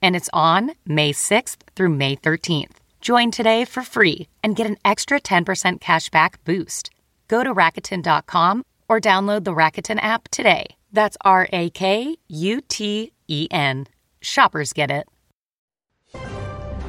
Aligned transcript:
and 0.00 0.14
it's 0.14 0.30
on 0.32 0.72
May 0.86 1.12
6th 1.12 1.58
through 1.74 1.90
May 1.90 2.16
13th. 2.16 2.76
Join 3.00 3.30
today 3.30 3.64
for 3.64 3.82
free 3.82 4.28
and 4.42 4.56
get 4.56 4.66
an 4.66 4.76
extra 4.84 5.20
10% 5.20 5.80
cashback 5.80 6.34
boost. 6.44 6.90
Go 7.28 7.44
to 7.44 7.54
Rakuten.com 7.54 8.64
or 8.88 9.00
download 9.00 9.44
the 9.44 9.54
Rakuten 9.54 9.98
app 10.02 10.28
today. 10.28 10.66
That's 10.92 11.16
R 11.22 11.48
A 11.52 11.70
K 11.70 12.16
U 12.28 12.60
T 12.62 13.12
E 13.28 13.48
N. 13.50 13.86
Shoppers 14.20 14.72
get 14.72 14.90
it. 14.90 15.06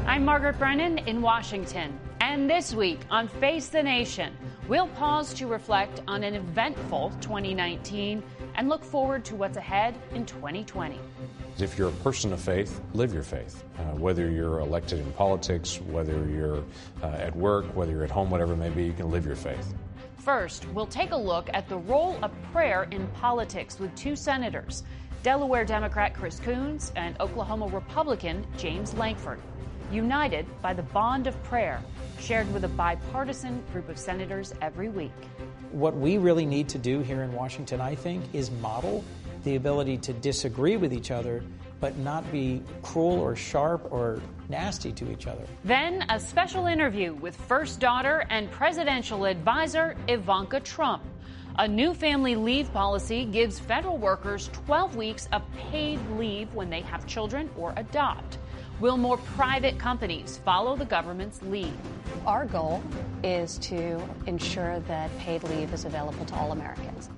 I'm 0.08 0.26
Margaret 0.26 0.58
Brennan 0.58 1.00
in 1.00 1.22
Washington. 1.22 2.00
And 2.22 2.50
this 2.50 2.74
week 2.74 3.00
on 3.10 3.28
Face 3.28 3.68
the 3.68 3.84
Nation, 3.84 4.36
we'll 4.68 4.88
pause 4.88 5.34
to 5.36 5.48
reflect 5.48 6.02
on 6.08 6.24
an 6.24 6.36
eventful 6.36 7.12
2019 7.22 8.24
and 8.56 8.70
look 8.70 8.84
forward 8.84 9.24
to 9.26 9.36
what's 9.36 9.58
ahead 9.58 9.96
in 10.14 10.26
2020. 10.26 11.00
If 11.62 11.78
you're 11.78 11.90
a 11.90 12.04
person 12.04 12.32
of 12.32 12.40
faith, 12.40 12.80
live 12.94 13.14
your 13.14 13.24
faith. 13.24 13.66
Uh, 13.78 13.82
whether 13.96 14.30
you're 14.30 14.60
elected 14.60 15.00
in 15.00 15.12
politics, 15.14 15.82
whether 15.82 16.26
you're 16.28 16.64
uh, 17.04 17.08
at 17.08 17.36
work, 17.36 17.66
whether 17.76 17.92
you're 17.92 18.06
at 18.06 18.12
home, 18.12 18.30
whatever 18.30 18.54
it 18.54 18.58
may 18.58 18.70
be, 18.70 18.86
you 18.86 18.94
can 18.94 19.12
live 19.12 19.26
your 19.26 19.36
faith. 19.36 19.74
First, 20.20 20.68
we'll 20.70 20.86
take 20.86 21.12
a 21.12 21.18
look 21.18 21.50
at 21.54 21.68
the 21.68 21.78
role 21.78 22.18
of 22.22 22.32
prayer 22.54 22.88
in 22.92 23.08
politics 23.08 23.80
with 23.80 23.94
two 23.96 24.16
senators 24.16 24.84
Delaware 25.22 25.66
Democrat 25.66 26.14
Chris 26.14 26.40
Coons 26.40 26.94
and 26.96 27.20
Oklahoma 27.20 27.68
Republican 27.68 28.48
James 28.58 28.94
Lankford, 28.94 29.42
united 29.92 30.46
by 30.62 30.74
the 30.74 30.84
bond 30.84 31.28
of 31.28 31.42
prayer 31.44 31.82
shared 32.20 32.52
with 32.54 32.64
a 32.64 32.70
bipartisan 32.70 33.62
group 33.74 33.90
of 33.90 33.98
senators 33.98 34.54
every 34.62 34.88
week. 34.88 35.12
What 35.72 35.96
we 35.96 36.18
really 36.18 36.46
need 36.46 36.70
to 36.70 36.78
do 36.78 37.02
here 37.02 37.24
in 37.24 37.34
Washington, 37.34 37.82
I 37.82 37.96
think, 37.96 38.24
is 38.34 38.50
model 38.50 39.04
the 39.44 39.56
ability 39.56 39.98
to 39.98 40.14
disagree 40.14 40.78
with 40.78 40.94
each 40.94 41.12
other, 41.12 41.44
but 41.80 41.98
not 41.98 42.30
be 42.32 42.62
cruel 42.82 43.20
or 43.20 43.36
sharp 43.36 43.92
or 43.92 44.22
nasty 44.50 44.92
to 44.92 45.12
each 45.12 45.28
other. 45.28 45.46
Then, 45.64 46.06
a 46.10 46.20
special 46.20 46.66
interview 46.66 47.14
with 47.14 47.36
first 47.36 47.80
daughter 47.80 48.26
and 48.30 48.52
presidential 48.52 49.26
advisor 49.26 49.96
Ivanka 50.08 50.60
Trump. 50.60 51.04
A 51.58 51.68
new 51.68 51.94
family 51.94 52.36
leave 52.36 52.72
policy 52.74 53.26
gives 53.26 53.60
federal 53.60 53.98
workers 53.98 54.50
12 54.54 54.96
weeks 54.96 55.28
of 55.34 55.42
paid 55.72 56.00
leave 56.12 56.54
when 56.54 56.70
they 56.70 56.82
have 56.82 57.06
children 57.06 57.50
or 57.58 57.74
adopt. 57.76 58.38
Will 58.80 58.96
more 58.96 59.18
private 59.18 59.78
companies 59.78 60.40
follow 60.46 60.78
the 60.78 60.86
government's 60.86 61.42
lead? 61.42 61.74
Our 62.26 62.46
goal 62.46 62.82
is 63.24 63.58
to 63.58 64.02
ensure 64.26 64.80
that 64.82 65.18
paid 65.18 65.44
leave 65.44 65.74
is 65.74 65.84
available 65.84 66.24
to 66.28 66.36
all 66.36 66.54
Americans. 66.54 67.10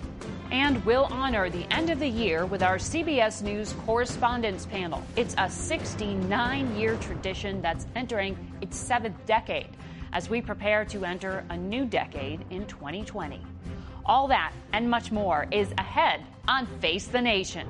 And 0.52 0.84
we'll 0.84 1.06
honor 1.06 1.50
the 1.50 1.66
end 1.74 1.90
of 1.90 2.00
the 2.00 2.08
year 2.08 2.46
with 2.46 2.62
our 2.62 2.76
CBS 2.76 3.42
News 3.42 3.72
Correspondents 3.86 4.66
Panel. 4.66 5.02
It's 5.16 5.34
a 5.38 5.50
69 5.50 6.76
year 6.76 6.98
tradition 6.98 7.62
that's 7.62 7.88
entering 7.96 8.38
its 8.60 8.76
seventh 8.76 9.26
decade 9.26 9.70
as 10.12 10.30
we 10.30 10.42
prepare 10.42 10.84
to 10.86 11.06
enter 11.06 11.46
a 11.50 11.56
new 11.56 11.86
decade 11.86 12.44
in 12.50 12.66
2020. 12.68 13.42
All 14.06 14.28
that 14.28 14.52
and 14.74 14.90
much 14.90 15.10
more 15.10 15.48
is 15.52 15.72
ahead 15.78 16.26
on 16.50 16.68
Face 16.82 17.08
the 17.08 17.22
Nation. 17.22 17.66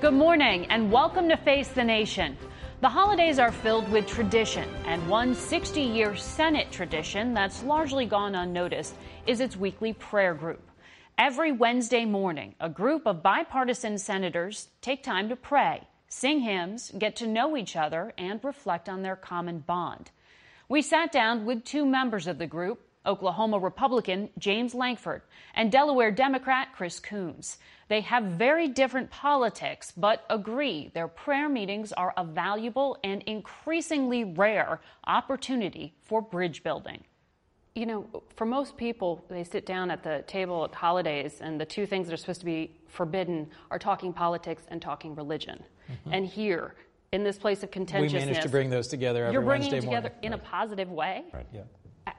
Good 0.00 0.14
morning 0.14 0.64
and 0.70 0.90
welcome 0.90 1.28
to 1.28 1.36
Face 1.36 1.68
the 1.68 1.84
Nation. 1.84 2.38
The 2.80 2.88
holidays 2.88 3.38
are 3.38 3.52
filled 3.52 3.86
with 3.92 4.06
tradition, 4.06 4.66
and 4.86 5.06
one 5.10 5.34
60 5.34 5.82
year 5.82 6.16
Senate 6.16 6.72
tradition 6.72 7.34
that's 7.34 7.62
largely 7.62 8.06
gone 8.06 8.34
unnoticed 8.34 8.94
is 9.26 9.40
its 9.40 9.58
weekly 9.58 9.92
prayer 9.92 10.32
group. 10.32 10.62
Every 11.18 11.52
Wednesday 11.52 12.06
morning, 12.06 12.54
a 12.60 12.70
group 12.70 13.04
of 13.04 13.22
bipartisan 13.22 13.98
senators 13.98 14.68
take 14.80 15.02
time 15.02 15.28
to 15.28 15.36
pray, 15.36 15.86
sing 16.08 16.40
hymns, 16.40 16.90
get 16.98 17.16
to 17.16 17.26
know 17.26 17.54
each 17.54 17.76
other, 17.76 18.14
and 18.16 18.42
reflect 18.42 18.88
on 18.88 19.02
their 19.02 19.16
common 19.16 19.58
bond. 19.58 20.10
We 20.66 20.80
sat 20.80 21.12
down 21.12 21.44
with 21.44 21.62
two 21.62 21.84
members 21.84 22.26
of 22.26 22.38
the 22.38 22.46
group 22.46 22.80
Oklahoma 23.06 23.58
Republican 23.58 24.28
James 24.38 24.74
Lankford 24.74 25.22
and 25.54 25.72
Delaware 25.72 26.10
Democrat 26.10 26.68
Chris 26.74 27.00
Coons. 27.00 27.58
They 27.88 28.02
have 28.02 28.24
very 28.24 28.68
different 28.68 29.10
politics, 29.10 29.92
but 29.96 30.24
agree 30.30 30.90
their 30.94 31.08
prayer 31.08 31.48
meetings 31.48 31.92
are 31.92 32.12
a 32.16 32.24
valuable 32.24 32.98
and 33.02 33.22
increasingly 33.22 34.24
rare 34.24 34.80
opportunity 35.06 35.94
for 36.02 36.22
bridge 36.22 36.62
building. 36.62 37.02
You 37.74 37.86
know, 37.86 38.22
for 38.36 38.44
most 38.44 38.76
people, 38.76 39.24
they 39.28 39.44
sit 39.44 39.64
down 39.64 39.90
at 39.90 40.02
the 40.02 40.24
table 40.26 40.64
at 40.64 40.74
holidays, 40.74 41.40
and 41.40 41.60
the 41.60 41.64
two 41.64 41.86
things 41.86 42.08
that 42.08 42.14
are 42.14 42.16
supposed 42.16 42.40
to 42.40 42.46
be 42.46 42.72
forbidden 42.88 43.48
are 43.70 43.78
talking 43.78 44.12
politics 44.12 44.64
and 44.68 44.82
talking 44.82 45.14
religion. 45.14 45.62
Mm-hmm. 45.90 46.12
And 46.12 46.26
here, 46.26 46.74
in 47.12 47.24
this 47.24 47.38
place 47.38 47.62
of 47.62 47.70
contentiousness, 47.70 48.22
we 48.22 48.26
managed 48.26 48.42
to 48.42 48.48
bring 48.48 48.70
those 48.70 48.88
together. 48.88 49.24
Every 49.24 49.32
you're 49.32 49.42
bringing 49.42 49.70
Wednesday 49.70 49.88
together 49.88 50.10
morning. 50.10 50.24
in 50.24 50.32
right. 50.32 50.40
a 50.40 50.44
positive 50.44 50.90
way. 50.90 51.24
Right. 51.32 51.46
Yeah. 51.52 51.62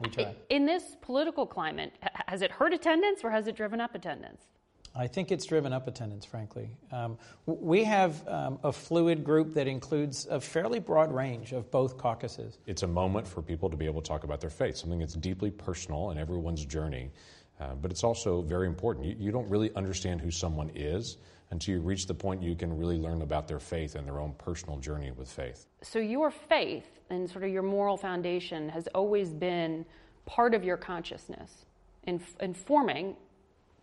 We 0.02 0.10
try. 0.10 0.36
In 0.50 0.66
this 0.66 0.98
political 1.02 1.46
climate, 1.46 1.94
has 2.28 2.42
it 2.42 2.52
hurt 2.52 2.74
attendance 2.74 3.24
or 3.24 3.32
has 3.32 3.48
it 3.48 3.56
driven 3.56 3.80
up 3.80 3.96
attendance? 3.96 4.46
I 4.94 5.08
think 5.08 5.32
it's 5.32 5.46
driven 5.46 5.72
up 5.72 5.88
attendance, 5.88 6.26
frankly. 6.26 6.70
Um, 6.92 7.18
we 7.46 7.84
have 7.86 8.28
um, 8.28 8.60
a 8.64 8.74
fluid 8.74 9.24
group 9.24 9.54
that 9.54 9.68
includes 9.68 10.28
a 10.30 10.42
fairly 10.42 10.80
broad 10.80 11.14
range 11.14 11.54
of 11.54 11.72
both 11.72 11.98
caucuses. 11.98 12.58
It's 12.66 12.84
a 12.84 12.88
moment 12.88 13.26
for 13.26 13.42
people 13.42 13.70
to 13.70 13.78
be 13.78 13.86
able 13.86 14.02
to 14.02 14.08
talk 14.08 14.26
about 14.26 14.42
their 14.42 14.50
faith, 14.50 14.76
something 14.76 15.00
that's 15.00 15.14
deeply 15.14 15.50
personal 15.50 16.12
in 16.12 16.18
everyone's 16.18 16.66
journey. 16.66 17.12
Uh, 17.60 17.76
but 17.76 17.92
it's 17.92 18.04
also 18.04 18.42
very 18.42 18.68
important. 18.68 19.06
You, 19.06 19.16
you, 19.18 19.32
don't 19.32 19.48
really 19.50 19.74
understand 19.76 20.20
who 20.20 20.32
someone 20.32 20.72
is 20.74 21.18
until 21.52 21.76
you 21.76 21.82
reach 21.82 22.08
the 22.08 22.14
point 22.14 22.42
you 22.42 22.56
can 22.56 22.76
really 22.76 22.98
learn 22.98 23.22
about 23.22 23.48
their 23.48 23.60
faith 23.60 23.96
and 23.96 24.06
their 24.08 24.20
own 24.20 24.34
personal 24.34 24.78
journey 24.78 25.12
with 25.12 25.30
faith. 25.30 25.68
So, 25.84 26.00
your 26.00 26.32
faith 26.32 27.00
and 27.10 27.30
sort 27.30 27.44
of 27.44 27.52
your 27.52 27.62
moral 27.62 27.98
foundation 27.98 28.68
has 28.70 28.88
always 28.96 29.30
been 29.30 29.86
part 30.26 30.54
of 30.54 30.64
your 30.64 30.78
consciousness, 30.78 31.66
in, 32.04 32.22
informing 32.40 33.16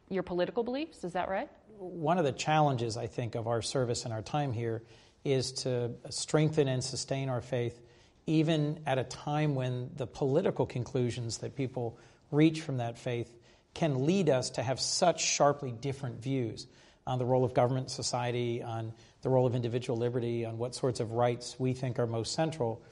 your 0.09 0.23
political 0.23 0.63
beliefs. 0.63 1.05
Is 1.05 1.13
that 1.13 1.29
right? 1.29 1.49
One 1.79 2.19
of 2.19 2.25
the 2.25 2.33
challenges, 2.33 2.97
I 2.97 3.07
think, 3.07 3.35
of 3.35 3.47
our 3.47 3.63
service 3.63 4.05
and 4.05 4.13
our 4.13 4.23
time 4.23 4.53
here 4.53 4.83
is 5.25 5.53
to 5.53 5.93
strengthen 6.11 6.69
and 6.69 6.83
sustain 6.83 7.29
our 7.29 7.41
faith, 7.41 7.81
even 8.27 8.81
at 8.87 8.99
a 8.99 9.05
time 9.05 9.55
when 9.55 9.91
the 9.97 10.07
political 10.07 10.67
conclusions 10.67 11.39
that 11.39 11.57
people 11.57 11.99
reach 12.31 12.61
from 12.61 12.79
that 12.79 12.99
faith 12.99 13.31
can 13.75 14.07
lead 14.07 14.29
us 14.29 14.51
to 14.51 14.63
have 14.63 14.81
such 14.81 15.25
sharply 15.25 15.71
different 15.71 16.21
views 16.23 16.67
on 17.07 17.19
the 17.19 17.25
role 17.25 17.45
of 17.45 17.55
government 17.55 17.91
society, 17.91 18.63
on 18.63 18.93
the 19.23 19.29
role 19.29 19.47
of 19.47 19.55
individual 19.55 19.99
liberty, 19.99 20.45
on 20.45 20.59
what 20.59 20.75
sorts 20.75 21.01
of 21.01 21.13
rights 21.13 21.57
we 21.59 21.73
think 21.73 21.99
are 21.99 22.07
most 22.07 22.33
central. 22.33 22.83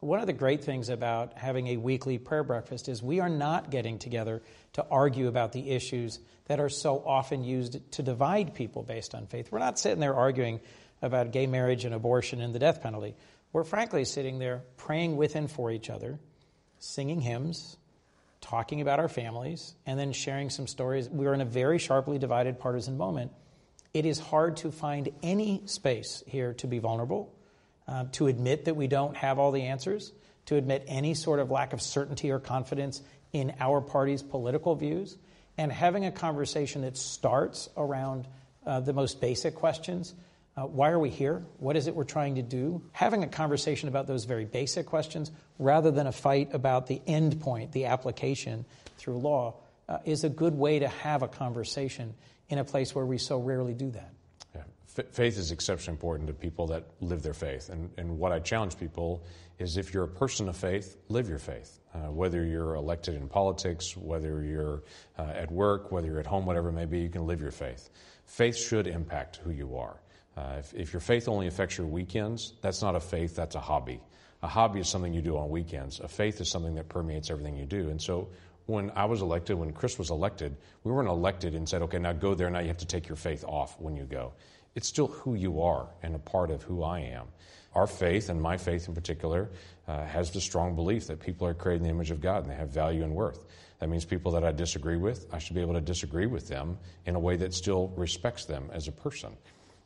One 0.00 0.20
of 0.20 0.26
the 0.26 0.32
great 0.32 0.62
things 0.62 0.88
about 0.88 1.38
having 1.38 1.68
a 1.68 1.78
weekly 1.78 2.18
prayer 2.18 2.44
breakfast 2.44 2.88
is 2.88 3.02
we 3.02 3.20
are 3.20 3.28
not 3.28 3.70
getting 3.70 3.98
together 3.98 4.42
to 4.74 4.86
argue 4.90 5.26
about 5.26 5.52
the 5.52 5.70
issues 5.70 6.18
that 6.46 6.60
are 6.60 6.68
so 6.68 7.02
often 7.04 7.44
used 7.44 7.92
to 7.92 8.02
divide 8.02 8.54
people 8.54 8.82
based 8.82 9.14
on 9.14 9.26
faith. 9.26 9.50
We're 9.50 9.58
not 9.58 9.78
sitting 9.78 10.00
there 10.00 10.14
arguing 10.14 10.60
about 11.02 11.32
gay 11.32 11.46
marriage 11.46 11.84
and 11.84 11.94
abortion 11.94 12.40
and 12.40 12.54
the 12.54 12.58
death 12.58 12.82
penalty. 12.82 13.16
We're 13.52 13.64
frankly 13.64 14.04
sitting 14.04 14.38
there 14.38 14.62
praying 14.76 15.16
with 15.16 15.34
and 15.34 15.50
for 15.50 15.70
each 15.70 15.88
other, 15.88 16.18
singing 16.78 17.20
hymns, 17.20 17.78
talking 18.42 18.82
about 18.82 19.00
our 19.00 19.08
families, 19.08 19.74
and 19.86 19.98
then 19.98 20.12
sharing 20.12 20.50
some 20.50 20.66
stories. 20.66 21.08
We're 21.08 21.34
in 21.34 21.40
a 21.40 21.46
very 21.46 21.78
sharply 21.78 22.18
divided 22.18 22.58
partisan 22.58 22.98
moment. 22.98 23.32
It 23.94 24.04
is 24.04 24.18
hard 24.18 24.58
to 24.58 24.70
find 24.70 25.08
any 25.22 25.62
space 25.64 26.22
here 26.26 26.52
to 26.54 26.66
be 26.66 26.78
vulnerable, 26.78 27.32
uh, 27.88 28.04
to 28.12 28.26
admit 28.26 28.64
that 28.64 28.76
we 28.76 28.86
don't 28.86 29.16
have 29.16 29.38
all 29.38 29.52
the 29.52 29.62
answers, 29.62 30.12
to 30.46 30.56
admit 30.56 30.84
any 30.86 31.14
sort 31.14 31.38
of 31.38 31.50
lack 31.50 31.72
of 31.72 31.80
certainty 31.80 32.30
or 32.30 32.38
confidence 32.38 33.02
in 33.32 33.54
our 33.60 33.80
party's 33.80 34.22
political 34.22 34.74
views, 34.74 35.16
and 35.58 35.72
having 35.72 36.04
a 36.04 36.12
conversation 36.12 36.82
that 36.82 36.96
starts 36.96 37.68
around 37.76 38.26
uh, 38.66 38.80
the 38.80 38.92
most 38.92 39.20
basic 39.20 39.54
questions. 39.54 40.14
Uh, 40.56 40.62
why 40.62 40.90
are 40.90 40.98
we 40.98 41.10
here? 41.10 41.44
What 41.58 41.76
is 41.76 41.86
it 41.86 41.94
we're 41.94 42.04
trying 42.04 42.36
to 42.36 42.42
do? 42.42 42.82
Having 42.92 43.24
a 43.24 43.28
conversation 43.28 43.88
about 43.88 44.06
those 44.06 44.24
very 44.24 44.44
basic 44.44 44.86
questions 44.86 45.30
rather 45.58 45.90
than 45.90 46.06
a 46.06 46.12
fight 46.12 46.54
about 46.54 46.86
the 46.86 47.00
end 47.06 47.40
point, 47.40 47.72
the 47.72 47.86
application 47.86 48.64
through 48.98 49.18
law, 49.18 49.54
uh, 49.88 49.98
is 50.04 50.24
a 50.24 50.28
good 50.28 50.54
way 50.54 50.78
to 50.80 50.88
have 50.88 51.22
a 51.22 51.28
conversation 51.28 52.14
in 52.48 52.58
a 52.58 52.64
place 52.64 52.94
where 52.94 53.04
we 53.04 53.18
so 53.18 53.38
rarely 53.38 53.74
do 53.74 53.90
that. 53.90 54.10
Faith 55.10 55.38
is 55.38 55.50
exceptionally 55.50 55.94
important 55.94 56.26
to 56.26 56.32
people 56.32 56.66
that 56.66 56.84
live 57.00 57.22
their 57.22 57.34
faith. 57.34 57.68
And, 57.68 57.90
and 57.98 58.18
what 58.18 58.32
I 58.32 58.38
challenge 58.38 58.78
people 58.78 59.22
is 59.58 59.76
if 59.76 59.92
you're 59.92 60.04
a 60.04 60.08
person 60.08 60.48
of 60.48 60.56
faith, 60.56 60.96
live 61.08 61.28
your 61.28 61.38
faith. 61.38 61.80
Uh, 61.94 62.10
whether 62.10 62.44
you're 62.44 62.74
elected 62.74 63.14
in 63.14 63.28
politics, 63.28 63.96
whether 63.96 64.42
you're 64.42 64.82
uh, 65.18 65.32
at 65.34 65.50
work, 65.50 65.92
whether 65.92 66.06
you're 66.06 66.20
at 66.20 66.26
home, 66.26 66.46
whatever 66.46 66.70
it 66.70 66.72
may 66.72 66.86
be, 66.86 67.00
you 67.00 67.10
can 67.10 67.26
live 67.26 67.40
your 67.40 67.50
faith. 67.50 67.90
Faith 68.24 68.56
should 68.56 68.86
impact 68.86 69.36
who 69.36 69.50
you 69.50 69.76
are. 69.76 70.00
Uh, 70.36 70.56
if, 70.58 70.74
if 70.74 70.92
your 70.92 71.00
faith 71.00 71.28
only 71.28 71.46
affects 71.46 71.76
your 71.78 71.86
weekends, 71.86 72.54
that's 72.60 72.82
not 72.82 72.94
a 72.94 73.00
faith, 73.00 73.36
that's 73.36 73.54
a 73.54 73.60
hobby. 73.60 74.00
A 74.42 74.48
hobby 74.48 74.80
is 74.80 74.88
something 74.88 75.12
you 75.12 75.22
do 75.22 75.36
on 75.36 75.48
weekends. 75.48 76.00
A 76.00 76.08
faith 76.08 76.40
is 76.40 76.50
something 76.50 76.74
that 76.74 76.88
permeates 76.88 77.30
everything 77.30 77.56
you 77.56 77.66
do. 77.66 77.88
And 77.88 78.00
so 78.00 78.28
when 78.66 78.90
I 78.94 79.04
was 79.06 79.22
elected, 79.22 79.56
when 79.56 79.72
Chris 79.72 79.98
was 79.98 80.10
elected, 80.10 80.56
we 80.84 80.92
weren't 80.92 81.08
elected 81.08 81.54
and 81.54 81.68
said, 81.68 81.82
okay, 81.82 81.98
now 81.98 82.12
go 82.12 82.34
there, 82.34 82.50
now 82.50 82.58
you 82.58 82.68
have 82.68 82.78
to 82.78 82.86
take 82.86 83.08
your 83.08 83.16
faith 83.16 83.44
off 83.44 83.80
when 83.80 83.96
you 83.96 84.04
go. 84.04 84.32
It's 84.76 84.86
still 84.86 85.08
who 85.08 85.34
you 85.34 85.62
are 85.62 85.88
and 86.02 86.14
a 86.14 86.18
part 86.18 86.50
of 86.50 86.62
who 86.62 86.84
I 86.84 87.00
am. 87.00 87.26
Our 87.74 87.86
faith, 87.86 88.28
and 88.28 88.40
my 88.40 88.56
faith 88.56 88.88
in 88.88 88.94
particular, 88.94 89.50
uh, 89.88 90.04
has 90.04 90.30
the 90.30 90.40
strong 90.40 90.76
belief 90.76 91.06
that 91.08 91.18
people 91.18 91.46
are 91.46 91.54
created 91.54 91.82
in 91.82 91.84
the 91.84 91.90
image 91.90 92.10
of 92.10 92.20
God 92.20 92.42
and 92.42 92.50
they 92.50 92.56
have 92.56 92.70
value 92.70 93.02
and 93.02 93.14
worth. 93.14 93.44
That 93.80 93.88
means 93.88 94.04
people 94.04 94.32
that 94.32 94.44
I 94.44 94.52
disagree 94.52 94.96
with, 94.96 95.26
I 95.32 95.38
should 95.38 95.54
be 95.54 95.60
able 95.60 95.74
to 95.74 95.80
disagree 95.80 96.26
with 96.26 96.48
them 96.48 96.78
in 97.06 97.14
a 97.14 97.18
way 97.18 97.36
that 97.36 97.52
still 97.52 97.88
respects 97.96 98.44
them 98.44 98.70
as 98.72 98.88
a 98.88 98.92
person. 98.92 99.36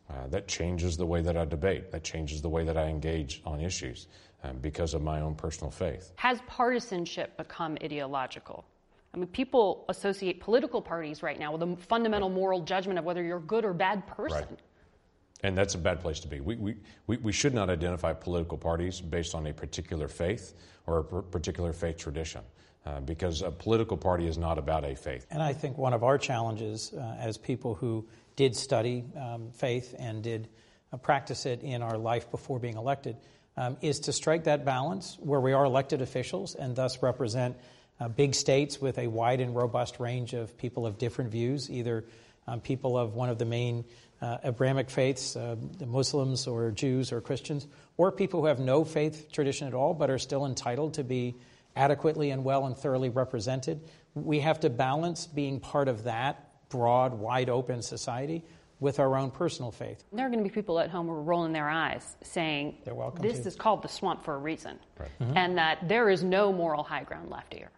Uh, 0.09 0.27
that 0.29 0.49
changes 0.49 0.97
the 0.97 1.07
way 1.07 1.23
that 1.23 1.37
I 1.37 1.45
debate. 1.45 1.93
That 1.93 2.03
changes 2.03 2.43
the 2.43 2.49
way 2.49 2.65
that 2.65 2.77
I 2.77 2.87
engage 2.87 3.43
on 3.45 3.61
issues 3.61 4.09
um, 4.43 4.59
because 4.59 4.95
of 4.95 5.03
my 5.03 5.21
own 5.21 5.37
personal 5.37 5.71
faith. 5.71 6.13
Has 6.17 6.41
partisanship 6.49 7.37
become 7.37 7.77
ideological? 7.83 8.65
I 9.15 9.19
mean, 9.19 9.29
people 9.29 9.85
associate 9.89 10.41
political 10.41 10.83
parties 10.83 11.23
right 11.23 11.39
now 11.39 11.53
with 11.53 11.63
a 11.63 11.77
fundamental 11.77 12.29
moral 12.29 12.61
judgment 12.61 12.99
of 12.99 13.05
whether 13.05 13.23
you're 13.23 13.39
a 13.39 13.43
good 13.43 13.65
or 13.65 13.73
bad 13.73 14.07
person. 14.07 14.47
Right. 14.49 14.59
And 15.43 15.57
that's 15.57 15.75
a 15.75 15.79
bad 15.79 16.01
place 16.01 16.21
to 16.21 16.29
be. 16.29 16.41
We, 16.41 16.77
we, 17.07 17.17
we, 17.17 17.33
should 17.33 17.55
not 17.55 17.71
identify 17.71 18.13
political 18.13 18.59
parties 18.59 19.01
based 19.01 19.35
on 19.35 19.47
a 19.47 19.55
particular 19.55 20.07
faith 20.09 20.55
or 20.87 20.99
a 20.99 21.23
particular 21.23 21.73
faith 21.73 21.99
tradition. 21.99 22.43
Uh, 22.87 22.99
because 22.99 23.43
a 23.43 23.51
political 23.51 23.99
party 23.99 24.27
is 24.27 24.39
not 24.39 24.57
about 24.57 24.87
a 24.87 24.97
faith. 24.97 25.27
And 25.31 25.43
I 25.43 25.53
think 25.53 25.77
one 25.77 25.93
of 25.93 26.03
our 26.03 26.17
challenges 26.17 26.95
uh, 26.95 27.15
as 27.21 27.37
people 27.37 27.75
who 27.75 28.09
did 28.37 28.57
study 28.57 29.05
um, 29.19 29.51
faith 29.53 29.95
and 29.99 30.23
did 30.23 30.49
uh, 30.91 30.97
practice 30.97 31.45
it 31.45 31.63
in 31.63 31.83
our 31.83 31.99
life 31.99 32.31
before 32.31 32.59
being 32.59 32.79
elected 32.79 33.19
um, 33.59 33.77
is 33.83 34.01
to 34.01 34.15
strike 34.15 34.45
that 34.45 34.65
balance 34.65 35.19
where 35.21 35.41
we 35.41 35.53
are 35.53 35.67
elected 35.67 36.01
officials 36.01 36.55
and 36.55 36.75
thus 36.75 37.03
represent 37.03 37.55
uh, 38.01 38.09
big 38.09 38.35
states 38.35 38.81
with 38.81 38.97
a 38.99 39.09
wide 39.09 39.41
and 39.41 39.55
robust 39.55 40.01
range 40.01 40.33
of 40.33 40.57
people 40.57 40.87
of 40.87 40.97
different 40.97 41.31
views, 41.31 41.71
either 41.71 42.07
um, 42.47 42.61
people 42.61 42.97
of 42.97 43.15
one 43.15 43.29
of 43.29 43.39
the 43.39 43.45
main 43.45 43.85
uh, 44.21 44.39
Abrahamic 44.45 44.91
faiths, 44.91 45.37
uh, 45.37 45.57
the 45.79 45.87
Muslims 45.87 46.47
or 46.47 46.71
Jews 46.71 47.13
or 47.13 47.21
Christians, 47.21 47.67
or 47.97 48.13
people 48.13 48.41
who 48.41 48.47
have 48.47 48.59
no 48.59 48.85
faith 48.85 49.31
tradition 49.33 49.67
at 49.67 49.75
all 49.75 49.95
but 49.95 50.11
are 50.11 50.19
still 50.19 50.47
entitled 50.47 50.95
to 50.95 51.05
be 51.05 51.37
adequately 51.77 52.31
and 52.31 52.45
well 52.45 52.67
and 52.67 52.77
thoroughly 52.77 53.09
represented. 53.09 53.81
We 54.15 54.41
have 54.41 54.61
to 54.61 54.71
balance 54.71 55.27
being 55.27 55.61
part 55.61 55.89
of 55.89 56.05
that 56.05 56.69
broad, 56.69 57.15
wide 57.15 57.49
open 57.49 57.83
society 57.83 58.45
with 58.81 58.99
our 58.99 59.17
own 59.17 59.31
personal 59.31 59.71
faith. 59.71 60.03
There 60.13 60.27
are 60.27 60.31
going 60.31 60.43
to 60.43 60.49
be 60.49 60.55
people 60.55 60.81
at 60.81 60.91
home 60.91 61.07
who 61.07 61.13
are 61.13 61.23
rolling 61.23 61.53
their 61.53 61.69
eyes 61.69 62.17
saying, 62.23 62.79
They're 62.85 62.95
welcome 62.95 63.23
This 63.23 63.41
to. 63.41 63.49
is 63.49 63.57
called 63.57 63.83
the 63.83 63.89
swamp 63.89 64.25
for 64.25 64.35
a 64.35 64.39
reason, 64.39 64.79
right. 64.99 65.09
mm-hmm. 65.21 65.37
and 65.37 65.59
that 65.59 65.87
there 65.87 66.09
is 66.09 66.25
no 66.25 66.53
moral 66.53 66.83
high 66.83 67.05
ground 67.05 67.31
left 67.31 67.53
here. 67.53 67.71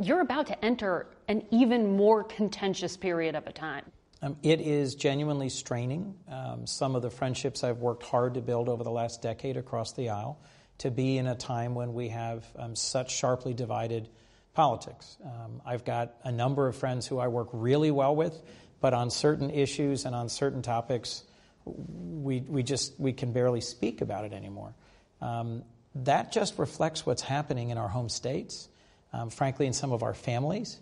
You're 0.00 0.20
about 0.20 0.46
to 0.46 0.64
enter 0.64 1.06
an 1.26 1.42
even 1.50 1.96
more 1.96 2.22
contentious 2.22 2.96
period 2.96 3.34
of 3.34 3.46
a 3.46 3.52
time. 3.52 3.84
Um, 4.22 4.36
it 4.42 4.60
is 4.60 4.94
genuinely 4.94 5.48
straining. 5.48 6.14
Um, 6.28 6.66
some 6.66 6.94
of 6.94 7.02
the 7.02 7.10
friendships 7.10 7.64
I've 7.64 7.78
worked 7.78 8.04
hard 8.04 8.34
to 8.34 8.40
build 8.40 8.68
over 8.68 8.84
the 8.84 8.90
last 8.90 9.22
decade 9.22 9.56
across 9.56 9.92
the 9.92 10.10
aisle 10.10 10.40
to 10.78 10.90
be 10.90 11.18
in 11.18 11.26
a 11.26 11.34
time 11.34 11.74
when 11.74 11.94
we 11.94 12.08
have 12.08 12.46
um, 12.56 12.76
such 12.76 13.14
sharply 13.16 13.54
divided 13.54 14.08
politics. 14.54 15.16
Um, 15.24 15.62
I've 15.66 15.84
got 15.84 16.14
a 16.24 16.32
number 16.32 16.68
of 16.68 16.76
friends 16.76 17.06
who 17.06 17.18
I 17.18 17.28
work 17.28 17.48
really 17.52 17.90
well 17.90 18.14
with, 18.14 18.40
but 18.80 18.94
on 18.94 19.10
certain 19.10 19.50
issues 19.50 20.04
and 20.04 20.14
on 20.14 20.28
certain 20.28 20.62
topics, 20.62 21.24
we, 21.64 22.40
we 22.40 22.62
just 22.62 22.98
we 22.98 23.12
can 23.12 23.32
barely 23.32 23.60
speak 23.60 24.00
about 24.00 24.24
it 24.24 24.32
anymore. 24.32 24.74
Um, 25.20 25.64
that 25.94 26.32
just 26.32 26.58
reflects 26.58 27.04
what's 27.04 27.22
happening 27.22 27.70
in 27.70 27.78
our 27.78 27.88
home 27.88 28.08
states, 28.08 28.68
um, 29.12 29.30
frankly, 29.30 29.66
in 29.66 29.72
some 29.72 29.92
of 29.92 30.02
our 30.02 30.14
families. 30.14 30.78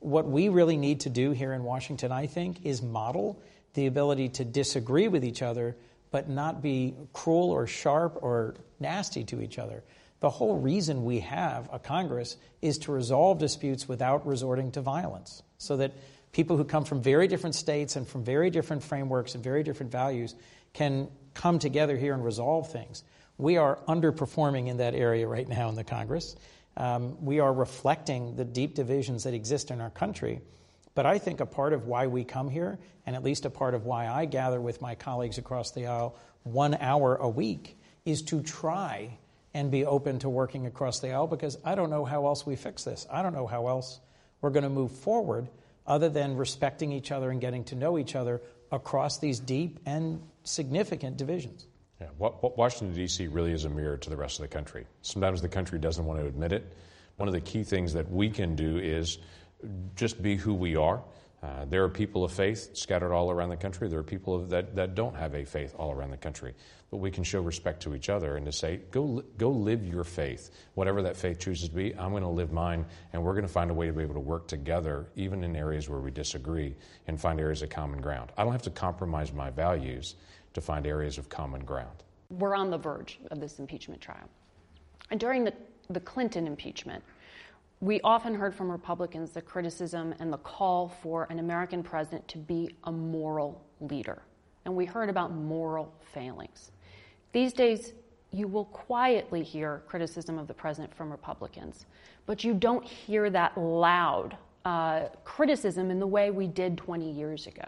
What 0.00 0.26
we 0.26 0.48
really 0.48 0.76
need 0.76 1.00
to 1.00 1.10
do 1.10 1.32
here 1.32 1.52
in 1.52 1.62
Washington, 1.62 2.12
I 2.12 2.26
think, 2.26 2.64
is 2.64 2.82
model 2.82 3.42
the 3.74 3.86
ability 3.86 4.30
to 4.30 4.44
disagree 4.44 5.08
with 5.08 5.24
each 5.24 5.42
other, 5.42 5.76
but 6.10 6.28
not 6.28 6.62
be 6.62 6.94
cruel 7.12 7.50
or 7.50 7.66
sharp 7.66 8.18
or 8.22 8.54
nasty 8.80 9.24
to 9.24 9.40
each 9.40 9.58
other. 9.58 9.84
The 10.20 10.30
whole 10.30 10.58
reason 10.58 11.04
we 11.04 11.20
have 11.20 11.68
a 11.72 11.78
Congress 11.78 12.36
is 12.60 12.78
to 12.78 12.92
resolve 12.92 13.38
disputes 13.38 13.88
without 13.88 14.26
resorting 14.26 14.70
to 14.72 14.80
violence, 14.80 15.42
so 15.58 15.76
that 15.78 15.92
people 16.32 16.56
who 16.56 16.64
come 16.64 16.84
from 16.84 17.02
very 17.02 17.26
different 17.26 17.54
states 17.54 17.96
and 17.96 18.06
from 18.06 18.24
very 18.24 18.50
different 18.50 18.82
frameworks 18.82 19.34
and 19.34 19.42
very 19.42 19.62
different 19.62 19.92
values 19.92 20.34
can 20.72 21.08
come 21.34 21.58
together 21.58 21.96
here 21.96 22.14
and 22.14 22.24
resolve 22.24 22.70
things. 22.70 23.02
We 23.38 23.56
are 23.56 23.78
underperforming 23.88 24.68
in 24.68 24.76
that 24.76 24.94
area 24.94 25.26
right 25.26 25.48
now 25.48 25.68
in 25.70 25.74
the 25.74 25.84
Congress. 25.84 26.36
Um, 26.76 27.24
we 27.24 27.40
are 27.40 27.52
reflecting 27.52 28.36
the 28.36 28.44
deep 28.44 28.74
divisions 28.74 29.24
that 29.24 29.34
exist 29.34 29.70
in 29.70 29.80
our 29.80 29.90
country. 29.90 30.40
But 30.94 31.06
I 31.06 31.18
think 31.18 31.40
a 31.40 31.46
part 31.46 31.72
of 31.72 31.86
why 31.86 32.06
we 32.06 32.24
come 32.24 32.48
here, 32.48 32.78
and 33.06 33.14
at 33.14 33.22
least 33.22 33.44
a 33.44 33.50
part 33.50 33.74
of 33.74 33.84
why 33.84 34.08
I 34.08 34.24
gather 34.24 34.60
with 34.60 34.80
my 34.80 34.94
colleagues 34.94 35.38
across 35.38 35.70
the 35.70 35.86
aisle 35.86 36.16
one 36.42 36.74
hour 36.74 37.16
a 37.16 37.28
week, 37.28 37.78
is 38.04 38.22
to 38.22 38.42
try 38.42 39.18
and 39.54 39.70
be 39.70 39.84
open 39.84 40.18
to 40.20 40.28
working 40.28 40.66
across 40.66 41.00
the 41.00 41.12
aisle 41.12 41.26
because 41.26 41.58
I 41.64 41.74
don't 41.74 41.90
know 41.90 42.04
how 42.04 42.26
else 42.26 42.46
we 42.46 42.56
fix 42.56 42.84
this. 42.84 43.06
I 43.10 43.22
don't 43.22 43.34
know 43.34 43.46
how 43.46 43.68
else 43.68 44.00
we're 44.40 44.50
going 44.50 44.64
to 44.64 44.70
move 44.70 44.92
forward 44.92 45.48
other 45.86 46.08
than 46.08 46.36
respecting 46.36 46.92
each 46.92 47.10
other 47.10 47.30
and 47.30 47.40
getting 47.40 47.64
to 47.64 47.74
know 47.74 47.98
each 47.98 48.14
other 48.14 48.40
across 48.70 49.18
these 49.18 49.40
deep 49.40 49.80
and 49.86 50.22
significant 50.44 51.16
divisions. 51.16 51.66
Yeah, 52.00 52.06
Washington, 52.18 52.96
D.C. 52.96 53.28
really 53.28 53.52
is 53.52 53.66
a 53.66 53.68
mirror 53.68 53.98
to 53.98 54.10
the 54.10 54.16
rest 54.16 54.38
of 54.38 54.42
the 54.42 54.48
country. 54.48 54.86
Sometimes 55.02 55.42
the 55.42 55.48
country 55.48 55.78
doesn't 55.78 56.04
want 56.04 56.18
to 56.20 56.26
admit 56.26 56.52
it. 56.52 56.72
One 57.16 57.28
of 57.28 57.34
the 57.34 57.40
key 57.40 57.62
things 57.62 57.92
that 57.92 58.10
we 58.10 58.30
can 58.30 58.56
do 58.56 58.78
is 58.78 59.18
just 59.96 60.22
be 60.22 60.36
who 60.36 60.54
we 60.54 60.76
are. 60.76 61.02
Uh, 61.42 61.64
there 61.66 61.84
are 61.84 61.88
people 61.88 62.22
of 62.22 62.32
faith 62.32 62.76
scattered 62.76 63.14
all 63.14 63.30
around 63.30 63.48
the 63.48 63.56
country. 63.56 63.88
There 63.88 63.98
are 63.98 64.02
people 64.02 64.40
that, 64.46 64.76
that 64.76 64.94
don't 64.94 65.14
have 65.16 65.34
a 65.34 65.44
faith 65.44 65.74
all 65.78 65.90
around 65.90 66.10
the 66.10 66.18
country. 66.18 66.54
But 66.90 66.98
we 66.98 67.10
can 67.10 67.24
show 67.24 67.40
respect 67.40 67.82
to 67.84 67.94
each 67.94 68.10
other 68.10 68.36
and 68.36 68.44
to 68.44 68.52
say, 68.52 68.80
go, 68.90 69.22
go 69.38 69.50
live 69.50 69.86
your 69.86 70.04
faith. 70.04 70.50
Whatever 70.74 71.02
that 71.02 71.16
faith 71.16 71.38
chooses 71.38 71.68
to 71.70 71.74
be, 71.74 71.94
I'm 71.96 72.10
going 72.10 72.22
to 72.22 72.28
live 72.28 72.52
mine, 72.52 72.84
and 73.12 73.22
we're 73.22 73.32
going 73.32 73.46
to 73.46 73.52
find 73.52 73.70
a 73.70 73.74
way 73.74 73.86
to 73.86 73.92
be 73.92 74.02
able 74.02 74.14
to 74.14 74.20
work 74.20 74.48
together, 74.48 75.06
even 75.16 75.44
in 75.44 75.56
areas 75.56 75.88
where 75.88 76.00
we 76.00 76.10
disagree, 76.10 76.74
and 77.06 77.18
find 77.18 77.40
areas 77.40 77.62
of 77.62 77.70
common 77.70 78.00
ground. 78.00 78.32
I 78.36 78.42
don't 78.42 78.52
have 78.52 78.62
to 78.62 78.70
compromise 78.70 79.32
my 79.32 79.50
values 79.50 80.16
to 80.54 80.60
find 80.60 80.86
areas 80.86 81.18
of 81.18 81.28
common 81.28 81.64
ground. 81.64 82.02
We're 82.30 82.54
on 82.54 82.70
the 82.70 82.78
verge 82.78 83.18
of 83.30 83.40
this 83.40 83.58
impeachment 83.58 84.00
trial. 84.00 84.28
And 85.10 85.18
during 85.18 85.44
the, 85.44 85.52
the 85.88 86.00
Clinton 86.00 86.46
impeachment, 86.46 87.02
we 87.80 88.00
often 88.02 88.34
heard 88.34 88.54
from 88.54 88.70
Republicans 88.70 89.30
the 89.30 89.40
criticism 89.40 90.14
and 90.20 90.32
the 90.32 90.38
call 90.38 90.88
for 90.88 91.26
an 91.30 91.38
American 91.38 91.82
president 91.82 92.28
to 92.28 92.38
be 92.38 92.74
a 92.84 92.92
moral 92.92 93.64
leader. 93.80 94.22
And 94.64 94.76
we 94.76 94.84
heard 94.84 95.08
about 95.08 95.32
moral 95.32 95.92
failings. 96.12 96.72
These 97.32 97.52
days, 97.52 97.94
you 98.32 98.46
will 98.46 98.66
quietly 98.66 99.42
hear 99.42 99.82
criticism 99.88 100.38
of 100.38 100.46
the 100.46 100.54
president 100.54 100.94
from 100.94 101.10
Republicans, 101.10 101.86
but 102.26 102.44
you 102.44 102.54
don't 102.54 102.84
hear 102.84 103.30
that 103.30 103.56
loud 103.58 104.36
uh, 104.64 105.06
criticism 105.24 105.90
in 105.90 105.98
the 105.98 106.06
way 106.06 106.30
we 106.30 106.46
did 106.46 106.76
20 106.76 107.10
years 107.10 107.46
ago. 107.46 107.64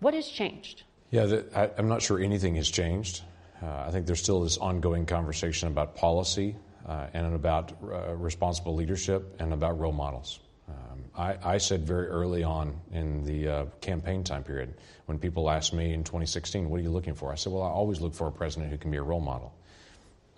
What 0.00 0.14
has 0.14 0.28
changed? 0.28 0.84
Yeah, 1.10 1.24
the, 1.24 1.46
I, 1.54 1.70
am 1.78 1.88
not 1.88 2.02
sure 2.02 2.18
anything 2.20 2.56
has 2.56 2.68
changed. 2.68 3.22
Uh, 3.62 3.84
I 3.86 3.90
think 3.90 4.06
there's 4.06 4.22
still 4.22 4.42
this 4.42 4.58
ongoing 4.58 5.06
conversation 5.06 5.68
about 5.68 5.96
policy 5.96 6.54
uh, 6.86 7.06
and 7.14 7.34
about 7.34 7.72
uh, 7.82 8.14
responsible 8.14 8.74
leadership 8.74 9.36
and 9.40 9.52
about 9.54 9.78
role 9.78 9.92
models. 9.92 10.40
Um, 10.68 11.04
I, 11.16 11.54
I, 11.54 11.58
said 11.58 11.86
very 11.86 12.08
early 12.08 12.44
on 12.44 12.78
in 12.92 13.24
the 13.24 13.48
uh, 13.48 13.64
campaign 13.80 14.22
time 14.22 14.44
period, 14.44 14.74
when 15.06 15.18
people 15.18 15.48
asked 15.48 15.72
me 15.72 15.94
in 15.94 16.04
2016, 16.04 16.68
What 16.68 16.78
are 16.78 16.82
you 16.82 16.90
looking 16.90 17.14
for? 17.14 17.32
I 17.32 17.36
said, 17.36 17.54
Well, 17.54 17.62
I 17.62 17.70
always 17.70 18.02
look 18.02 18.14
for 18.14 18.28
a 18.28 18.32
president 18.32 18.70
who 18.70 18.76
can 18.76 18.90
be 18.90 18.98
a 18.98 19.02
role 19.02 19.20
model. 19.20 19.54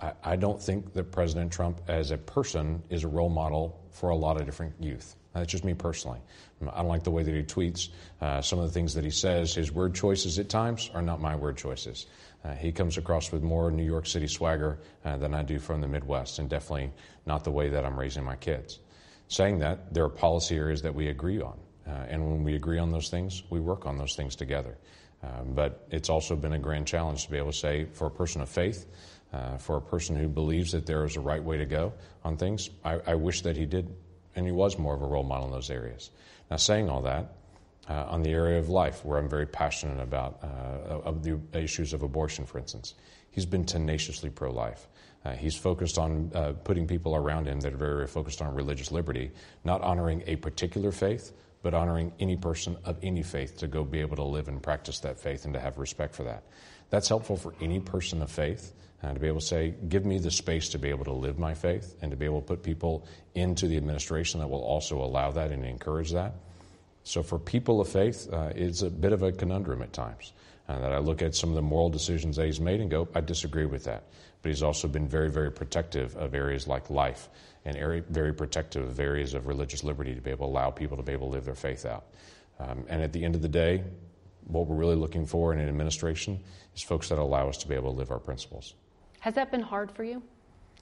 I, 0.01 0.13
I 0.23 0.37
don't 0.37 0.63
think 0.63 0.93
that 0.93 1.11
President 1.11 1.53
Trump 1.53 1.81
as 1.89 2.13
a 2.13 2.17
person 2.17 2.83
is 2.91 3.03
a 3.03 3.09
role 3.09 3.29
model 3.29 3.81
for 3.91 4.11
a 4.11 4.17
lot 4.17 4.41
of 4.41 4.47
different 4.47 4.75
youth. 4.79 5.17
That's 5.33 5.51
just 5.51 5.65
me 5.65 5.75
personally. 5.75 6.21
I 6.61 6.79
don't 6.79 6.89
like 6.89 7.05
the 7.05 7.11
way 7.11 7.23
that 7.23 7.35
he 7.35 7.43
tweets. 7.43 7.89
Uh, 8.21 8.43
some 8.43 8.59
of 8.59 8.67
the 8.67 8.73
things 8.73 8.95
that 8.95 9.05
he 9.05 9.11
says, 9.11 9.55
his 9.55 9.71
word 9.71 9.95
choices 9.95 10.39
at 10.39 10.49
times 10.49 10.91
are 10.93 11.03
not 11.03 11.21
my 11.21 11.37
word 11.37 11.57
choices. 11.57 12.07
Uh, 12.45 12.55
he 12.55 12.73
comes 12.73 12.99
across 12.99 13.31
with 13.31 13.43
more 13.43 13.71
New 13.71 13.85
York 13.85 14.07
City 14.07 14.27
swagger 14.27 14.79
uh, 15.05 15.17
than 15.19 15.35
I 15.35 15.43
do 15.43 15.59
from 15.59 15.81
the 15.81 15.89
Midwest, 15.89 16.39
and 16.39 16.49
definitely 16.49 16.93
not 17.27 17.45
the 17.45 17.51
way 17.51 17.69
that 17.69 17.85
I'm 17.85 17.99
raising 17.99 18.25
my 18.25 18.37
kids. 18.37 18.81
Saying 19.29 19.61
that, 19.61 19.95
there 19.95 20.05
are 20.05 20.09
policy 20.09 20.57
areas 20.57 20.83
that 20.83 20.95
we 20.95 21.09
agree 21.09 21.41
on. 21.41 21.59
Uh, 21.87 21.93
and 22.09 22.29
when 22.29 22.45
we 22.45 22.57
agree 22.57 22.79
on 22.79 22.91
those 22.91 23.09
things, 23.09 23.43
we 23.51 23.61
work 23.61 23.87
on 23.87 23.99
those 23.99 24.17
things 24.17 24.37
together. 24.37 24.77
Um, 25.23 25.55
but 25.55 25.87
it's 25.91 26.09
also 26.09 26.35
been 26.35 26.55
a 26.55 26.59
grand 26.59 26.87
challenge 26.87 27.27
to 27.27 27.31
be 27.31 27.39
able 27.39 27.53
to 27.53 27.59
say, 27.59 27.85
for 27.85 28.07
a 28.07 28.11
person 28.11 28.41
of 28.41 28.49
faith, 28.49 28.87
uh, 29.33 29.59
for 29.59 29.77
a 29.77 29.81
person 29.81 30.17
who 30.17 30.29
believes 30.29 30.73
that 30.73 30.87
there 30.87 31.05
is 31.05 31.17
a 31.17 31.21
right 31.21 31.43
way 31.43 31.59
to 31.59 31.67
go 31.67 31.93
on 32.25 32.37
things, 32.37 32.71
I, 32.85 33.01
I 33.07 33.15
wish 33.15 33.43
that 33.43 33.57
he 33.57 33.67
did, 33.67 33.95
and 34.35 34.47
he 34.47 34.53
was 34.53 34.79
more 34.79 34.95
of 34.95 35.03
a 35.03 35.07
role 35.07 35.25
model 35.25 35.47
in 35.47 35.53
those 35.53 35.71
areas. 35.71 36.11
Now, 36.51 36.57
saying 36.57 36.89
all 36.89 37.03
that, 37.03 37.33
uh, 37.89 38.07
on 38.09 38.23
the 38.23 38.31
area 38.31 38.59
of 38.59 38.69
life, 38.69 39.05
where 39.05 39.19
I'm 39.19 39.29
very 39.29 39.47
passionate 39.47 40.01
about 40.01 40.39
uh, 40.43 41.01
of 41.01 41.23
the 41.23 41.41
issues 41.53 41.93
of 41.93 42.03
abortion, 42.03 42.47
for 42.47 42.59
instance. 42.59 42.95
He's 43.31 43.47
been 43.47 43.65
tenaciously 43.65 44.31
pro 44.31 44.51
life. 44.53 44.89
Uh, 45.25 45.33
he's 45.33 45.57
focused 45.57 45.99
on 45.99 46.31
uh, 46.35 46.53
putting 46.65 46.87
people 46.87 47.15
around 47.15 47.47
him 47.47 47.61
that 47.61 47.73
are 47.73 47.77
very, 47.77 47.95
very 47.95 48.07
focused 48.07 48.41
on 48.41 48.55
religious 48.55 48.91
liberty, 48.91 49.31
not 49.65 49.83
honoring 49.83 50.23
a 50.27 50.37
particular 50.37 50.93
faith, 50.93 51.33
but 51.63 51.75
honoring 51.75 52.13
any 52.21 52.37
person 52.37 52.77
of 52.85 52.97
any 53.03 53.23
faith 53.23 53.59
to 53.59 53.67
go 53.67 53.85
be 53.85 54.01
able 54.01 54.17
to 54.17 54.25
live 54.25 54.49
and 54.49 54.63
practice 54.63 55.01
that 55.01 55.19
faith 55.19 55.45
and 55.45 55.53
to 55.55 55.61
have 55.61 55.79
respect 55.79 56.15
for 56.15 56.25
that. 56.25 56.45
That's 56.89 57.09
helpful 57.09 57.37
for 57.37 57.55
any 57.61 57.81
person 57.81 58.23
of 58.23 58.31
faith. 58.31 58.73
Uh, 59.03 59.15
to 59.15 59.21
be 59.21 59.29
able 59.29 59.41
to 59.41 59.47
say, 59.47 59.75
give 59.89 60.05
me 60.05 60.19
the 60.19 60.31
space 60.31 60.69
to 60.69 60.79
be 60.79 60.91
able 60.91 61.05
to 61.05 61.13
live 61.13 61.39
my 61.39 61.55
faith 61.55 61.97
and 62.03 62.11
to 62.11 62.17
be 62.17 62.27
able 62.27 62.43
to 62.43 62.47
put 62.47 62.63
people 62.63 63.07
into 63.35 63.67
the 63.67 63.77
administration 63.77 64.41
that 64.41 64.49
will 64.49 64.63
also 64.63 65.03
allow 65.03 65.31
that 65.31 65.51
and 65.51 65.65
encourage 65.65 66.13
that. 66.13 66.35
So 67.03 67.23
for 67.23 67.39
people 67.39 67.81
of 67.81 67.89
faith, 67.89 68.29
uh, 68.31 68.53
it's 68.55 68.83
a 68.83 68.91
bit 68.91 69.13
of 69.13 69.23
a 69.23 69.33
conundrum 69.33 69.81
at 69.81 69.93
times. 69.95 70.33
Uh, 70.69 70.79
that 70.79 70.93
I 70.93 70.99
look 70.99 71.23
at 71.23 71.35
some 71.35 71.49
of 71.49 71.57
the 71.57 71.63
moral 71.63 71.89
decisions 71.89 72.37
that 72.37 72.47
he's 72.47 72.61
made 72.61 72.81
and 72.81 72.91
go, 72.91 73.09
I 73.15 73.21
disagree 73.21 73.65
with 73.65 73.85
that. 73.85 74.05
But 74.43 74.51
he's 74.51 74.63
also 74.63 74.87
been 74.87 75.09
very, 75.09 75.31
very 75.31 75.51
protective 75.51 76.15
of 76.17 76.35
areas 76.35 76.69
like 76.69 76.91
life 76.91 77.29
and 77.65 77.77
very, 77.77 78.01
very 78.01 78.33
protective 78.33 78.87
of 78.87 79.01
areas 79.01 79.35
of 79.35 79.47
religious 79.47 79.83
liberty 79.83 80.15
to 80.15 80.21
be 80.21 80.31
able 80.31 80.47
to 80.47 80.53
allow 80.53 80.71
people 80.71 80.97
to 80.97 81.03
be 81.03 81.13
able 81.13 81.29
to 81.29 81.33
live 81.33 81.45
their 81.45 81.55
faith 81.57 81.85
out. 81.87 82.05
Um, 82.61 82.85
and 82.89 83.03
at 83.03 83.13
the 83.13 83.25
end 83.25 83.35
of 83.35 83.43
the 83.43 83.49
day, 83.49 83.83
what 84.47 84.67
we're 84.67 84.77
really 84.77 84.95
looking 84.95 85.27
for 85.27 85.53
in 85.53 85.59
an 85.59 85.69
administration 85.69 86.39
is 86.77 86.83
folks 86.83 87.09
that 87.09 87.19
allow 87.19 87.49
us 87.49 87.59
to 87.59 87.69
be 87.69 87.75
able 87.75 87.93
to 87.93 87.99
live 87.99 88.11
our 88.11 88.19
principles. 88.19 88.75
Has 89.21 89.35
that 89.35 89.51
been 89.51 89.63
hard 89.63 89.93
for 89.93 90.05
you? 90.05 90.23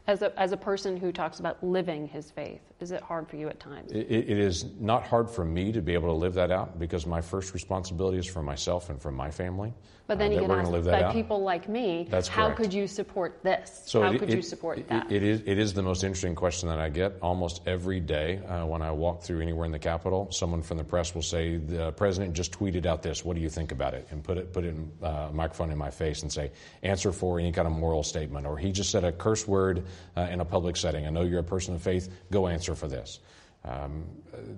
As 0.09 0.23
a, 0.23 0.33
as 0.41 0.53
a 0.53 0.57
person 0.57 0.97
who 0.97 1.13
talks 1.13 1.39
about 1.39 1.63
living 1.63 2.09
his 2.09 2.31
faith, 2.31 2.63
is 2.81 2.93
it 2.93 3.03
hard 3.03 3.29
for 3.29 3.37
you 3.37 3.47
at 3.51 3.61
times? 3.61 3.93
It, 3.93 4.07
it 4.09 4.39
is 4.39 4.65
not 4.81 5.07
hard 5.07 5.29
for 5.29 5.45
me 5.45 5.71
to 5.71 5.83
be 5.83 5.93
able 5.93 6.09
to 6.09 6.15
live 6.15 6.33
that 6.33 6.51
out 6.51 6.79
because 6.79 7.05
my 7.07 7.21
first 7.21 7.53
responsibility 7.53 8.17
is 8.17 8.25
for 8.25 8.43
myself 8.43 8.89
and 8.89 9.03
for 9.03 9.13
my 9.13 9.31
family. 9.31 9.75
But 10.07 10.19
then 10.19 10.31
uh, 10.31 10.37
you 10.37 10.41
get 10.41 10.51
asked 10.51 10.85
by 10.87 11.03
out. 11.03 11.13
people 11.13 11.43
like 11.43 11.69
me, 11.69 12.09
That's 12.09 12.29
how 12.29 12.47
correct. 12.47 12.57
could 12.57 12.73
you 12.73 12.87
support 12.87 13.43
this? 13.43 13.83
So 13.85 14.01
how 14.01 14.11
it, 14.11 14.19
could 14.19 14.31
it, 14.31 14.37
you 14.37 14.41
support 14.41 14.89
that? 14.89 15.13
it, 15.13 15.23
is, 15.23 15.43
it 15.45 15.59
is 15.59 15.75
the 15.75 15.83
most 15.83 16.03
interesting 16.03 16.35
question 16.35 16.71
that 16.71 16.81
I 16.81 16.89
get 16.89 17.19
almost 17.21 17.61
every 17.67 18.01
day 18.01 18.39
uh, 18.49 18.65
when 18.65 18.81
I 18.81 18.91
walk 18.91 19.23
through 19.23 19.43
anywhere 19.43 19.67
in 19.67 19.73
the 19.73 19.79
Capitol. 19.79 20.33
Someone 20.33 20.63
from 20.63 20.79
the 20.79 20.85
press 20.85 21.15
will 21.15 21.21
say, 21.21 21.59
the 21.59 21.93
president 21.93 22.33
just 22.33 22.59
tweeted 22.59 22.87
out 22.87 23.03
this. 23.03 23.23
What 23.23 23.37
do 23.37 23.43
you 23.43 23.51
think 23.51 23.71
about 23.71 23.93
it? 23.93 24.09
And 24.11 24.25
put 24.25 24.39
it, 24.39 24.55
put 24.55 24.65
it 24.65 24.69
in 24.69 24.91
uh, 25.03 25.29
a 25.29 25.33
microphone 25.35 25.71
in 25.71 25.77
my 25.77 25.91
face 25.91 26.23
and 26.23 26.33
say, 26.33 26.53
answer 26.83 27.13
for 27.13 27.39
any 27.39 27.53
kind 27.53 27.67
of 27.69 27.75
moral 27.75 28.03
statement. 28.03 28.47
Or 28.47 28.57
he 28.57 28.73
just 28.73 28.91
said 28.91 29.05
a 29.05 29.13
curse 29.13 29.47
word 29.47 29.85
uh, 30.17 30.23
in 30.31 30.41
a 30.41 30.45
public 30.45 30.77
setting. 30.77 31.07
I 31.07 31.11
know 31.11 31.23
you're 31.23 31.41
a 31.41 31.45
person 31.45 31.75
of 31.75 31.83
faith. 31.83 32.09
Go 32.31 32.47
answer 32.47 32.75
for 32.75 32.89
this. 32.89 33.21
Um, 33.65 34.05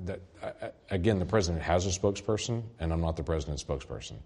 that, 0.04 0.20
again, 0.90 1.18
the 1.18 1.26
president 1.26 1.62
has 1.62 1.86
a 1.86 1.90
spokesperson, 1.90 2.62
and 2.78 2.92
I'm 2.92 3.00
not 3.00 3.16
the 3.16 3.22
president's 3.22 3.64
spokesperson. 3.64 4.16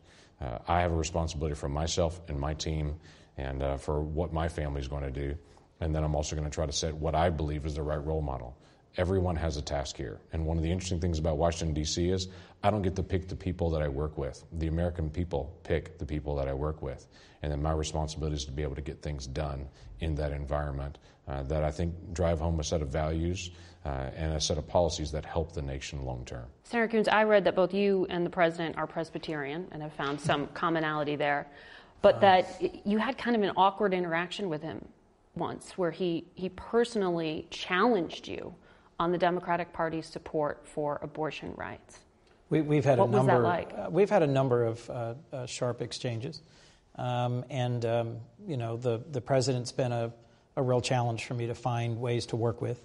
Uh, 0.40 0.58
I 0.66 0.80
have 0.80 0.92
a 0.92 0.96
responsibility 0.96 1.54
for 1.54 1.68
myself 1.68 2.20
and 2.28 2.38
my 2.38 2.54
team 2.54 2.96
and 3.36 3.62
uh, 3.62 3.76
for 3.76 4.02
what 4.02 4.32
my 4.32 4.48
family 4.48 4.80
is 4.80 4.88
going 4.88 5.04
to 5.04 5.10
do. 5.10 5.36
And 5.80 5.94
then 5.94 6.04
I'm 6.04 6.14
also 6.14 6.36
going 6.36 6.48
to 6.48 6.54
try 6.54 6.66
to 6.66 6.72
set 6.72 6.94
what 6.94 7.14
I 7.14 7.30
believe 7.30 7.66
is 7.66 7.74
the 7.74 7.82
right 7.82 8.04
role 8.04 8.22
model. 8.22 8.56
Everyone 8.96 9.34
has 9.36 9.56
a 9.56 9.62
task 9.62 9.96
here. 9.96 10.20
And 10.32 10.46
one 10.46 10.56
of 10.56 10.62
the 10.62 10.70
interesting 10.70 11.00
things 11.00 11.18
about 11.18 11.36
Washington, 11.36 11.74
D.C. 11.74 12.10
is 12.10 12.28
I 12.62 12.70
don't 12.70 12.82
get 12.82 12.94
to 12.96 13.02
pick 13.02 13.28
the 13.28 13.36
people 13.36 13.68
that 13.70 13.82
I 13.82 13.88
work 13.88 14.16
with. 14.16 14.44
The 14.52 14.68
American 14.68 15.10
people 15.10 15.58
pick 15.64 15.98
the 15.98 16.06
people 16.06 16.36
that 16.36 16.46
I 16.46 16.54
work 16.54 16.80
with. 16.80 17.08
And 17.42 17.50
then 17.50 17.60
my 17.60 17.72
responsibility 17.72 18.36
is 18.36 18.44
to 18.44 18.52
be 18.52 18.62
able 18.62 18.76
to 18.76 18.80
get 18.82 19.02
things 19.02 19.26
done 19.26 19.68
in 20.00 20.14
that 20.14 20.32
environment 20.32 20.98
uh, 21.26 21.42
that 21.44 21.64
I 21.64 21.70
think 21.70 21.94
drive 22.12 22.38
home 22.38 22.60
a 22.60 22.64
set 22.64 22.82
of 22.82 22.88
values 22.88 23.50
uh, 23.84 24.10
and 24.16 24.34
a 24.34 24.40
set 24.40 24.58
of 24.58 24.66
policies 24.66 25.10
that 25.12 25.24
help 25.24 25.52
the 25.52 25.62
nation 25.62 26.04
long 26.04 26.24
term. 26.24 26.46
Senator 26.62 26.88
Coons, 26.88 27.08
I 27.08 27.24
read 27.24 27.44
that 27.44 27.56
both 27.56 27.74
you 27.74 28.06
and 28.10 28.24
the 28.24 28.30
president 28.30 28.78
are 28.78 28.86
Presbyterian 28.86 29.66
and 29.72 29.82
have 29.82 29.92
found 29.92 30.20
some 30.20 30.46
commonality 30.54 31.16
there, 31.16 31.46
but 32.00 32.20
that 32.20 32.62
you 32.86 32.98
had 32.98 33.18
kind 33.18 33.36
of 33.36 33.42
an 33.42 33.52
awkward 33.56 33.92
interaction 33.92 34.48
with 34.48 34.62
him 34.62 34.86
once 35.34 35.76
where 35.76 35.90
he, 35.90 36.24
he 36.34 36.48
personally 36.50 37.46
challenged 37.50 38.28
you 38.28 38.54
on 38.98 39.12
the 39.12 39.18
Democratic 39.18 39.72
Party's 39.72 40.06
support 40.06 40.66
for 40.66 40.98
abortion 41.02 41.52
rights. 41.56 41.98
We, 42.50 42.76
have 42.76 42.84
had 42.84 42.98
what 42.98 43.08
a 43.08 43.12
number. 43.12 43.38
Like? 43.38 43.72
Uh, 43.76 43.88
we've 43.90 44.10
had 44.10 44.22
a 44.22 44.26
number 44.26 44.64
of 44.64 44.90
uh, 44.90 45.14
uh, 45.32 45.46
sharp 45.46 45.82
exchanges, 45.82 46.40
um, 46.96 47.44
and 47.50 47.84
um, 47.84 48.16
you 48.46 48.56
know 48.56 48.76
the 48.76 49.02
the 49.10 49.20
president's 49.20 49.72
been 49.72 49.90
a, 49.90 50.12
a 50.56 50.62
real 50.62 50.80
challenge 50.80 51.24
for 51.24 51.34
me 51.34 51.46
to 51.48 51.54
find 51.54 52.00
ways 52.00 52.26
to 52.26 52.36
work 52.36 52.60
with. 52.60 52.80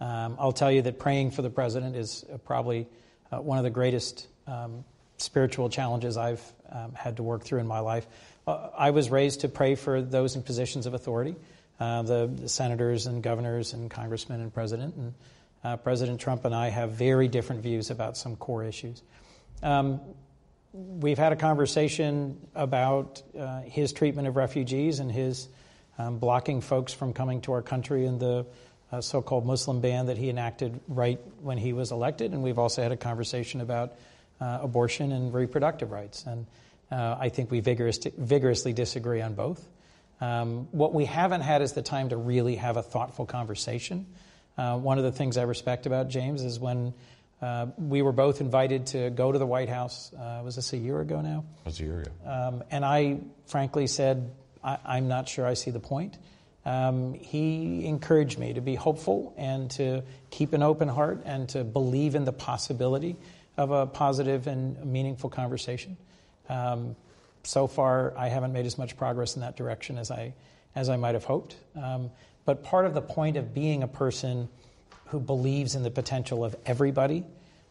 Um, 0.00 0.36
I'll 0.38 0.52
tell 0.52 0.72
you 0.72 0.82
that 0.82 0.98
praying 0.98 1.32
for 1.32 1.42
the 1.42 1.50
president 1.50 1.96
is 1.96 2.24
uh, 2.32 2.38
probably 2.38 2.88
uh, 3.30 3.40
one 3.42 3.58
of 3.58 3.64
the 3.64 3.70
greatest 3.70 4.26
um, 4.46 4.84
spiritual 5.18 5.68
challenges 5.68 6.16
I've 6.16 6.42
um, 6.70 6.94
had 6.94 7.16
to 7.18 7.22
work 7.22 7.44
through 7.44 7.60
in 7.60 7.66
my 7.66 7.80
life. 7.80 8.06
Uh, 8.46 8.70
I 8.76 8.90
was 8.90 9.10
raised 9.10 9.42
to 9.42 9.48
pray 9.48 9.74
for 9.74 10.00
those 10.00 10.36
in 10.36 10.42
positions 10.42 10.86
of 10.86 10.94
authority, 10.94 11.36
uh, 11.78 12.02
the, 12.02 12.26
the, 12.26 12.48
senators 12.48 13.06
and 13.06 13.22
governors 13.22 13.74
and 13.74 13.90
congressmen 13.90 14.40
and 14.40 14.52
president. 14.52 14.94
And 14.96 15.14
uh, 15.64 15.76
President 15.76 16.20
Trump 16.20 16.44
and 16.44 16.54
I 16.54 16.68
have 16.68 16.92
very 16.92 17.28
different 17.28 17.62
views 17.62 17.90
about 17.90 18.16
some 18.16 18.36
core 18.36 18.64
issues. 18.64 19.02
Um, 19.62 20.00
we've 20.72 21.18
had 21.18 21.32
a 21.32 21.36
conversation 21.36 22.46
about 22.54 23.22
uh, 23.38 23.62
his 23.62 23.92
treatment 23.92 24.28
of 24.28 24.36
refugees 24.36 25.00
and 25.00 25.10
his 25.10 25.48
um, 25.98 26.18
blocking 26.18 26.60
folks 26.60 26.92
from 26.92 27.12
coming 27.12 27.40
to 27.42 27.52
our 27.52 27.62
country 27.62 28.06
and 28.06 28.20
the 28.20 28.46
uh, 28.92 29.00
so 29.00 29.22
called 29.22 29.46
Muslim 29.46 29.80
ban 29.80 30.06
that 30.06 30.18
he 30.18 30.30
enacted 30.30 30.80
right 30.88 31.20
when 31.42 31.58
he 31.58 31.72
was 31.72 31.92
elected. 31.92 32.32
And 32.32 32.42
we've 32.42 32.58
also 32.58 32.82
had 32.82 32.92
a 32.92 32.96
conversation 32.96 33.60
about 33.60 33.94
uh, 34.40 34.60
abortion 34.62 35.12
and 35.12 35.32
reproductive 35.32 35.90
rights. 35.90 36.24
And 36.26 36.46
uh, 36.90 37.16
I 37.20 37.28
think 37.28 37.50
we 37.50 37.60
vigorous, 37.60 37.98
vigorously 37.98 38.72
disagree 38.72 39.20
on 39.20 39.34
both. 39.34 39.64
Um, 40.20 40.68
what 40.72 40.92
we 40.92 41.04
haven't 41.04 41.42
had 41.42 41.62
is 41.62 41.72
the 41.72 41.82
time 41.82 42.08
to 42.10 42.16
really 42.16 42.56
have 42.56 42.76
a 42.76 42.82
thoughtful 42.82 43.26
conversation. 43.26 44.06
Uh, 44.60 44.76
one 44.76 44.98
of 44.98 45.04
the 45.04 45.12
things 45.12 45.38
I 45.38 45.44
respect 45.44 45.86
about 45.86 46.10
James 46.10 46.44
is 46.44 46.60
when 46.60 46.92
uh, 47.40 47.68
we 47.78 48.02
were 48.02 48.12
both 48.12 48.42
invited 48.42 48.88
to 48.88 49.08
go 49.08 49.32
to 49.32 49.38
the 49.38 49.46
White 49.46 49.70
House. 49.70 50.12
Uh, 50.12 50.42
was 50.44 50.54
this 50.54 50.74
a 50.74 50.76
year 50.76 51.00
ago 51.00 51.22
now? 51.22 51.44
It 51.60 51.64
was 51.64 51.80
a 51.80 51.84
year 51.84 52.00
ago. 52.00 52.10
Um, 52.26 52.62
and 52.70 52.84
I 52.84 53.20
frankly 53.46 53.86
said, 53.86 54.30
I, 54.62 54.98
am 54.98 55.08
not 55.08 55.30
sure 55.30 55.46
I 55.46 55.54
see 55.54 55.70
the 55.70 55.80
point. 55.80 56.18
Um, 56.66 57.14
he 57.14 57.86
encouraged 57.86 58.38
me 58.38 58.52
to 58.52 58.60
be 58.60 58.74
hopeful 58.74 59.32
and 59.38 59.70
to 59.72 60.02
keep 60.28 60.52
an 60.52 60.62
open 60.62 60.88
heart 60.88 61.22
and 61.24 61.48
to 61.50 61.64
believe 61.64 62.14
in 62.14 62.26
the 62.26 62.32
possibility 62.32 63.16
of 63.56 63.70
a 63.70 63.86
positive 63.86 64.46
and 64.46 64.84
meaningful 64.84 65.30
conversation. 65.30 65.96
Um, 66.50 66.96
so 67.44 67.66
far, 67.66 68.12
I 68.14 68.28
haven't 68.28 68.52
made 68.52 68.66
as 68.66 68.76
much 68.76 68.98
progress 68.98 69.36
in 69.36 69.40
that 69.40 69.56
direction 69.56 69.96
as 69.96 70.10
I, 70.10 70.34
as 70.74 70.90
I 70.90 70.98
might 70.98 71.14
have 71.14 71.24
hoped. 71.24 71.56
Um, 71.74 72.10
but 72.44 72.62
part 72.62 72.86
of 72.86 72.94
the 72.94 73.02
point 73.02 73.36
of 73.36 73.54
being 73.54 73.82
a 73.82 73.88
person 73.88 74.48
who 75.06 75.20
believes 75.20 75.74
in 75.74 75.82
the 75.82 75.90
potential 75.90 76.44
of 76.44 76.56
everybody 76.66 77.24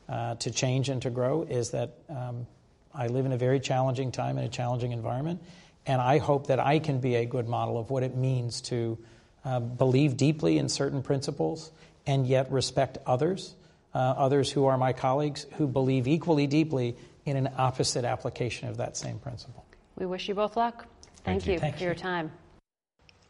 uh, 0.07 0.35
to 0.35 0.51
change 0.51 0.89
and 0.89 1.01
to 1.01 1.09
grow 1.09 1.43
is 1.43 1.71
that 1.71 1.95
um, 2.09 2.45
I 2.93 3.07
live 3.07 3.25
in 3.25 3.31
a 3.31 3.37
very 3.37 3.59
challenging 3.59 4.11
time 4.11 4.37
in 4.37 4.43
a 4.43 4.49
challenging 4.49 4.91
environment. 4.91 5.41
And 5.85 6.01
I 6.01 6.17
hope 6.17 6.47
that 6.47 6.59
I 6.59 6.79
can 6.79 6.99
be 6.99 7.15
a 7.15 7.25
good 7.25 7.47
model 7.47 7.77
of 7.77 7.89
what 7.89 8.03
it 8.03 8.15
means 8.15 8.61
to 8.61 8.97
uh, 9.45 9.59
believe 9.59 10.17
deeply 10.17 10.57
in 10.57 10.69
certain 10.69 11.01
principles 11.01 11.71
and 12.05 12.27
yet 12.27 12.51
respect 12.51 12.97
others, 13.05 13.55
uh, 13.93 13.97
others 13.97 14.51
who 14.51 14.65
are 14.65 14.77
my 14.77 14.93
colleagues 14.93 15.45
who 15.57 15.67
believe 15.67 16.07
equally 16.07 16.47
deeply 16.47 16.95
in 17.25 17.37
an 17.37 17.49
opposite 17.57 18.05
application 18.05 18.67
of 18.67 18.77
that 18.77 18.97
same 18.97 19.19
principle. 19.19 19.65
We 19.95 20.05
wish 20.05 20.27
you 20.27 20.35
both 20.35 20.57
luck. 20.57 20.85
Thank, 21.23 21.43
Thank 21.43 21.45
you. 21.47 21.53
you, 21.53 21.59
Thank 21.59 21.75
for 21.75 21.81
you. 21.81 21.85
your 21.87 21.95
time. 21.95 22.31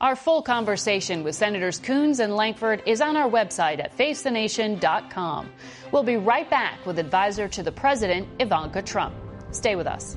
Our 0.02 0.16
full 0.16 0.42
conversation 0.42 1.26
with 1.26 1.36
Senators 1.36 1.78
Coons 1.78 2.22
and 2.22 2.34
Lankford 2.34 2.84
is 2.86 3.02
on 3.02 3.18
our 3.18 3.30
website 3.30 3.84
at 3.84 3.98
facethenation.com. 3.98 5.50
We'll 5.92 6.04
be 6.04 6.16
right 6.16 6.50
back 6.50 6.86
with 6.86 7.00
advisor 7.00 7.50
to 7.50 7.64
the 7.64 7.74
president, 7.74 8.26
Ivanka 8.40 8.82
Trump. 8.82 9.14
Stay 9.52 9.76
with 9.76 9.88
us. 9.88 10.16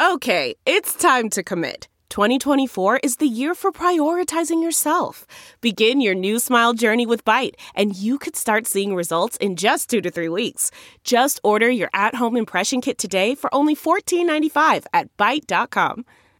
Okay, 0.00 0.54
it's 0.64 0.94
time 0.94 1.28
to 1.30 1.42
commit. 1.42 1.88
2024 2.08 3.00
is 3.02 3.16
the 3.16 3.26
year 3.28 3.54
for 3.54 3.70
prioritizing 3.70 4.62
yourself. 4.62 5.26
Begin 5.60 6.00
your 6.00 6.14
new 6.14 6.38
smile 6.38 6.72
journey 6.72 7.04
with 7.04 7.26
Byte, 7.26 7.54
and 7.74 7.94
you 7.94 8.18
could 8.18 8.34
start 8.34 8.66
seeing 8.66 8.94
results 8.94 9.36
in 9.36 9.56
just 9.56 9.90
two 9.90 10.00
to 10.00 10.10
three 10.10 10.30
weeks. 10.30 10.70
Just 11.04 11.38
order 11.44 11.68
your 11.68 11.90
at 11.92 12.14
home 12.14 12.38
impression 12.38 12.80
kit 12.80 12.96
today 12.96 13.34
for 13.34 13.54
only 13.54 13.76
$14.95 13.76 14.86
at 14.94 15.14
Byte.com. 15.18 16.06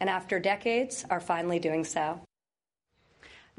And 0.00 0.08
after 0.08 0.38
decades, 0.38 1.04
are 1.10 1.20
finally 1.20 1.58
doing 1.58 1.84
so. 1.84 2.20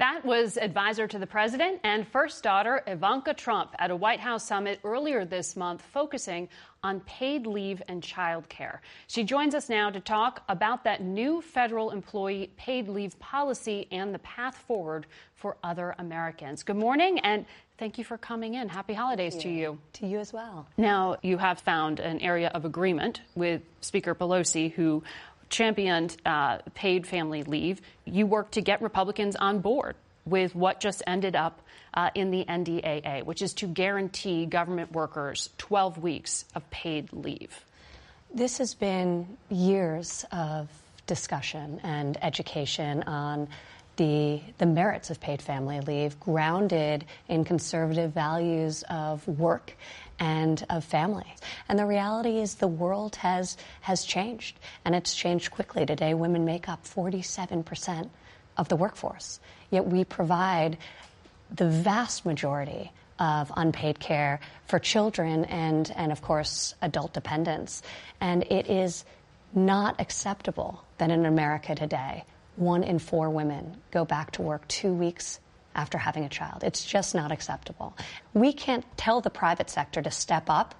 That 0.00 0.24
was 0.24 0.56
advisor 0.56 1.06
to 1.06 1.18
the 1.18 1.26
president 1.26 1.80
and 1.84 2.08
first 2.08 2.42
daughter 2.42 2.82
Ivanka 2.86 3.34
Trump 3.34 3.74
at 3.78 3.90
a 3.90 3.96
White 3.96 4.20
House 4.20 4.44
summit 4.44 4.80
earlier 4.82 5.26
this 5.26 5.56
month 5.56 5.82
focusing 5.82 6.48
on 6.82 7.00
paid 7.00 7.46
leave 7.46 7.82
and 7.86 8.02
child 8.02 8.48
care. 8.48 8.80
She 9.08 9.24
joins 9.24 9.54
us 9.54 9.68
now 9.68 9.90
to 9.90 10.00
talk 10.00 10.42
about 10.48 10.84
that 10.84 11.02
new 11.02 11.42
federal 11.42 11.90
employee 11.90 12.50
paid 12.56 12.88
leave 12.88 13.18
policy 13.18 13.88
and 13.92 14.14
the 14.14 14.20
path 14.20 14.56
forward 14.56 15.04
for 15.34 15.58
other 15.62 15.94
Americans. 15.98 16.62
Good 16.62 16.76
morning 16.76 17.18
and 17.18 17.44
thank 17.76 17.98
you 17.98 18.04
for 18.04 18.16
coming 18.16 18.54
in. 18.54 18.70
Happy 18.70 18.94
holidays 18.94 19.36
to 19.36 19.50
you. 19.50 19.78
To 19.94 20.06
you 20.06 20.18
as 20.18 20.32
well. 20.32 20.66
Now, 20.78 21.18
you 21.22 21.36
have 21.36 21.60
found 21.60 22.00
an 22.00 22.20
area 22.20 22.48
of 22.54 22.64
agreement 22.64 23.20
with 23.34 23.60
Speaker 23.82 24.14
Pelosi, 24.14 24.72
who 24.72 25.02
championed 25.50 26.16
uh, 26.24 26.58
paid 26.74 27.06
family 27.06 27.42
leave. 27.42 27.80
You 28.04 28.26
worked 28.26 28.52
to 28.52 28.62
get 28.62 28.80
Republicans 28.80 29.36
on 29.36 29.60
board 29.60 29.96
with 30.24 30.54
what 30.54 30.80
just 30.80 31.02
ended 31.06 31.36
up 31.36 31.60
uh, 31.92 32.10
in 32.14 32.30
the 32.30 32.44
NDAA, 32.44 33.24
which 33.24 33.42
is 33.42 33.54
to 33.54 33.66
guarantee 33.66 34.46
government 34.46 34.92
workers 34.92 35.50
12 35.58 35.98
weeks 35.98 36.44
of 36.54 36.68
paid 36.70 37.12
leave. 37.12 37.64
This 38.32 38.58
has 38.58 38.74
been 38.74 39.36
years 39.48 40.24
of 40.30 40.68
discussion 41.06 41.80
and 41.82 42.16
education 42.22 43.02
on 43.02 43.48
the, 43.96 44.40
the 44.58 44.66
merits 44.66 45.10
of 45.10 45.20
paid 45.20 45.42
family 45.42 45.80
leave, 45.80 46.18
grounded 46.20 47.04
in 47.28 47.44
conservative 47.44 48.12
values 48.12 48.84
of 48.88 49.26
work 49.26 49.76
and 50.20 50.64
of 50.68 50.84
family. 50.84 51.34
And 51.68 51.78
the 51.78 51.86
reality 51.86 52.38
is 52.38 52.56
the 52.56 52.68
world 52.68 53.16
has, 53.16 53.56
has 53.80 54.04
changed, 54.04 54.60
and 54.84 54.94
it's 54.94 55.14
changed 55.14 55.50
quickly. 55.50 55.86
Today, 55.86 56.14
women 56.14 56.44
make 56.44 56.68
up 56.68 56.84
47% 56.84 58.10
of 58.56 58.68
the 58.68 58.76
workforce, 58.76 59.40
yet 59.70 59.86
we 59.86 60.04
provide 60.04 60.76
the 61.50 61.68
vast 61.68 62.26
majority 62.26 62.92
of 63.18 63.50
unpaid 63.56 63.98
care 63.98 64.40
for 64.66 64.78
children 64.78 65.44
and, 65.46 65.92
and 65.96 66.12
of 66.12 66.22
course, 66.22 66.74
adult 66.80 67.12
dependents. 67.12 67.82
And 68.20 68.44
it 68.44 68.68
is 68.68 69.04
not 69.54 70.00
acceptable 70.00 70.84
that 70.98 71.10
in 71.10 71.26
America 71.26 71.74
today, 71.74 72.24
one 72.56 72.82
in 72.82 72.98
four 72.98 73.30
women 73.30 73.76
go 73.90 74.04
back 74.04 74.32
to 74.32 74.42
work 74.42 74.66
two 74.68 74.92
weeks 74.92 75.40
after 75.74 75.98
having 75.98 76.24
a 76.24 76.28
child. 76.28 76.64
It's 76.64 76.84
just 76.84 77.14
not 77.14 77.32
acceptable. 77.32 77.96
We 78.34 78.52
can't 78.52 78.84
tell 78.96 79.20
the 79.20 79.30
private 79.30 79.70
sector 79.70 80.02
to 80.02 80.10
step 80.10 80.48
up 80.48 80.74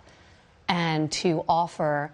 and 0.69 1.11
to 1.13 1.45
offer 1.49 2.13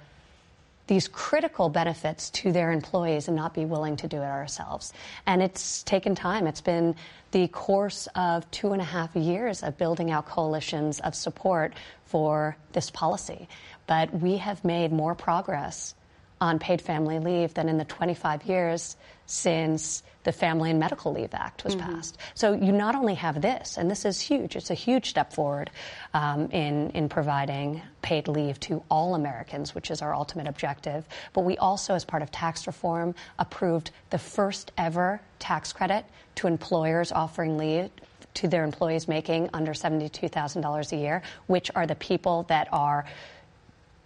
these 0.87 1.09
critical 1.09 1.69
benefits 1.69 2.31
to 2.31 2.53
their 2.53 2.71
employees 2.71 3.27
and 3.27 3.37
not 3.37 3.55
be 3.55 3.65
willing 3.65 3.97
to 3.97 4.09
do 4.09 4.19
it 4.19 4.25
ourselves. 4.25 4.93
And 5.27 5.43
it's 5.43 5.83
taken 5.83 6.15
time. 6.15 6.47
It's 6.47 6.61
been 6.61 6.95
the 7.33 7.49
course 7.49 8.09
of 8.15 8.49
two 8.51 8.73
and 8.73 8.81
a 8.81 8.85
half 8.85 9.15
years 9.17 9.63
of 9.63 9.77
building 9.79 10.11
out 10.11 10.27
coalitions 10.27 11.01
of 11.01 11.15
support 11.15 11.75
for 12.05 12.57
this 12.73 12.91
policy. 12.91 13.49
But 13.87 14.15
we 14.15 14.37
have 14.37 14.65
made 14.65 14.93
more 14.93 15.15
progress 15.15 15.95
on 16.41 16.59
paid 16.59 16.81
family 16.81 17.19
leave 17.19 17.55
than 17.55 17.69
in 17.69 17.79
the 17.79 17.85
25 17.85 18.45
years 18.45 18.97
since 19.27 20.03
the 20.25 20.33
Family 20.33 20.71
and 20.71 20.81
Medical 20.81 21.13
Leave 21.13 21.35
Act 21.35 21.63
was 21.63 21.77
Mm-hmm. 21.77 21.95
passed. 21.95 22.19
So 22.35 22.53
you 22.53 22.73
not 22.73 22.95
only 22.95 23.15
have 23.15 23.41
this, 23.41 23.77
and 23.77 23.91
this 23.91 24.05
is 24.05 24.21
huge, 24.21 24.57
it's 24.57 24.71
a 24.71 24.75
huge 24.75 25.11
step 25.11 25.33
forward 25.33 25.71
um, 26.15 26.51
in, 26.51 26.91
in 26.91 27.09
providing 27.09 27.81
paid 28.03 28.27
leave 28.29 28.59
to 28.61 28.83
all 28.91 29.15
Americans, 29.15 29.75
which 29.75 29.91
is 29.91 30.03
our 30.03 30.15
ultimate 30.15 30.49
objective, 30.49 31.07
but 31.33 31.43
we 31.43 31.57
also, 31.59 31.95
as 31.95 32.05
part 32.05 32.23
of 32.23 32.31
tax 32.31 32.67
reform, 32.67 33.15
approved 33.39 33.91
the 34.11 34.19
first 34.19 34.73
ever 34.79 35.21
tax 35.39 35.73
credit 35.73 36.05
to 36.37 36.47
employers 36.47 37.13
offering 37.13 37.57
leave 37.57 37.91
to 38.35 38.49
their 38.49 38.65
employees 38.65 39.09
making 39.09 39.49
under 39.55 39.73
$72,000 39.73 40.93
a 40.93 40.97
year, 40.97 41.23
which 41.47 41.71
are 41.75 41.87
the 41.87 41.95
people 41.95 42.45
that 42.49 42.69
are 42.73 43.07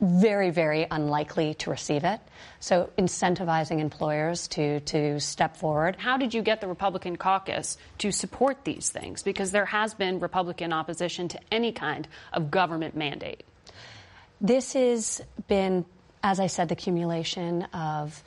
very, 0.01 0.51
very 0.51 0.87
unlikely 0.91 1.55
to 1.55 1.71
receive 1.71 2.05
it. 2.05 2.21
So 2.59 2.91
incentivizing 2.97 3.81
employers 3.81 4.49
to, 4.49 4.81
to 4.81 5.21
step 5.21 5.57
forward. 5.57 5.97
How 5.97 6.17
did 6.17 6.33
you 6.33 6.43
get 6.43 6.61
the 6.61 6.69
Republican 6.69 7.17
caucus 7.17 7.77
to 7.99 8.11
support 8.11 8.65
these 8.65 8.89
things? 8.89 9.23
Because 9.23 9.51
there 9.51 9.67
has 9.67 9.93
been 9.95 10.19
Republican 10.19 10.73
opposition 10.73 11.29
to 11.29 11.41
any 11.53 11.73
kind 11.73 12.09
of 12.33 12.51
government 12.51 12.97
mandate. 12.97 13.45
This 14.41 14.73
has 14.73 15.21
been, 15.49 15.85
as 16.23 16.41
I 16.41 16.47
said, 16.47 16.69
the 16.69 16.75
accumulation 16.75 17.65
of 17.75 18.23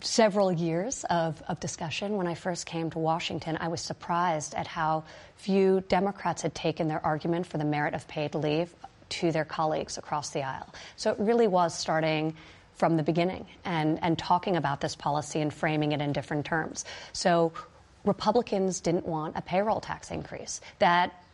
several 0.00 0.50
years 0.50 1.04
of, 1.04 1.42
of 1.48 1.60
discussion. 1.60 2.16
When 2.16 2.26
I 2.26 2.34
first 2.34 2.66
came 2.66 2.90
to 2.90 2.98
Washington, 2.98 3.58
I 3.60 3.68
was 3.68 3.80
surprised 3.80 4.54
at 4.54 4.66
how 4.66 5.04
few 5.36 5.82
Democrats 5.88 6.42
had 6.42 6.54
taken 6.54 6.88
their 6.88 7.04
argument 7.04 7.46
for 7.46 7.58
the 7.58 7.64
merit 7.64 7.94
of 7.94 8.08
paid 8.08 8.34
leave 8.34 8.74
to 9.20 9.32
their 9.32 9.44
colleagues 9.44 9.98
across 9.98 10.30
the 10.30 10.42
aisle. 10.42 10.72
So 10.96 11.10
it 11.10 11.18
really 11.18 11.46
was 11.46 11.76
starting 11.76 12.34
from 12.74 12.96
the 12.96 13.02
beginning 13.02 13.46
and, 13.64 13.98
and 14.02 14.18
talking 14.18 14.56
about 14.56 14.80
this 14.80 14.96
policy 14.96 15.40
and 15.40 15.52
framing 15.52 15.92
it 15.92 16.00
in 16.00 16.12
different 16.12 16.44
terms. 16.44 16.84
So 17.12 17.52
Republicans 18.04 18.80
didn't 18.80 19.06
want 19.06 19.36
a 19.36 19.42
payroll 19.42 19.80
tax 19.80 20.10
increase 20.10 20.60
that 20.78 21.24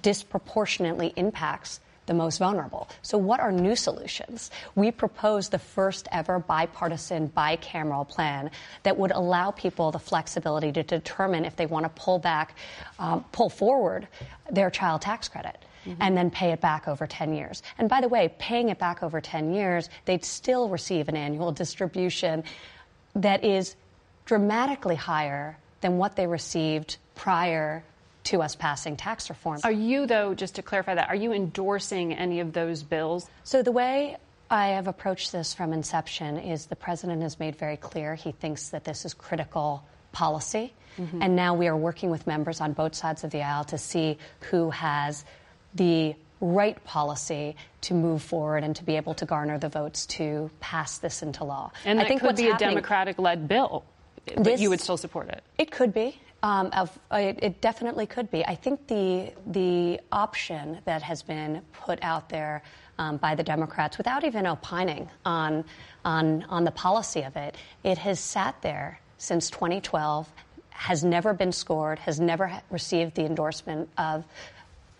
disproportionately 0.00 1.12
impacts 1.16 1.80
the 2.06 2.14
most 2.14 2.38
vulnerable. 2.38 2.88
So, 3.02 3.18
what 3.18 3.38
are 3.38 3.52
new 3.52 3.76
solutions? 3.76 4.50
We 4.74 4.90
proposed 4.90 5.50
the 5.50 5.58
first 5.58 6.08
ever 6.10 6.38
bipartisan, 6.38 7.28
bicameral 7.28 8.08
plan 8.08 8.50
that 8.82 8.96
would 8.96 9.12
allow 9.12 9.50
people 9.50 9.92
the 9.92 9.98
flexibility 9.98 10.72
to 10.72 10.82
determine 10.82 11.44
if 11.44 11.56
they 11.56 11.66
want 11.66 11.84
to 11.84 11.90
pull 11.90 12.18
back, 12.18 12.56
um, 12.98 13.24
pull 13.30 13.50
forward 13.50 14.08
their 14.50 14.70
child 14.70 15.02
tax 15.02 15.28
credit. 15.28 15.62
Mm-hmm. 15.88 16.02
And 16.02 16.16
then 16.16 16.30
pay 16.30 16.52
it 16.52 16.60
back 16.60 16.86
over 16.86 17.06
10 17.06 17.32
years. 17.32 17.62
And 17.78 17.88
by 17.88 18.02
the 18.02 18.08
way, 18.08 18.30
paying 18.38 18.68
it 18.68 18.78
back 18.78 19.02
over 19.02 19.20
10 19.20 19.54
years, 19.54 19.88
they'd 20.04 20.24
still 20.24 20.68
receive 20.68 21.08
an 21.08 21.16
annual 21.16 21.50
distribution 21.50 22.44
that 23.14 23.42
is 23.44 23.74
dramatically 24.26 24.96
higher 24.96 25.56
than 25.80 25.96
what 25.96 26.16
they 26.16 26.26
received 26.26 26.98
prior 27.14 27.82
to 28.24 28.42
us 28.42 28.54
passing 28.54 28.96
tax 28.96 29.30
reform. 29.30 29.60
Are 29.64 29.72
you, 29.72 30.06
though, 30.06 30.34
just 30.34 30.56
to 30.56 30.62
clarify 30.62 30.94
that, 30.96 31.08
are 31.08 31.14
you 31.16 31.32
endorsing 31.32 32.12
any 32.12 32.40
of 32.40 32.52
those 32.52 32.82
bills? 32.82 33.26
So 33.44 33.62
the 33.62 33.72
way 33.72 34.18
I 34.50 34.68
have 34.68 34.86
approached 34.86 35.32
this 35.32 35.54
from 35.54 35.72
inception 35.72 36.38
is 36.38 36.66
the 36.66 36.76
president 36.76 37.22
has 37.22 37.38
made 37.38 37.56
very 37.56 37.76
clear 37.76 38.14
he 38.14 38.32
thinks 38.32 38.70
that 38.70 38.84
this 38.84 39.04
is 39.04 39.14
critical 39.14 39.82
policy. 40.12 40.74
Mm-hmm. 40.98 41.22
And 41.22 41.36
now 41.36 41.54
we 41.54 41.68
are 41.68 41.76
working 41.76 42.10
with 42.10 42.26
members 42.26 42.60
on 42.60 42.72
both 42.72 42.94
sides 42.94 43.24
of 43.24 43.30
the 43.30 43.42
aisle 43.42 43.64
to 43.64 43.78
see 43.78 44.18
who 44.50 44.70
has 44.70 45.24
the 45.74 46.14
right 46.40 46.82
policy 46.84 47.56
to 47.80 47.94
move 47.94 48.22
forward 48.22 48.62
and 48.62 48.76
to 48.76 48.84
be 48.84 48.96
able 48.96 49.14
to 49.14 49.26
garner 49.26 49.58
the 49.58 49.68
votes 49.68 50.06
to 50.06 50.50
pass 50.60 50.98
this 50.98 51.22
into 51.22 51.44
law. 51.44 51.70
And 51.84 52.00
I 52.00 52.04
think 52.04 52.20
could 52.20 52.36
be 52.36 52.48
a 52.48 52.56
Democratic 52.56 53.18
led 53.18 53.48
bill, 53.48 53.84
but 54.36 54.58
you 54.58 54.70
would 54.70 54.80
still 54.80 54.96
support 54.96 55.28
it. 55.28 55.42
It 55.58 55.70
could 55.70 55.92
be. 55.92 56.20
Um, 56.40 56.70
of, 56.72 56.96
it, 57.10 57.40
it 57.42 57.60
definitely 57.60 58.06
could 58.06 58.30
be. 58.30 58.46
I 58.46 58.54
think 58.54 58.86
the 58.86 59.32
the 59.44 60.00
option 60.12 60.78
that 60.84 61.02
has 61.02 61.20
been 61.22 61.62
put 61.72 61.98
out 62.00 62.28
there 62.28 62.62
um, 62.98 63.16
by 63.16 63.34
the 63.34 63.42
Democrats 63.42 63.96
without 63.96 64.24
even 64.24 64.46
opining 64.46 65.08
on, 65.24 65.64
on, 66.04 66.44
on 66.48 66.64
the 66.64 66.70
policy 66.70 67.22
of 67.22 67.36
it. 67.36 67.56
It 67.84 67.98
has 67.98 68.20
sat 68.20 68.60
there 68.62 69.00
since 69.18 69.50
2012, 69.50 70.28
has 70.70 71.04
never 71.04 71.32
been 71.32 71.52
scored, 71.52 71.98
has 72.00 72.20
never 72.20 72.60
received 72.70 73.14
the 73.14 73.24
endorsement 73.24 73.88
of 73.98 74.24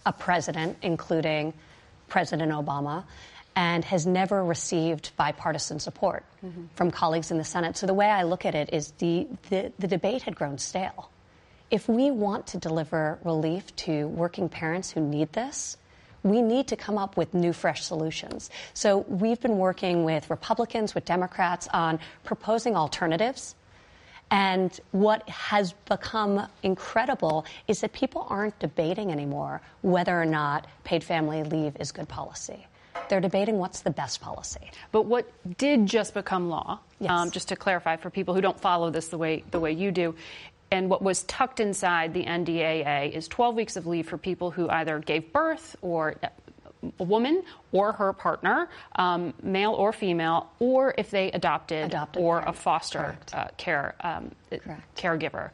a 0.08 0.12
president, 0.12 0.78
including 0.80 1.52
President 2.08 2.50
Obama, 2.50 3.04
and 3.54 3.84
has 3.84 4.06
never 4.06 4.42
received 4.42 5.12
bipartisan 5.16 5.78
support 5.78 6.24
mm-hmm. 6.44 6.64
from 6.74 6.90
colleagues 6.90 7.30
in 7.30 7.36
the 7.36 7.44
Senate. 7.44 7.76
So 7.76 7.86
the 7.86 7.94
way 7.94 8.06
I 8.06 8.22
look 8.22 8.46
at 8.46 8.54
it 8.54 8.70
is 8.72 8.92
the, 8.98 9.26
the, 9.50 9.70
the 9.78 9.86
debate 9.86 10.22
had 10.22 10.34
grown 10.34 10.56
stale. 10.56 11.10
If 11.70 11.88
we 11.88 12.10
want 12.10 12.46
to 12.48 12.58
deliver 12.58 13.18
relief 13.22 13.76
to 13.84 14.08
working 14.08 14.48
parents 14.48 14.90
who 14.90 15.00
need 15.02 15.32
this, 15.34 15.76
we 16.22 16.40
need 16.40 16.68
to 16.68 16.76
come 16.76 16.96
up 16.96 17.16
with 17.18 17.34
new, 17.34 17.52
fresh 17.52 17.84
solutions. 17.84 18.48
So 18.72 18.98
we've 19.08 19.40
been 19.40 19.58
working 19.58 20.04
with 20.04 20.30
Republicans, 20.30 20.94
with 20.94 21.04
Democrats 21.04 21.68
on 21.72 22.00
proposing 22.24 22.76
alternatives. 22.76 23.54
And 24.30 24.78
what 24.90 25.28
has 25.28 25.72
become 25.88 26.46
incredible 26.62 27.46
is 27.66 27.80
that 27.80 27.92
people 27.92 28.26
aren't 28.28 28.58
debating 28.58 29.10
anymore 29.10 29.60
whether 29.82 30.20
or 30.20 30.26
not 30.26 30.66
paid 30.84 31.02
family 31.02 31.42
leave 31.42 31.76
is 31.80 31.92
good 31.92 32.08
policy. 32.08 32.66
They're 33.08 33.20
debating 33.20 33.58
what's 33.58 33.80
the 33.80 33.90
best 33.90 34.20
policy. 34.20 34.70
But 34.92 35.06
what 35.06 35.30
did 35.56 35.86
just 35.86 36.14
become 36.14 36.48
law, 36.50 36.80
yes. 37.00 37.10
um, 37.10 37.30
just 37.30 37.48
to 37.48 37.56
clarify 37.56 37.96
for 37.96 38.10
people 38.10 38.34
who 38.34 38.40
don't 38.40 38.60
follow 38.60 38.90
this 38.90 39.08
the 39.08 39.16
way 39.16 39.44
the 39.50 39.60
way 39.60 39.72
you 39.72 39.90
do, 39.90 40.14
and 40.70 40.90
what 40.90 41.00
was 41.00 41.22
tucked 41.24 41.60
inside 41.60 42.12
the 42.12 42.24
NDAA 42.24 43.12
is 43.12 43.28
12 43.28 43.54
weeks 43.54 43.76
of 43.76 43.86
leave 43.86 44.06
for 44.06 44.18
people 44.18 44.50
who 44.50 44.68
either 44.68 44.98
gave 44.98 45.32
birth 45.32 45.76
or 45.80 46.16
a 46.98 47.04
woman 47.04 47.42
or 47.72 47.92
her 47.92 48.12
partner, 48.12 48.68
um, 48.96 49.34
male 49.42 49.72
or 49.72 49.92
female, 49.92 50.50
or 50.58 50.94
if 50.96 51.10
they 51.10 51.30
adopted, 51.32 51.86
adopted 51.86 52.22
or 52.22 52.40
a 52.40 52.52
foster 52.52 53.18
uh, 53.32 53.48
care 53.56 53.94
um, 54.00 54.30
caregiver. 54.96 55.50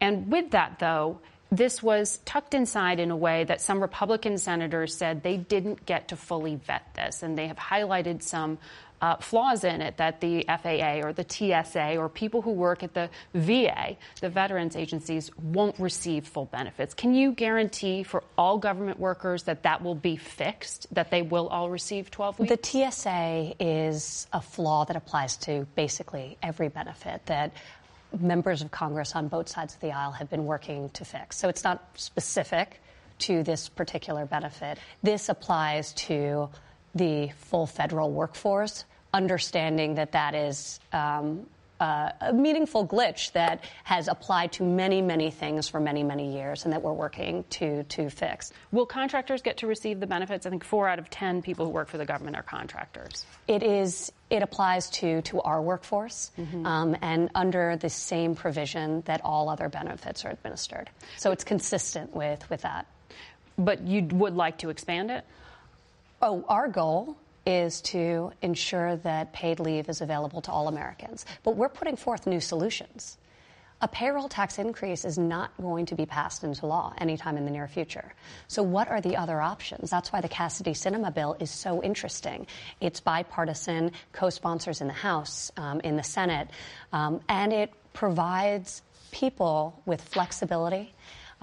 And 0.00 0.30
with 0.30 0.50
that, 0.50 0.78
though, 0.78 1.18
this 1.50 1.82
was 1.82 2.18
tucked 2.24 2.54
inside 2.54 2.98
in 2.98 3.10
a 3.10 3.16
way 3.16 3.44
that 3.44 3.60
some 3.60 3.80
Republican 3.80 4.38
senators 4.38 4.96
said 4.96 5.22
they 5.22 5.36
didn't 5.36 5.86
get 5.86 6.08
to 6.08 6.16
fully 6.16 6.56
vet 6.56 6.82
this, 6.94 7.22
and 7.22 7.38
they 7.38 7.46
have 7.46 7.56
highlighted 7.56 8.22
some 8.22 8.58
uh, 9.00 9.16
flaws 9.16 9.64
in 9.64 9.80
it 9.80 9.96
that 9.98 10.20
the 10.20 10.44
FAA 10.48 11.00
or 11.06 11.12
the 11.12 11.24
TSA 11.28 11.96
or 11.96 12.08
people 12.08 12.42
who 12.42 12.50
work 12.52 12.82
at 12.82 12.94
the 12.94 13.10
VA, 13.34 13.96
the 14.20 14.28
veterans 14.28 14.76
agencies, 14.76 15.30
won't 15.36 15.78
receive 15.78 16.26
full 16.26 16.46
benefits. 16.46 16.94
Can 16.94 17.14
you 17.14 17.32
guarantee 17.32 18.02
for 18.02 18.22
all 18.38 18.58
government 18.58 18.98
workers 18.98 19.44
that 19.44 19.62
that 19.64 19.82
will 19.82 19.94
be 19.94 20.16
fixed, 20.16 20.86
that 20.94 21.10
they 21.10 21.22
will 21.22 21.48
all 21.48 21.70
receive 21.70 22.10
12 22.10 22.38
weeks? 22.40 22.56
The 22.56 22.90
TSA 22.90 23.54
is 23.60 24.26
a 24.32 24.40
flaw 24.40 24.84
that 24.86 24.96
applies 24.96 25.36
to 25.38 25.66
basically 25.74 26.38
every 26.42 26.68
benefit 26.68 27.26
that 27.26 27.52
members 28.20 28.62
of 28.62 28.70
Congress 28.70 29.14
on 29.14 29.28
both 29.28 29.48
sides 29.48 29.74
of 29.74 29.80
the 29.80 29.92
aisle 29.92 30.12
have 30.12 30.30
been 30.30 30.44
working 30.44 30.90
to 30.90 31.04
fix. 31.04 31.36
So 31.36 31.48
it's 31.48 31.64
not 31.64 31.82
specific 31.94 32.80
to 33.20 33.42
this 33.42 33.68
particular 33.68 34.26
benefit. 34.26 34.78
This 35.02 35.28
applies 35.28 35.92
to 35.94 36.48
the 36.94 37.30
full 37.38 37.66
federal 37.66 38.10
workforce, 38.10 38.84
understanding 39.12 39.94
that 39.96 40.12
that 40.12 40.34
is 40.34 40.80
um, 40.92 41.46
uh, 41.80 42.10
a 42.20 42.32
meaningful 42.32 42.86
glitch 42.86 43.32
that 43.32 43.64
has 43.84 44.08
applied 44.08 44.52
to 44.52 44.62
many, 44.62 45.02
many 45.02 45.30
things 45.30 45.68
for 45.68 45.80
many, 45.80 46.02
many 46.02 46.34
years, 46.34 46.64
and 46.64 46.72
that 46.72 46.82
we're 46.82 46.92
working 46.92 47.44
to 47.50 47.84
to 47.84 48.10
fix. 48.10 48.52
Will 48.72 48.86
contractors 48.86 49.42
get 49.42 49.58
to 49.58 49.66
receive 49.66 50.00
the 50.00 50.06
benefits? 50.06 50.46
I 50.46 50.50
think 50.50 50.64
four 50.64 50.88
out 50.88 50.98
of 50.98 51.10
ten 51.10 51.42
people 51.42 51.66
who 51.66 51.72
work 51.72 51.88
for 51.88 51.98
the 51.98 52.06
government 52.06 52.36
are 52.36 52.42
contractors. 52.42 53.26
It 53.46 53.62
is. 53.62 54.12
It 54.28 54.42
applies 54.42 54.90
to 54.90 55.22
to 55.22 55.40
our 55.42 55.62
workforce, 55.62 56.30
mm-hmm. 56.38 56.66
um, 56.66 56.96
and 57.02 57.30
under 57.34 57.76
the 57.76 57.90
same 57.90 58.34
provision 58.34 59.02
that 59.06 59.20
all 59.24 59.48
other 59.48 59.68
benefits 59.68 60.24
are 60.24 60.30
administered. 60.30 60.90
So 61.16 61.30
it's 61.30 61.44
consistent 61.44 62.14
with 62.14 62.48
with 62.50 62.62
that. 62.62 62.86
But 63.58 63.86
you 63.86 64.02
would 64.02 64.34
like 64.34 64.58
to 64.58 64.70
expand 64.70 65.10
it? 65.10 65.24
Oh, 66.20 66.44
our 66.48 66.68
goal 66.68 67.16
is 67.46 67.80
to 67.80 68.32
ensure 68.42 68.96
that 68.96 69.32
paid 69.32 69.60
leave 69.60 69.88
is 69.88 70.00
available 70.00 70.40
to 70.42 70.50
all 70.50 70.68
Americans. 70.68 71.24
But 71.44 71.56
we're 71.56 71.68
putting 71.68 71.96
forth 71.96 72.26
new 72.26 72.40
solutions. 72.40 73.16
A 73.82 73.88
payroll 73.88 74.28
tax 74.28 74.58
increase 74.58 75.04
is 75.04 75.18
not 75.18 75.50
going 75.60 75.84
to 75.86 75.94
be 75.94 76.06
passed 76.06 76.44
into 76.44 76.64
law 76.64 76.94
anytime 76.96 77.36
in 77.36 77.44
the 77.44 77.50
near 77.50 77.68
future. 77.68 78.14
So, 78.48 78.62
what 78.62 78.88
are 78.88 79.02
the 79.02 79.16
other 79.16 79.38
options? 79.42 79.90
That's 79.90 80.10
why 80.10 80.22
the 80.22 80.30
Cassidy 80.30 80.72
Sinema 80.72 81.12
bill 81.12 81.36
is 81.40 81.50
so 81.50 81.82
interesting. 81.82 82.46
It's 82.80 83.00
bipartisan, 83.00 83.92
co 84.12 84.30
sponsors 84.30 84.80
in 84.80 84.86
the 84.86 84.94
House, 84.94 85.52
um, 85.58 85.80
in 85.80 85.96
the 85.96 86.02
Senate, 86.02 86.48
um, 86.94 87.20
and 87.28 87.52
it 87.52 87.70
provides 87.92 88.80
people 89.10 89.78
with 89.84 90.00
flexibility 90.00 90.94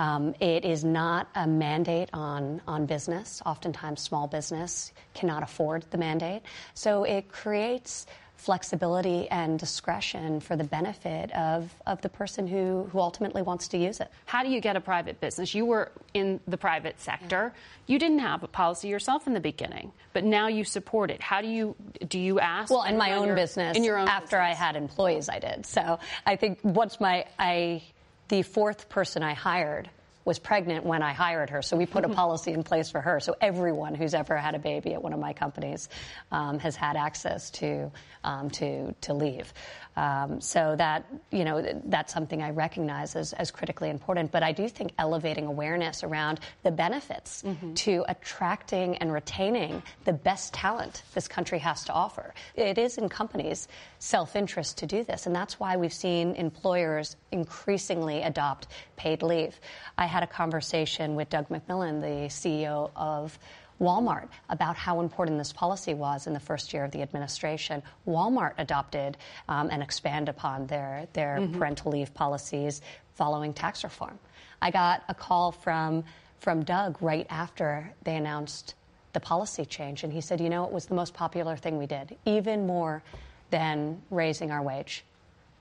um, 0.04 0.36
it 0.42 0.66
is 0.66 0.84
not 0.84 1.30
a 1.34 1.48
mandate 1.48 2.10
on, 2.12 2.62
on 2.68 2.86
business. 2.86 3.42
Oftentimes, 3.46 4.02
small 4.02 4.28
business 4.28 4.92
cannot 5.14 5.44
afford 5.44 5.86
the 5.92 5.98
mandate. 5.98 6.42
So 6.74 7.06
it 7.06 7.30
creates 7.30 8.06
flexibility 8.36 9.30
and 9.30 9.58
discretion 9.58 10.42
for 10.42 10.58
the 10.58 10.64
benefit 10.66 11.32
of, 11.32 11.74
of 11.88 12.02
the 12.02 12.10
person 12.10 12.46
who, 12.46 12.90
who 12.92 13.00
ultimately 13.00 13.42
wants 13.42 13.70
to 13.70 13.78
use 13.78 14.02
it. 14.02 14.10
How 14.26 14.44
do 14.44 14.50
you 14.50 14.60
get 14.60 14.76
a 14.76 14.82
private 14.82 15.22
business? 15.22 15.56
You 15.56 15.64
were 15.66 15.94
in 16.14 16.42
the 16.50 16.58
private 16.58 17.00
sector. 17.00 17.54
You 17.88 17.98
didn't 17.98 18.20
have 18.20 18.44
a 18.44 18.50
policy 18.50 18.90
yourself 18.90 19.28
in 19.28 19.34
the 19.34 19.40
beginning, 19.40 19.94
but 20.12 20.26
now 20.26 20.50
you 20.50 20.66
support 20.66 21.12
it. 21.12 21.22
How 21.22 21.40
do 21.40 21.48
you 21.48 21.76
do 22.10 22.20
you 22.20 22.42
ask? 22.42 22.70
Well, 22.70 22.84
in 22.84 22.98
my 22.98 23.14
own 23.14 23.28
your, 23.28 23.36
business, 23.38 23.78
in 23.78 23.86
your 23.86 23.98
own 23.98 24.10
after 24.10 24.38
business. 24.38 24.42
I 24.42 24.66
had 24.66 24.76
employees, 24.76 25.30
I 25.30 25.40
did. 25.40 25.66
So 25.66 26.00
I 26.26 26.36
think 26.36 26.60
once 26.64 27.00
my 27.00 27.26
I 27.40 27.84
the 28.30 28.42
fourth 28.42 28.90
person 28.90 29.24
I 29.24 29.34
hired 29.34 29.90
was 30.26 30.40
pregnant 30.40 30.86
when 30.86 31.04
I 31.04 31.14
hired 31.14 31.50
her. 31.50 31.62
So 31.62 31.76
we 31.76 31.86
put 31.86 32.06
a 32.06 32.10
policy 32.22 32.54
in 32.54 32.64
place 32.64 32.90
for 32.90 33.02
her. 33.02 33.20
So 33.20 33.36
everyone 33.42 33.96
who's 33.96 34.14
ever 34.14 34.38
had 34.38 34.56
a 34.56 34.60
baby 34.60 34.94
at 34.94 35.02
one 35.02 35.14
of 35.14 35.20
my 35.20 35.34
companies 35.34 35.90
um, 36.32 36.60
has 36.60 36.76
had 36.76 36.96
access 36.96 37.50
to 37.52 37.92
um, 38.24 38.50
to 38.52 38.94
to 39.02 39.14
leave. 39.14 39.54
Um, 39.96 40.42
so 40.42 40.76
that 40.76 41.06
you 41.32 41.44
know 41.44 41.82
that's 41.86 42.12
something 42.12 42.42
I 42.42 42.50
recognize 42.50 43.16
as, 43.16 43.34
as 43.34 43.52
critically 43.52 43.90
important. 43.90 44.32
But 44.32 44.42
I 44.42 44.52
do 44.52 44.68
think 44.68 44.92
elevating 44.98 45.46
awareness 45.46 46.04
around 46.04 46.40
the 46.64 46.72
benefits 46.72 47.44
mm-hmm. 47.44 47.76
to 47.76 48.04
attracting 48.08 48.98
and 48.98 49.14
retaining 49.14 49.84
the 50.06 50.14
best 50.14 50.54
talent 50.54 51.04
this 51.14 51.28
country 51.28 51.60
has 51.60 51.86
to 51.86 51.94
offer. 51.94 52.34
It 52.56 52.78
is 52.78 52.98
in 52.98 53.08
companies' 53.08 53.68
self-interest 54.00 54.80
to 54.80 54.88
do 54.88 55.04
this, 55.04 55.28
and 55.28 55.36
that's 55.36 55.60
why 55.60 55.78
we've 55.78 55.94
seen 55.94 56.36
employers 56.36 57.16
increasingly 57.32 58.22
adopt 58.24 58.68
paid 58.96 59.22
leave. 59.22 59.60
I 59.98 60.08
had 60.08 60.24
a 60.24 60.28
conversation 60.28 61.16
with 61.16 61.30
Doug 61.30 61.50
McMillon, 61.50 62.02
the 62.02 62.30
CEO 62.30 62.90
of 62.96 63.38
Walmart 63.84 64.30
about 64.50 64.78
how 64.78 65.02
important 65.02 65.38
this 65.38 65.52
policy 65.52 65.94
was 65.94 66.26
in 66.26 66.34
the 66.34 66.40
first 66.40 66.74
year 66.74 66.86
of 66.86 66.92
the 66.92 67.02
administration. 67.02 67.84
Walmart 68.08 68.54
adopted 68.58 69.18
um, 69.50 69.70
and 69.70 69.84
expanded 69.84 70.30
upon 70.30 70.66
their, 70.68 71.08
their 71.12 71.40
mm-hmm. 71.40 71.58
parental 71.58 71.92
leave 71.92 72.14
policies 72.14 72.82
following 73.16 73.54
tax 73.54 73.84
reform. 73.84 74.18
I 74.62 74.72
got 74.72 75.04
a 75.10 75.14
call 75.14 75.52
from, 75.52 76.06
from 76.40 76.64
Doug 76.64 76.98
right 77.02 77.28
after 77.30 77.92
they 78.04 78.16
announced 78.16 78.76
the 79.12 79.20
policy 79.20 79.66
change, 79.66 80.04
and 80.04 80.12
he 80.12 80.22
said, 80.22 80.40
You 80.40 80.50
know, 80.50 80.64
it 80.64 80.72
was 80.72 80.86
the 80.86 80.96
most 80.96 81.14
popular 81.14 81.58
thing 81.58 81.78
we 81.78 81.86
did, 81.86 82.16
even 82.26 82.66
more 82.66 83.04
than 83.52 84.02
raising 84.10 84.50
our 84.50 84.62
wage, 84.62 85.04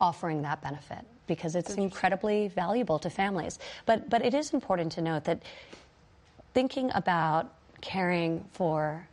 offering 0.00 0.42
that 0.42 0.62
benefit 0.62 1.04
because 1.26 1.54
it's 1.54 1.74
incredibly 1.74 2.48
valuable 2.48 2.98
to 2.98 3.08
families. 3.08 3.58
But, 3.86 4.10
but 4.10 4.24
it 4.24 4.34
is 4.34 4.52
important 4.52 4.92
to 4.92 5.02
note 5.02 5.24
that 5.24 5.42
thinking 6.52 6.90
about 6.94 7.52
caring 7.82 8.44
for 8.52 9.06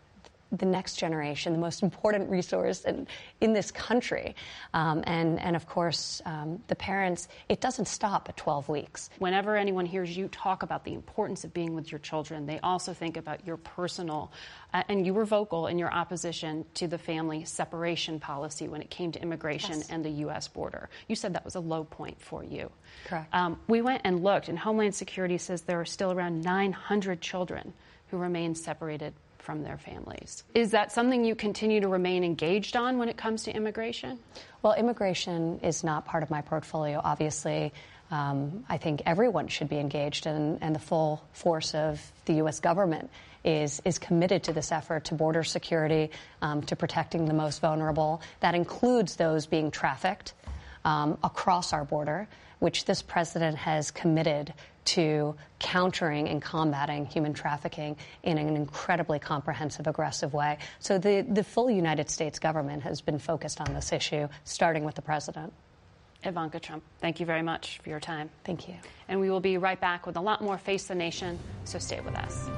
the 0.51 0.65
next 0.65 0.95
generation, 0.95 1.53
the 1.53 1.59
most 1.59 1.83
important 1.83 2.29
resource 2.29 2.81
in, 2.81 3.07
in 3.39 3.53
this 3.53 3.69
country. 3.71 4.35
Um, 4.73 5.03
and, 5.05 5.39
and 5.39 5.55
of 5.55 5.67
course, 5.67 6.21
um, 6.25 6.61
the 6.67 6.75
parents, 6.75 7.27
it 7.49 7.61
doesn't 7.61 7.87
stop 7.87 8.29
at 8.29 8.37
12 8.37 8.67
weeks. 8.67 9.09
Whenever 9.19 9.55
anyone 9.55 9.85
hears 9.85 10.15
you 10.15 10.27
talk 10.29 10.63
about 10.63 10.85
the 10.85 10.93
importance 10.93 11.43
of 11.43 11.53
being 11.53 11.75
with 11.75 11.91
your 11.91 11.99
children, 11.99 12.47
they 12.47 12.59
also 12.61 12.93
think 12.93 13.15
about 13.15 13.45
your 13.45 13.57
personal, 13.57 14.31
uh, 14.73 14.81
and 14.89 15.05
you 15.05 15.13
were 15.13 15.25
vocal 15.25 15.67
in 15.67 15.77
your 15.77 15.93
opposition 15.93 16.65
to 16.73 16.87
the 16.87 16.97
family 16.97 17.45
separation 17.45 18.19
policy 18.19 18.67
when 18.67 18.81
it 18.81 18.89
came 18.89 19.11
to 19.11 19.21
immigration 19.21 19.77
yes. 19.77 19.89
and 19.89 20.03
the 20.03 20.09
U.S. 20.09 20.47
border. 20.47 20.89
You 21.07 21.15
said 21.15 21.33
that 21.33 21.45
was 21.45 21.55
a 21.55 21.59
low 21.59 21.83
point 21.83 22.19
for 22.19 22.43
you. 22.43 22.71
Correct. 23.05 23.33
Um, 23.33 23.59
we 23.67 23.83
went 23.83 24.01
and 24.03 24.23
looked, 24.23 24.49
and 24.49 24.57
Homeland 24.57 24.95
Security 24.95 25.37
says 25.37 25.61
there 25.61 25.79
are 25.79 25.85
still 25.85 26.11
around 26.11 26.41
900 26.43 27.21
children 27.21 27.73
who 28.11 28.17
remain 28.17 28.55
separated 28.55 29.13
from 29.37 29.63
their 29.63 29.77
families. 29.77 30.43
Is 30.53 30.71
that 30.71 30.91
something 30.91 31.25
you 31.25 31.33
continue 31.33 31.81
to 31.81 31.87
remain 31.87 32.23
engaged 32.23 32.75
on 32.75 32.97
when 32.97 33.09
it 33.09 33.17
comes 33.17 33.43
to 33.43 33.55
immigration? 33.55 34.19
Well, 34.61 34.73
immigration 34.73 35.59
is 35.63 35.83
not 35.83 36.05
part 36.05 36.23
of 36.23 36.29
my 36.29 36.41
portfolio, 36.41 37.01
obviously. 37.03 37.73
Um, 38.11 38.65
I 38.69 38.77
think 38.77 39.03
everyone 39.05 39.47
should 39.47 39.69
be 39.69 39.77
engaged, 39.77 40.25
and, 40.25 40.59
and 40.61 40.75
the 40.75 40.79
full 40.79 41.23
force 41.31 41.73
of 41.73 42.01
the 42.25 42.33
U.S. 42.33 42.59
government 42.59 43.09
is, 43.43 43.81
is 43.85 43.99
committed 43.99 44.43
to 44.43 44.53
this 44.53 44.71
effort 44.71 45.05
to 45.05 45.15
border 45.15 45.43
security, 45.43 46.11
um, 46.41 46.61
to 46.63 46.75
protecting 46.75 47.25
the 47.25 47.33
most 47.33 47.61
vulnerable. 47.61 48.21
That 48.41 48.55
includes 48.55 49.15
those 49.15 49.45
being 49.45 49.71
trafficked 49.71 50.33
um, 50.83 51.17
across 51.23 51.71
our 51.71 51.85
border, 51.85 52.27
which 52.59 52.85
this 52.85 53.01
president 53.01 53.57
has 53.57 53.91
committed 53.91 54.53
to 54.85 55.35
countering 55.59 56.27
and 56.27 56.41
combating 56.41 57.05
human 57.05 57.33
trafficking 57.33 57.95
in 58.23 58.37
an 58.37 58.55
incredibly 58.55 59.19
comprehensive, 59.19 59.87
aggressive 59.87 60.33
way. 60.33 60.57
So 60.79 60.97
the, 60.97 61.25
the 61.29 61.43
full 61.43 61.69
United 61.69 62.09
States 62.09 62.39
government 62.39 62.83
has 62.83 63.01
been 63.01 63.19
focused 63.19 63.61
on 63.61 63.73
this 63.73 63.91
issue, 63.91 64.27
starting 64.43 64.83
with 64.83 64.95
the 64.95 65.01
president. 65.01 65.53
Ivanka 66.23 66.59
Trump, 66.59 66.83
thank 66.99 67.19
you 67.19 67.25
very 67.25 67.41
much 67.41 67.79
for 67.81 67.89
your 67.89 67.99
time. 67.99 68.29
Thank 68.43 68.67
you. 68.67 68.75
And 69.07 69.19
we 69.19 69.29
will 69.29 69.39
be 69.39 69.57
right 69.57 69.79
back 69.79 70.05
with 70.05 70.17
a 70.17 70.21
lot 70.21 70.41
more 70.41 70.57
Face 70.57 70.85
the 70.85 70.95
Nation, 70.95 71.39
so 71.63 71.79
stay 71.79 72.01
with 72.01 72.15
us. 72.15 72.49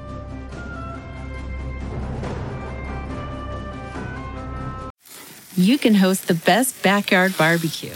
You 5.56 5.78
can 5.78 5.94
host 5.94 6.28
the 6.28 6.34
best 6.34 6.82
backyard 6.82 7.38
barbecue 7.38 7.96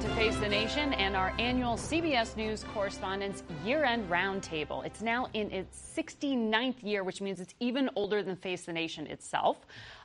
Face 0.21 0.37
the 0.37 0.49
Nation 0.49 0.93
and 0.93 1.15
our 1.15 1.33
annual 1.39 1.73
CBS 1.77 2.37
News 2.37 2.63
Correspondents 2.75 3.41
Year 3.65 3.83
End 3.83 4.07
Roundtable. 4.07 4.85
It's 4.85 5.01
now 5.01 5.27
in 5.33 5.49
its 5.49 5.81
69th 5.97 6.83
year, 6.83 7.03
which 7.03 7.21
means 7.21 7.39
it's 7.39 7.55
even 7.59 7.89
older 7.95 8.21
than 8.21 8.35
Face 8.35 8.65
the 8.65 8.71
Nation 8.71 9.07
itself. 9.07 9.57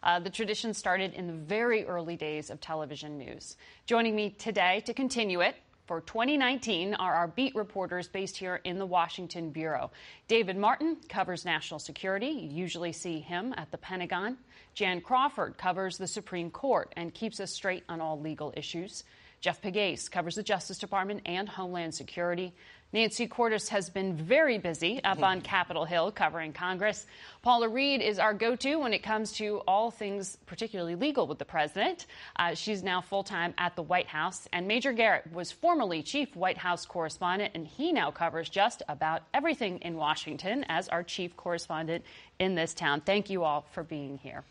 Uh, 0.03 0.19
the 0.19 0.31
tradition 0.31 0.73
started 0.73 1.13
in 1.13 1.27
the 1.27 1.35
very 1.35 1.85
early 1.85 2.17
days 2.17 2.49
of 2.49 2.63
television 2.63 3.19
news. 3.19 3.59
Joining 3.85 4.17
me 4.17 4.31
today 4.31 4.83
to 4.87 4.95
continue 4.95 5.43
it 5.43 5.55
for 5.87 6.01
2019 6.01 6.95
are 6.95 7.15
our 7.15 7.29
beat 7.29 7.55
reporters 7.55 8.09
based 8.09 8.39
here 8.39 8.63
in 8.65 8.79
the 8.79 8.87
Washington 8.87 9.51
Bureau. 9.51 9.91
David 10.29 10.57
Martin 10.57 10.97
covers 11.11 11.45
national 11.45 11.79
security. 11.79 12.29
You 12.29 12.49
usually 12.49 12.93
see 12.93 13.21
him 13.21 13.55
at 13.59 13.71
the 13.71 13.77
Pentagon. 13.77 14.39
Jan 14.73 15.03
Crawford 15.03 15.59
covers 15.59 15.99
the 15.99 16.07
Supreme 16.07 16.51
Court 16.51 16.91
and 16.97 17.13
keeps 17.13 17.39
us 17.39 17.53
straight 17.53 17.85
on 17.91 18.01
all 18.01 18.19
legal 18.19 18.55
issues. 18.57 19.05
Jeff 19.41 19.61
Pegues 19.61 20.09
covers 20.09 20.35
the 20.35 20.43
Justice 20.43 20.79
Department 20.79 21.23
and 21.27 21.49
Homeland 21.49 21.95
Security. 21.95 22.53
Nancy 22.93 23.27
Cordes 23.27 23.69
has 23.69 23.91
been 23.91 24.15
very 24.15 24.59
busy 24.59 25.03
up 25.03 25.23
on 25.23 25.41
Capitol 25.41 25.85
Hill 25.85 26.13
covering 26.13 26.53
Congress. 26.53 27.07
Paula 27.43 27.69
Reid 27.69 28.01
is 28.01 28.19
our 28.19 28.33
go 28.33 28.55
to 28.57 28.77
when 28.77 28.95
it 28.95 29.03
comes 29.03 29.33
to 29.33 29.59
all 29.67 29.91
things 29.91 30.39
particularly 30.47 30.95
legal 30.95 31.27
with 31.27 31.39
the 31.39 31.45
president. 31.45 32.07
Uh, 32.37 32.55
she's 32.55 32.83
now 32.83 33.01
full 33.01 33.25
time 33.25 33.55
at 33.59 33.75
the 33.75 33.83
White 33.83 34.07
House. 34.07 34.49
And 34.53 34.69
Major 34.69 34.93
Garrett 34.93 35.31
was 35.33 35.51
formerly 35.51 36.03
chief 36.03 36.35
White 36.37 36.59
House 36.59 36.87
correspondent, 36.87 37.53
and 37.55 37.67
he 37.67 37.93
now 37.93 38.13
covers 38.13 38.49
just 38.49 38.83
about 38.89 39.23
everything 39.35 39.79
in 39.79 39.97
Washington 39.97 40.65
as 40.69 40.89
our 40.89 41.03
chief 41.03 41.37
correspondent 41.37 42.05
in 42.39 42.55
this 42.55 42.73
town. 42.73 43.01
Thank 43.01 43.29
you 43.29 43.43
all 43.43 43.67
for 43.73 43.83
being 43.83 44.17
here. 44.19 44.45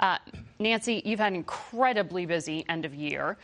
Uh, 0.00 0.16
Nancy, 0.58 1.02
you've 1.04 1.20
had 1.20 1.32
an 1.32 1.36
incredibly 1.36 2.24
busy 2.24 2.64
end 2.70 2.86
of 2.86 2.94
year 2.94 3.36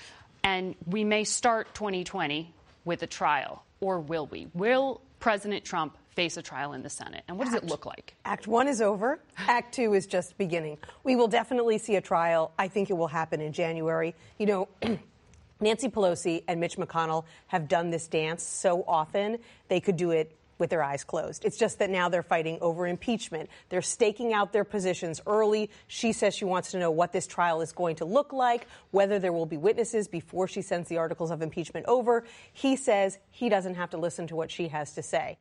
and 0.46 0.76
we 0.87 1.02
may 1.02 1.24
start 1.24 1.74
2020 1.74 2.54
with 2.85 3.02
a 3.02 3.06
trial, 3.09 3.64
or 3.80 3.98
will 3.98 4.28
we? 4.28 4.46
Will 4.54 5.00
President 5.18 5.64
Trump 5.64 5.96
face 6.11 6.37
a 6.37 6.42
trial 6.42 6.72
in 6.72 6.85
the 6.85 6.88
Senate? 6.88 7.24
And 7.26 7.37
what 7.37 7.46
does 7.46 7.54
it 7.54 7.64
look 7.64 7.85
like? 7.85 8.14
Act 8.24 8.46
one 8.46 8.68
is 8.68 8.80
over. 8.80 9.18
Act 9.37 9.74
two 9.74 9.92
is 9.94 10.06
just 10.06 10.38
beginning. 10.38 10.78
We 11.02 11.16
will 11.16 11.26
definitely 11.26 11.78
see 11.78 11.96
a 11.96 12.00
trial. 12.00 12.52
I 12.56 12.68
think 12.68 12.90
it 12.90 12.92
will 12.92 13.09
happen 13.09 13.40
in 13.40 13.52
January. 13.52 14.14
You 14.38 14.46
know, 14.46 14.68
Nancy 15.61 15.88
Pelosi 15.88 16.44
and 16.46 16.61
Mitch 16.61 16.76
McConnell 16.76 17.24
have 17.48 17.66
done 17.66 17.90
this 17.90 18.06
dance 18.06 18.44
so 18.44 18.85
often, 18.87 19.38
they 19.66 19.80
could 19.80 19.96
do 19.96 20.12
it 20.12 20.30
with 20.59 20.71
their 20.71 20.83
eyes 20.83 21.05
closed. 21.05 21.45
It's 21.45 21.59
just 21.59 21.79
that 21.79 21.90
now 21.90 22.09
they're 22.09 22.23
fighting 22.23 22.59
over 22.61 22.87
impeachment. 22.87 23.51
They're 23.69 23.83
staking 23.83 24.33
out 24.33 24.53
their 24.53 24.64
positions 24.64 25.21
early. 25.27 25.71
She 25.87 26.12
says 26.12 26.35
she 26.35 26.45
wants 26.45 26.71
to 26.73 26.79
know 26.79 26.90
what 26.90 27.12
this 27.12 27.27
trial 27.27 27.61
is 27.61 27.73
going 27.73 27.97
to 27.97 28.05
look 28.05 28.33
like, 28.33 28.66
whether 28.90 29.19
there 29.19 29.33
will 29.33 29.47
be 29.47 29.57
witnesses 29.57 30.09
before 30.09 30.49
she 30.49 30.62
sends 30.62 30.88
the 30.88 30.99
articles 30.99 31.31
of 31.31 31.42
impeachment 31.42 31.87
over. 31.87 32.25
He 32.53 32.77
says 32.77 33.19
he 33.31 33.49
doesn't 33.49 33.75
have 33.75 33.90
to 33.90 33.99
listen 33.99 34.27
to 34.29 34.37
what 34.37 34.51
she 34.51 34.69
has 34.69 34.95
to 34.95 35.03
say. 35.03 35.38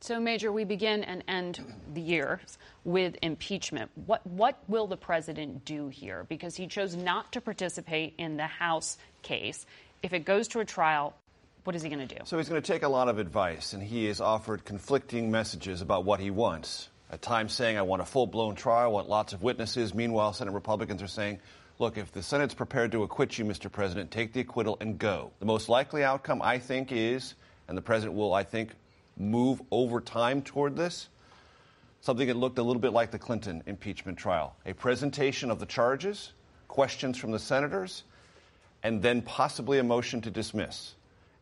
So, 0.00 0.20
Major, 0.20 0.52
we 0.52 0.64
begin 0.64 1.04
and 1.04 1.24
end 1.26 1.60
the 1.94 2.02
year 2.02 2.40
with 2.84 3.16
impeachment. 3.22 3.90
What, 3.94 4.26
what 4.26 4.58
will 4.68 4.86
the 4.86 4.96
president 4.96 5.64
do 5.64 5.88
here? 5.88 6.26
Because 6.28 6.54
he 6.54 6.66
chose 6.66 6.94
not 6.94 7.32
to 7.32 7.40
participate 7.40 8.14
in 8.18 8.36
the 8.36 8.46
House 8.46 8.98
case. 9.22 9.64
If 10.02 10.12
it 10.12 10.26
goes 10.26 10.48
to 10.48 10.60
a 10.60 10.66
trial, 10.66 11.14
what 11.66 11.74
is 11.74 11.82
he 11.82 11.88
going 11.88 12.06
to 12.06 12.14
do? 12.14 12.20
So 12.24 12.38
he's 12.38 12.48
going 12.48 12.62
to 12.62 12.72
take 12.72 12.84
a 12.84 12.88
lot 12.88 13.08
of 13.08 13.18
advice, 13.18 13.72
and 13.72 13.82
he 13.82 14.06
has 14.06 14.20
offered 14.20 14.64
conflicting 14.64 15.32
messages 15.32 15.82
about 15.82 16.04
what 16.04 16.20
he 16.20 16.30
wants. 16.30 16.88
At 17.10 17.22
times 17.22 17.52
saying, 17.52 17.76
I 17.76 17.82
want 17.82 18.02
a 18.02 18.04
full 18.04 18.28
blown 18.28 18.54
trial, 18.54 18.92
want 18.92 19.08
lots 19.08 19.32
of 19.32 19.42
witnesses. 19.42 19.92
Meanwhile, 19.92 20.32
Senate 20.34 20.52
Republicans 20.52 21.02
are 21.02 21.08
saying, 21.08 21.40
look, 21.80 21.98
if 21.98 22.12
the 22.12 22.22
Senate's 22.22 22.54
prepared 22.54 22.92
to 22.92 23.02
acquit 23.02 23.36
you, 23.36 23.44
Mr. 23.44 23.70
President, 23.70 24.12
take 24.12 24.32
the 24.32 24.40
acquittal 24.40 24.76
and 24.80 24.96
go. 24.96 25.32
The 25.40 25.46
most 25.46 25.68
likely 25.68 26.04
outcome, 26.04 26.40
I 26.40 26.58
think, 26.60 26.92
is, 26.92 27.34
and 27.66 27.76
the 27.76 27.82
president 27.82 28.16
will, 28.16 28.32
I 28.32 28.44
think, 28.44 28.72
move 29.16 29.60
over 29.72 30.00
time 30.00 30.42
toward 30.42 30.76
this, 30.76 31.08
something 32.00 32.28
that 32.28 32.36
looked 32.36 32.58
a 32.58 32.62
little 32.62 32.82
bit 32.82 32.92
like 32.92 33.10
the 33.10 33.18
Clinton 33.18 33.64
impeachment 33.66 34.18
trial 34.18 34.54
a 34.66 34.72
presentation 34.72 35.50
of 35.50 35.58
the 35.58 35.66
charges, 35.66 36.32
questions 36.68 37.18
from 37.18 37.32
the 37.32 37.38
senators, 37.40 38.04
and 38.84 39.02
then 39.02 39.20
possibly 39.22 39.78
a 39.78 39.84
motion 39.84 40.20
to 40.20 40.30
dismiss 40.30 40.95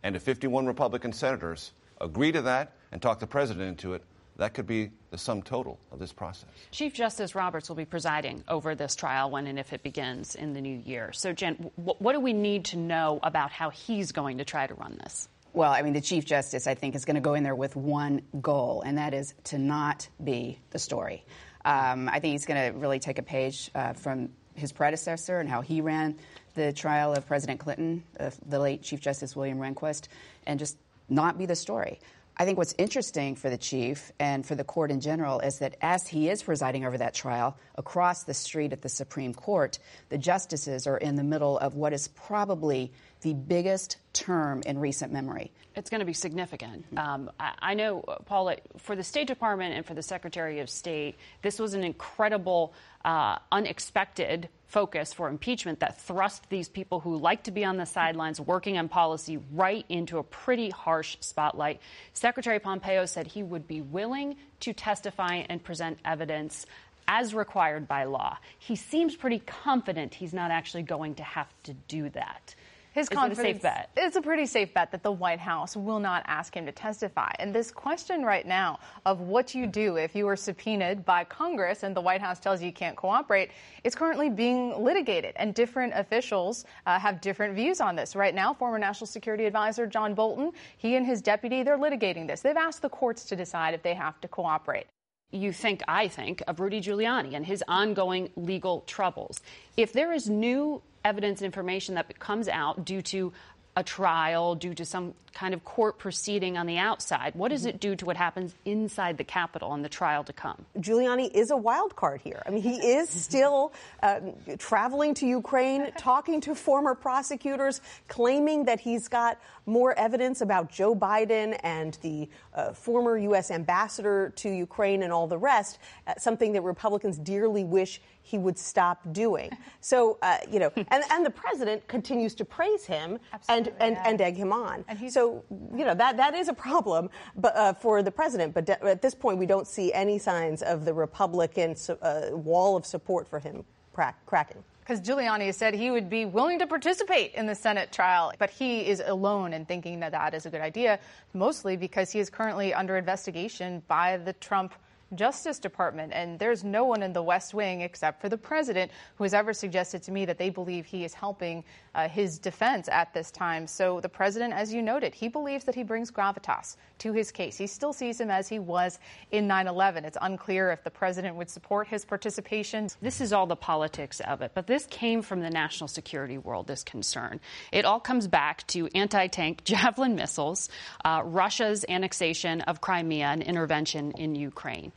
and 0.04 0.14
if 0.14 0.22
51 0.22 0.66
Republican 0.66 1.12
senators 1.12 1.72
agree 2.00 2.30
to 2.30 2.42
that 2.42 2.74
and 2.92 3.02
talk 3.02 3.18
the 3.18 3.26
president 3.26 3.66
into 3.66 3.94
it, 3.94 4.04
that 4.36 4.52
could 4.52 4.66
be 4.66 4.90
the 5.10 5.18
sum 5.18 5.42
total 5.42 5.78
of 5.90 5.98
this 5.98 6.12
process. 6.12 6.48
Chief 6.70 6.92
Justice 6.92 7.34
Roberts 7.34 7.68
will 7.68 7.76
be 7.76 7.84
presiding 7.84 8.44
over 8.48 8.74
this 8.74 8.94
trial 8.94 9.30
when 9.30 9.46
and 9.46 9.58
if 9.58 9.72
it 9.72 9.82
begins 9.82 10.34
in 10.34 10.52
the 10.52 10.60
new 10.60 10.76
year. 10.76 11.12
So, 11.12 11.32
Jan, 11.32 11.54
what 11.76 12.12
do 12.12 12.20
we 12.20 12.32
need 12.32 12.66
to 12.66 12.76
know 12.76 13.18
about 13.22 13.50
how 13.50 13.70
he's 13.70 14.12
going 14.12 14.38
to 14.38 14.44
try 14.44 14.66
to 14.66 14.74
run 14.74 14.98
this? 15.02 15.28
Well, 15.54 15.70
I 15.70 15.82
mean, 15.82 15.92
the 15.92 16.00
Chief 16.00 16.24
Justice, 16.24 16.66
I 16.66 16.74
think, 16.74 16.96
is 16.96 17.04
going 17.04 17.14
to 17.14 17.20
go 17.20 17.34
in 17.34 17.44
there 17.44 17.54
with 17.54 17.76
one 17.76 18.22
goal, 18.42 18.82
and 18.84 18.98
that 18.98 19.14
is 19.14 19.34
to 19.44 19.58
not 19.58 20.08
be 20.22 20.58
the 20.70 20.80
story. 20.80 21.24
Um, 21.64 22.08
I 22.08 22.18
think 22.18 22.32
he's 22.32 22.44
going 22.44 22.72
to 22.72 22.78
really 22.78 22.98
take 22.98 23.18
a 23.18 23.22
page 23.22 23.70
uh, 23.74 23.92
from 23.92 24.30
his 24.54 24.72
predecessor 24.72 25.38
and 25.38 25.48
how 25.48 25.60
he 25.60 25.80
ran 25.80 26.16
the 26.54 26.72
trial 26.72 27.12
of 27.12 27.26
President 27.26 27.60
Clinton, 27.60 28.02
uh, 28.18 28.30
the 28.46 28.58
late 28.58 28.82
Chief 28.82 29.00
Justice 29.00 29.36
William 29.36 29.58
Rehnquist, 29.58 30.08
and 30.46 30.58
just 30.58 30.76
not 31.08 31.36
be 31.38 31.46
the 31.46 31.56
story. 31.56 32.00
I 32.36 32.44
think 32.44 32.58
what's 32.58 32.74
interesting 32.78 33.36
for 33.36 33.48
the 33.48 33.56
chief 33.56 34.10
and 34.18 34.44
for 34.44 34.56
the 34.56 34.64
court 34.64 34.90
in 34.90 35.00
general 35.00 35.38
is 35.38 35.60
that 35.60 35.76
as 35.80 36.08
he 36.08 36.28
is 36.28 36.42
presiding 36.42 36.84
over 36.84 36.98
that 36.98 37.14
trial, 37.14 37.56
across 37.76 38.24
the 38.24 38.34
street 38.34 38.72
at 38.72 38.82
the 38.82 38.88
Supreme 38.88 39.34
Court, 39.34 39.78
the 40.08 40.18
justices 40.18 40.88
are 40.88 40.96
in 40.96 41.14
the 41.14 41.22
middle 41.22 41.56
of 41.58 41.74
what 41.76 41.92
is 41.92 42.08
probably 42.08 42.92
the 43.24 43.32
biggest 43.32 43.96
term 44.12 44.62
in 44.66 44.78
recent 44.78 45.10
memory. 45.10 45.50
It's 45.74 45.88
going 45.88 46.00
to 46.00 46.04
be 46.04 46.12
significant. 46.12 46.84
Um, 46.96 47.30
I, 47.40 47.72
know, 47.72 48.02
Paula, 48.26 48.56
for 48.76 48.94
the 48.94 49.02
State 49.02 49.26
Department 49.26 49.74
and 49.74 49.84
for 49.84 49.94
the 49.94 50.02
Secretary 50.02 50.60
of 50.60 50.68
State, 50.68 51.16
this 51.42 51.58
was 51.58 51.72
an 51.72 51.82
incredible, 51.82 52.74
uh, 53.04 53.38
unexpected 53.50 54.50
focus 54.66 55.14
for 55.14 55.28
impeachment 55.28 55.80
that 55.80 56.00
thrust 56.00 56.48
these 56.50 56.68
people 56.68 57.00
who 57.00 57.16
like 57.16 57.44
to 57.44 57.50
be 57.50 57.64
on 57.64 57.78
the 57.78 57.86
sidelines 57.86 58.40
working 58.40 58.76
on 58.76 58.88
policy 58.88 59.38
right 59.52 59.86
into 59.88 60.18
a 60.18 60.22
pretty 60.22 60.68
harsh 60.68 61.16
spotlight. 61.20 61.80
Secretary 62.12 62.60
Pompeo 62.60 63.06
said 63.06 63.26
he 63.26 63.42
would 63.42 63.66
be 63.66 63.80
willing 63.80 64.36
to 64.60 64.74
testify 64.74 65.44
and 65.48 65.64
present 65.64 65.98
evidence 66.04 66.66
as 67.08 67.34
required 67.34 67.88
by 67.88 68.04
law. 68.04 68.36
He 68.58 68.76
seems 68.76 69.16
pretty 69.16 69.38
confident 69.40 70.14
he's 70.14 70.34
not 70.34 70.50
actually 70.50 70.82
going 70.82 71.14
to 71.16 71.22
have 71.22 71.48
to 71.64 71.74
do 71.88 72.10
that. 72.10 72.54
His 72.94 73.08
confidence, 73.08 73.38
it 73.40 73.42
a 73.42 73.52
safe 73.54 73.62
bet? 73.62 73.90
It's 73.96 74.14
a 74.14 74.22
pretty 74.22 74.46
safe 74.46 74.72
bet 74.72 74.92
that 74.92 75.02
the 75.02 75.10
White 75.10 75.40
House 75.40 75.76
will 75.76 75.98
not 75.98 76.22
ask 76.26 76.56
him 76.56 76.64
to 76.66 76.70
testify. 76.70 77.32
And 77.40 77.52
this 77.52 77.72
question 77.72 78.22
right 78.22 78.46
now 78.46 78.78
of 79.04 79.20
what 79.20 79.52
you 79.52 79.66
do 79.66 79.96
if 79.96 80.14
you 80.14 80.28
are 80.28 80.36
subpoenaed 80.36 81.04
by 81.04 81.24
Congress 81.24 81.82
and 81.82 81.96
the 81.96 82.00
White 82.00 82.20
House 82.20 82.38
tells 82.38 82.60
you 82.60 82.68
you 82.68 82.72
can't 82.72 82.94
cooperate 82.94 83.50
is 83.82 83.96
currently 83.96 84.30
being 84.30 84.80
litigated. 84.80 85.32
And 85.36 85.54
different 85.54 85.92
officials 85.96 86.66
uh, 86.86 87.00
have 87.00 87.20
different 87.20 87.56
views 87.56 87.80
on 87.80 87.96
this. 87.96 88.14
Right 88.14 88.34
now, 88.34 88.54
former 88.54 88.78
National 88.78 89.08
Security 89.08 89.46
Advisor 89.46 89.88
John 89.88 90.14
Bolton, 90.14 90.52
he 90.76 90.94
and 90.94 91.04
his 91.04 91.20
deputy, 91.20 91.64
they're 91.64 91.76
litigating 91.76 92.28
this. 92.28 92.42
They've 92.42 92.56
asked 92.56 92.82
the 92.82 92.88
courts 92.88 93.24
to 93.24 93.34
decide 93.34 93.74
if 93.74 93.82
they 93.82 93.94
have 93.94 94.20
to 94.20 94.28
cooperate 94.28 94.86
you 95.32 95.52
think, 95.52 95.82
I 95.88 96.06
think, 96.06 96.44
of 96.46 96.60
Rudy 96.60 96.80
Giuliani 96.80 97.34
and 97.34 97.44
his 97.44 97.64
ongoing 97.66 98.30
legal 98.36 98.82
troubles. 98.82 99.40
If 99.76 99.92
there 99.92 100.12
is 100.12 100.30
new 100.30 100.80
evidence 101.04 101.40
and 101.40 101.46
information 101.46 101.94
that 101.96 102.18
comes 102.18 102.48
out 102.48 102.84
due 102.84 103.02
to 103.02 103.32
a 103.76 103.82
trial, 103.82 104.54
due 104.54 104.74
to 104.74 104.84
some 104.84 105.14
kind 105.32 105.52
of 105.52 105.64
court 105.64 105.98
proceeding 105.98 106.56
on 106.56 106.66
the 106.66 106.78
outside, 106.78 107.34
what 107.34 107.48
does 107.48 107.66
it 107.66 107.80
do 107.80 107.96
to 107.96 108.04
what 108.04 108.16
happens 108.16 108.54
inside 108.64 109.18
the 109.18 109.24
Capitol 109.24 109.74
and 109.74 109.84
the 109.84 109.88
trial 109.88 110.22
to 110.24 110.32
come? 110.32 110.64
Giuliani 110.78 111.30
is 111.34 111.50
a 111.50 111.56
wild 111.56 111.96
card 111.96 112.20
here. 112.20 112.42
I 112.46 112.50
mean, 112.50 112.62
he 112.62 112.76
is 112.96 113.08
still 113.08 113.72
uh, 114.02 114.20
traveling 114.58 115.14
to 115.14 115.26
Ukraine, 115.26 115.90
talking 115.98 116.40
to 116.42 116.54
former 116.54 116.94
prosecutors, 116.94 117.80
claiming 118.06 118.66
that 118.66 118.78
he's 118.78 119.08
got 119.08 119.38
more 119.66 119.98
evidence 119.98 120.40
about 120.40 120.70
Joe 120.70 120.94
Biden 120.94 121.58
and 121.62 121.98
the 122.02 122.28
uh, 122.54 122.72
former 122.72 123.16
U.S. 123.18 123.50
ambassador 123.50 124.32
to 124.36 124.50
Ukraine 124.50 125.02
and 125.02 125.12
all 125.12 125.26
the 125.26 125.38
rest, 125.38 125.78
uh, 126.06 126.14
something 126.18 126.52
that 126.52 126.62
Republicans 126.62 127.18
dearly 127.18 127.64
wish 127.64 128.00
he 128.22 128.38
would 128.38 128.58
stop 128.58 129.00
doing. 129.12 129.50
So, 129.80 130.16
uh, 130.22 130.38
you 130.50 130.60
know, 130.60 130.72
and, 130.76 131.04
and 131.10 131.26
the 131.26 131.30
president 131.30 131.86
continues 131.88 132.34
to 132.36 132.44
praise 132.46 132.86
him 132.86 133.18
and, 133.50 133.70
and, 133.80 133.96
yeah. 133.96 134.02
and 134.06 134.20
egg 134.22 134.34
him 134.34 134.50
on. 134.50 134.82
so, 135.10 135.44
you 135.76 135.84
know, 135.84 135.94
that, 135.94 136.16
that 136.16 136.34
is 136.34 136.48
a 136.48 136.54
problem 136.54 137.10
but, 137.36 137.54
uh, 137.54 137.74
for 137.74 138.02
the 138.02 138.10
president. 138.10 138.54
But 138.54 138.64
de- 138.64 138.82
at 138.82 139.02
this 139.02 139.14
point, 139.14 139.36
we 139.36 139.44
don't 139.44 139.66
see 139.66 139.92
any 139.92 140.18
signs 140.18 140.62
of 140.62 140.86
the 140.86 140.94
Republican 140.94 141.76
uh, 142.00 142.28
wall 142.30 142.78
of 142.78 142.86
support 142.86 143.28
for 143.28 143.40
him 143.40 143.62
crack- 143.92 144.24
cracking 144.24 144.64
because 144.84 145.00
Giuliani 145.00 145.52
said 145.54 145.72
he 145.72 145.90
would 145.90 146.10
be 146.10 146.26
willing 146.26 146.58
to 146.58 146.66
participate 146.66 147.34
in 147.34 147.46
the 147.46 147.54
Senate 147.54 147.90
trial, 147.90 148.32
but 148.38 148.50
he 148.50 148.86
is 148.86 149.02
alone 149.06 149.54
in 149.54 149.64
thinking 149.64 149.98
that 150.00 150.12
that 150.12 150.34
is 150.34 150.44
a 150.44 150.50
good 150.50 150.60
idea, 150.60 150.98
mostly 151.32 151.74
because 151.74 152.10
he 152.10 152.20
is 152.20 152.28
currently 152.28 152.74
under 152.74 152.98
investigation 152.98 153.82
by 153.88 154.18
the 154.18 154.34
Trump 154.34 154.74
Justice 155.14 155.58
Department. 155.58 156.12
And 156.12 156.38
there's 156.38 156.64
no 156.64 156.84
one 156.84 157.02
in 157.02 157.12
the 157.12 157.22
West 157.22 157.54
Wing 157.54 157.82
except 157.82 158.20
for 158.20 158.28
the 158.28 158.36
president 158.36 158.90
who 159.16 159.24
has 159.24 159.34
ever 159.34 159.52
suggested 159.52 160.02
to 160.04 160.12
me 160.12 160.24
that 160.24 160.38
they 160.38 160.50
believe 160.50 160.86
he 160.86 161.04
is 161.04 161.14
helping 161.14 161.64
uh, 161.94 162.08
his 162.08 162.38
defense 162.38 162.88
at 162.88 163.12
this 163.14 163.30
time. 163.30 163.66
So 163.66 164.00
the 164.00 164.08
president, 164.08 164.54
as 164.54 164.72
you 164.72 164.82
noted, 164.82 165.14
he 165.14 165.28
believes 165.28 165.64
that 165.64 165.74
he 165.74 165.82
brings 165.82 166.10
gravitas 166.10 166.76
to 166.98 167.12
his 167.12 167.30
case. 167.30 167.56
He 167.56 167.66
still 167.66 167.92
sees 167.92 168.20
him 168.20 168.30
as 168.30 168.48
he 168.48 168.58
was 168.58 168.98
in 169.30 169.46
9 169.46 169.66
11. 169.66 170.04
It's 170.04 170.18
unclear 170.20 170.70
if 170.70 170.82
the 170.84 170.90
president 170.90 171.36
would 171.36 171.50
support 171.50 171.88
his 171.88 172.04
participation. 172.04 172.88
This 173.00 173.20
is 173.20 173.32
all 173.32 173.46
the 173.46 173.56
politics 173.56 174.20
of 174.20 174.42
it, 174.42 174.52
but 174.54 174.66
this 174.66 174.86
came 174.86 175.22
from 175.22 175.40
the 175.40 175.50
national 175.50 175.88
security 175.88 176.38
world, 176.38 176.66
this 176.66 176.82
concern. 176.82 177.40
It 177.72 177.84
all 177.84 178.00
comes 178.00 178.26
back 178.26 178.66
to 178.68 178.88
anti 178.94 179.26
tank 179.28 179.64
Javelin 179.64 180.14
missiles, 180.14 180.68
uh, 181.04 181.22
Russia's 181.24 181.84
annexation 181.88 182.62
of 182.62 182.80
Crimea, 182.80 183.26
and 183.26 183.42
intervention 183.42 184.12
in 184.12 184.34
Ukraine 184.34 184.92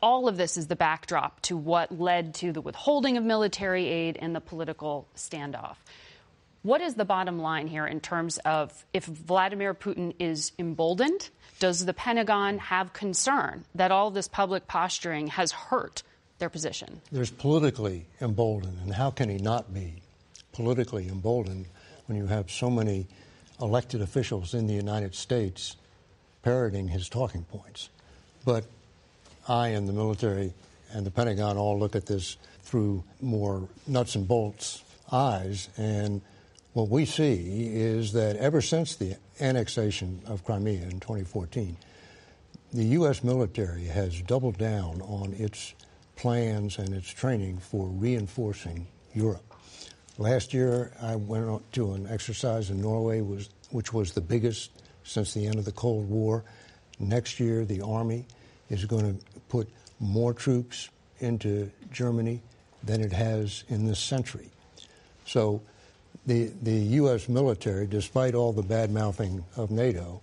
all 0.00 0.28
of 0.28 0.36
this 0.36 0.56
is 0.56 0.66
the 0.66 0.76
backdrop 0.76 1.40
to 1.42 1.56
what 1.56 1.98
led 1.98 2.34
to 2.34 2.52
the 2.52 2.60
withholding 2.60 3.16
of 3.16 3.24
military 3.24 3.86
aid 3.86 4.18
and 4.20 4.34
the 4.34 4.40
political 4.40 5.06
standoff. 5.16 5.76
What 6.62 6.80
is 6.80 6.94
the 6.94 7.04
bottom 7.04 7.38
line 7.38 7.66
here 7.66 7.86
in 7.86 8.00
terms 8.00 8.38
of 8.38 8.86
if 8.94 9.04
Vladimir 9.04 9.74
Putin 9.74 10.14
is 10.18 10.52
emboldened? 10.58 11.28
Does 11.58 11.84
the 11.84 11.92
Pentagon 11.92 12.58
have 12.58 12.92
concern 12.94 13.64
that 13.74 13.92
all 13.92 14.10
this 14.10 14.28
public 14.28 14.66
posturing 14.66 15.26
has 15.28 15.52
hurt 15.52 16.02
their 16.38 16.48
position? 16.48 17.00
There's 17.12 17.30
politically 17.30 18.06
emboldened, 18.20 18.78
and 18.82 18.94
how 18.94 19.10
can 19.10 19.28
he 19.28 19.36
not 19.36 19.74
be 19.74 20.02
politically 20.52 21.08
emboldened 21.08 21.66
when 22.06 22.16
you 22.16 22.26
have 22.26 22.50
so 22.50 22.70
many 22.70 23.06
elected 23.60 24.00
officials 24.00 24.54
in 24.54 24.66
the 24.66 24.74
United 24.74 25.14
States 25.14 25.76
parroting 26.42 26.88
his 26.88 27.08
talking 27.08 27.44
points? 27.44 27.90
But 28.44 28.64
I 29.48 29.68
and 29.68 29.88
the 29.88 29.92
military 29.92 30.54
and 30.92 31.04
the 31.04 31.10
Pentagon 31.10 31.56
all 31.56 31.78
look 31.78 31.96
at 31.96 32.06
this 32.06 32.36
through 32.62 33.04
more 33.20 33.68
nuts 33.86 34.14
and 34.14 34.26
bolts 34.26 34.82
eyes. 35.12 35.68
And 35.76 36.22
what 36.72 36.88
we 36.88 37.04
see 37.04 37.70
is 37.74 38.12
that 38.12 38.36
ever 38.36 38.60
since 38.60 38.96
the 38.96 39.16
annexation 39.40 40.22
of 40.26 40.44
Crimea 40.44 40.82
in 40.82 41.00
2014, 41.00 41.76
the 42.72 42.84
U.S. 42.84 43.22
military 43.22 43.84
has 43.84 44.20
doubled 44.22 44.58
down 44.58 45.00
on 45.02 45.34
its 45.34 45.74
plans 46.16 46.78
and 46.78 46.92
its 46.92 47.08
training 47.08 47.58
for 47.58 47.86
reinforcing 47.86 48.86
Europe. 49.12 49.44
Last 50.18 50.54
year, 50.54 50.92
I 51.00 51.16
went 51.16 51.72
to 51.72 51.92
an 51.92 52.06
exercise 52.08 52.70
in 52.70 52.80
Norway, 52.80 53.20
which 53.20 53.92
was 53.92 54.12
the 54.12 54.20
biggest 54.20 54.70
since 55.02 55.34
the 55.34 55.46
end 55.46 55.56
of 55.56 55.64
the 55.64 55.72
Cold 55.72 56.08
War. 56.08 56.44
Next 56.98 57.38
year, 57.40 57.64
the 57.64 57.80
Army 57.82 58.26
is 58.80 58.86
going 58.86 59.16
to 59.18 59.24
put 59.48 59.68
more 60.00 60.34
troops 60.34 60.90
into 61.20 61.70
Germany 61.92 62.40
than 62.82 63.00
it 63.00 63.12
has 63.12 63.64
in 63.68 63.86
this 63.86 63.98
century. 63.98 64.50
So 65.26 65.62
the, 66.26 66.50
the 66.62 66.72
U.S. 66.72 67.28
military, 67.28 67.86
despite 67.86 68.34
all 68.34 68.52
the 68.52 68.62
bad 68.62 68.90
mouthing 68.90 69.44
of 69.56 69.70
NATO, 69.70 70.20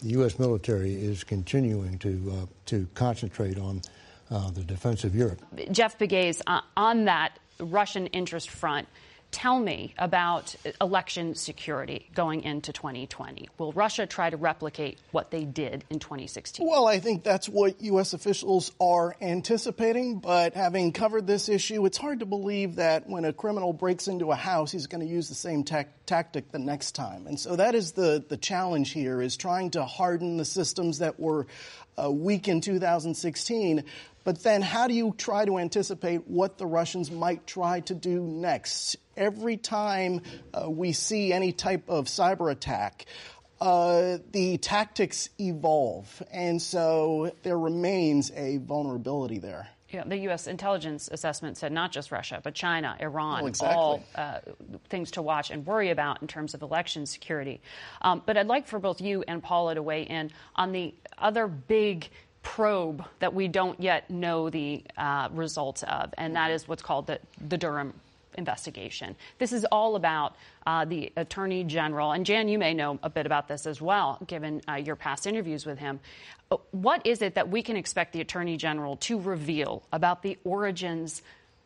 the 0.00 0.10
U.S. 0.10 0.38
military 0.38 0.94
is 0.94 1.24
continuing 1.24 1.98
to, 1.98 2.32
uh, 2.32 2.46
to 2.66 2.88
concentrate 2.94 3.58
on 3.58 3.82
uh, 4.30 4.50
the 4.50 4.62
defense 4.62 5.04
of 5.04 5.14
Europe. 5.14 5.40
Jeff 5.72 5.98
Pegues, 5.98 6.40
uh, 6.46 6.60
on 6.76 7.04
that 7.06 7.38
Russian 7.58 8.06
interest 8.08 8.50
front, 8.50 8.86
Tell 9.30 9.58
me 9.58 9.94
about 9.98 10.56
election 10.80 11.34
security 11.34 12.08
going 12.14 12.44
into 12.44 12.72
2020. 12.72 13.50
Will 13.58 13.72
Russia 13.72 14.06
try 14.06 14.30
to 14.30 14.38
replicate 14.38 14.98
what 15.10 15.30
they 15.30 15.44
did 15.44 15.84
in 15.90 15.98
2016? 15.98 16.66
Well, 16.66 16.86
I 16.86 16.98
think 16.98 17.24
that's 17.24 17.46
what 17.46 17.80
U.S. 17.82 18.14
officials 18.14 18.72
are 18.80 19.14
anticipating. 19.20 20.18
But 20.20 20.54
having 20.54 20.92
covered 20.92 21.26
this 21.26 21.50
issue, 21.50 21.84
it's 21.84 21.98
hard 21.98 22.20
to 22.20 22.26
believe 22.26 22.76
that 22.76 23.06
when 23.06 23.26
a 23.26 23.32
criminal 23.34 23.74
breaks 23.74 24.08
into 24.08 24.32
a 24.32 24.34
house, 24.34 24.72
he's 24.72 24.86
going 24.86 25.06
to 25.06 25.12
use 25.12 25.28
the 25.28 25.34
same 25.34 25.62
ta- 25.62 25.84
tactic 26.06 26.50
the 26.50 26.58
next 26.58 26.92
time. 26.92 27.26
And 27.26 27.38
so 27.38 27.54
that 27.54 27.74
is 27.74 27.92
the, 27.92 28.24
the 28.26 28.38
challenge 28.38 28.92
here 28.92 29.20
is 29.20 29.36
trying 29.36 29.72
to 29.72 29.84
harden 29.84 30.38
the 30.38 30.46
systems 30.46 31.00
that 31.00 31.20
were 31.20 31.46
uh, 32.02 32.10
weak 32.10 32.48
in 32.48 32.60
2016 32.60 33.84
but 34.28 34.42
then, 34.42 34.60
how 34.60 34.88
do 34.88 34.92
you 34.92 35.14
try 35.16 35.46
to 35.46 35.56
anticipate 35.56 36.28
what 36.28 36.58
the 36.58 36.66
Russians 36.66 37.10
might 37.10 37.46
try 37.46 37.80
to 37.80 37.94
do 37.94 38.20
next? 38.20 38.96
Every 39.16 39.56
time 39.56 40.20
uh, 40.52 40.68
we 40.68 40.92
see 40.92 41.32
any 41.32 41.52
type 41.52 41.88
of 41.88 42.08
cyber 42.08 42.52
attack, 42.52 43.06
uh, 43.58 44.18
the 44.32 44.58
tactics 44.58 45.30
evolve, 45.40 46.22
and 46.30 46.60
so 46.60 47.32
there 47.42 47.58
remains 47.58 48.30
a 48.32 48.58
vulnerability 48.58 49.38
there. 49.38 49.70
Yeah, 49.88 50.04
the 50.04 50.18
U.S. 50.18 50.46
intelligence 50.46 51.08
assessment 51.10 51.56
said 51.56 51.72
not 51.72 51.90
just 51.90 52.12
Russia, 52.12 52.42
but 52.44 52.52
China, 52.52 52.98
Iran, 53.00 53.38
well, 53.38 53.46
exactly. 53.46 53.74
all 53.74 54.04
uh, 54.14 54.40
things 54.90 55.12
to 55.12 55.22
watch 55.22 55.50
and 55.50 55.64
worry 55.64 55.88
about 55.88 56.20
in 56.20 56.28
terms 56.28 56.52
of 56.52 56.60
election 56.60 57.06
security. 57.06 57.62
Um, 58.02 58.22
but 58.26 58.36
I'd 58.36 58.48
like 58.48 58.66
for 58.66 58.78
both 58.78 59.00
you 59.00 59.24
and 59.26 59.42
Paula 59.42 59.76
to 59.76 59.82
weigh 59.82 60.02
in 60.02 60.30
on 60.54 60.72
the 60.72 60.94
other 61.16 61.48
big 61.48 62.10
probe 62.54 63.04
that 63.18 63.34
we 63.34 63.46
don't 63.46 63.78
yet 63.78 64.08
know 64.08 64.48
the 64.48 64.82
uh, 64.96 65.28
results 65.32 65.82
of, 65.82 66.14
and 66.16 66.34
that 66.34 66.50
is 66.50 66.66
what's 66.66 66.82
called 66.82 67.06
the, 67.06 67.20
the 67.46 67.58
Durham 67.58 67.92
investigation. 68.38 69.16
This 69.38 69.52
is 69.52 69.66
all 69.66 69.96
about 69.96 70.34
uh, 70.66 70.86
the 70.86 71.12
Attorney 71.14 71.64
General, 71.64 72.12
and 72.12 72.24
Jan, 72.24 72.48
you 72.48 72.58
may 72.58 72.72
know 72.72 72.98
a 73.02 73.10
bit 73.10 73.26
about 73.26 73.48
this 73.48 73.66
as 73.66 73.82
well, 73.82 74.18
given 74.26 74.62
uh, 74.66 74.76
your 74.76 74.96
past 74.96 75.26
interviews 75.26 75.66
with 75.66 75.78
him. 75.78 76.00
Uh, 76.50 76.56
what 76.70 77.06
is 77.06 77.20
it 77.20 77.34
that 77.34 77.50
we 77.50 77.62
can 77.62 77.76
expect 77.76 78.14
the 78.14 78.22
Attorney 78.22 78.56
General 78.56 78.96
to 78.96 79.20
reveal 79.20 79.82
about 79.92 80.22
the 80.22 80.38
origins 80.44 81.20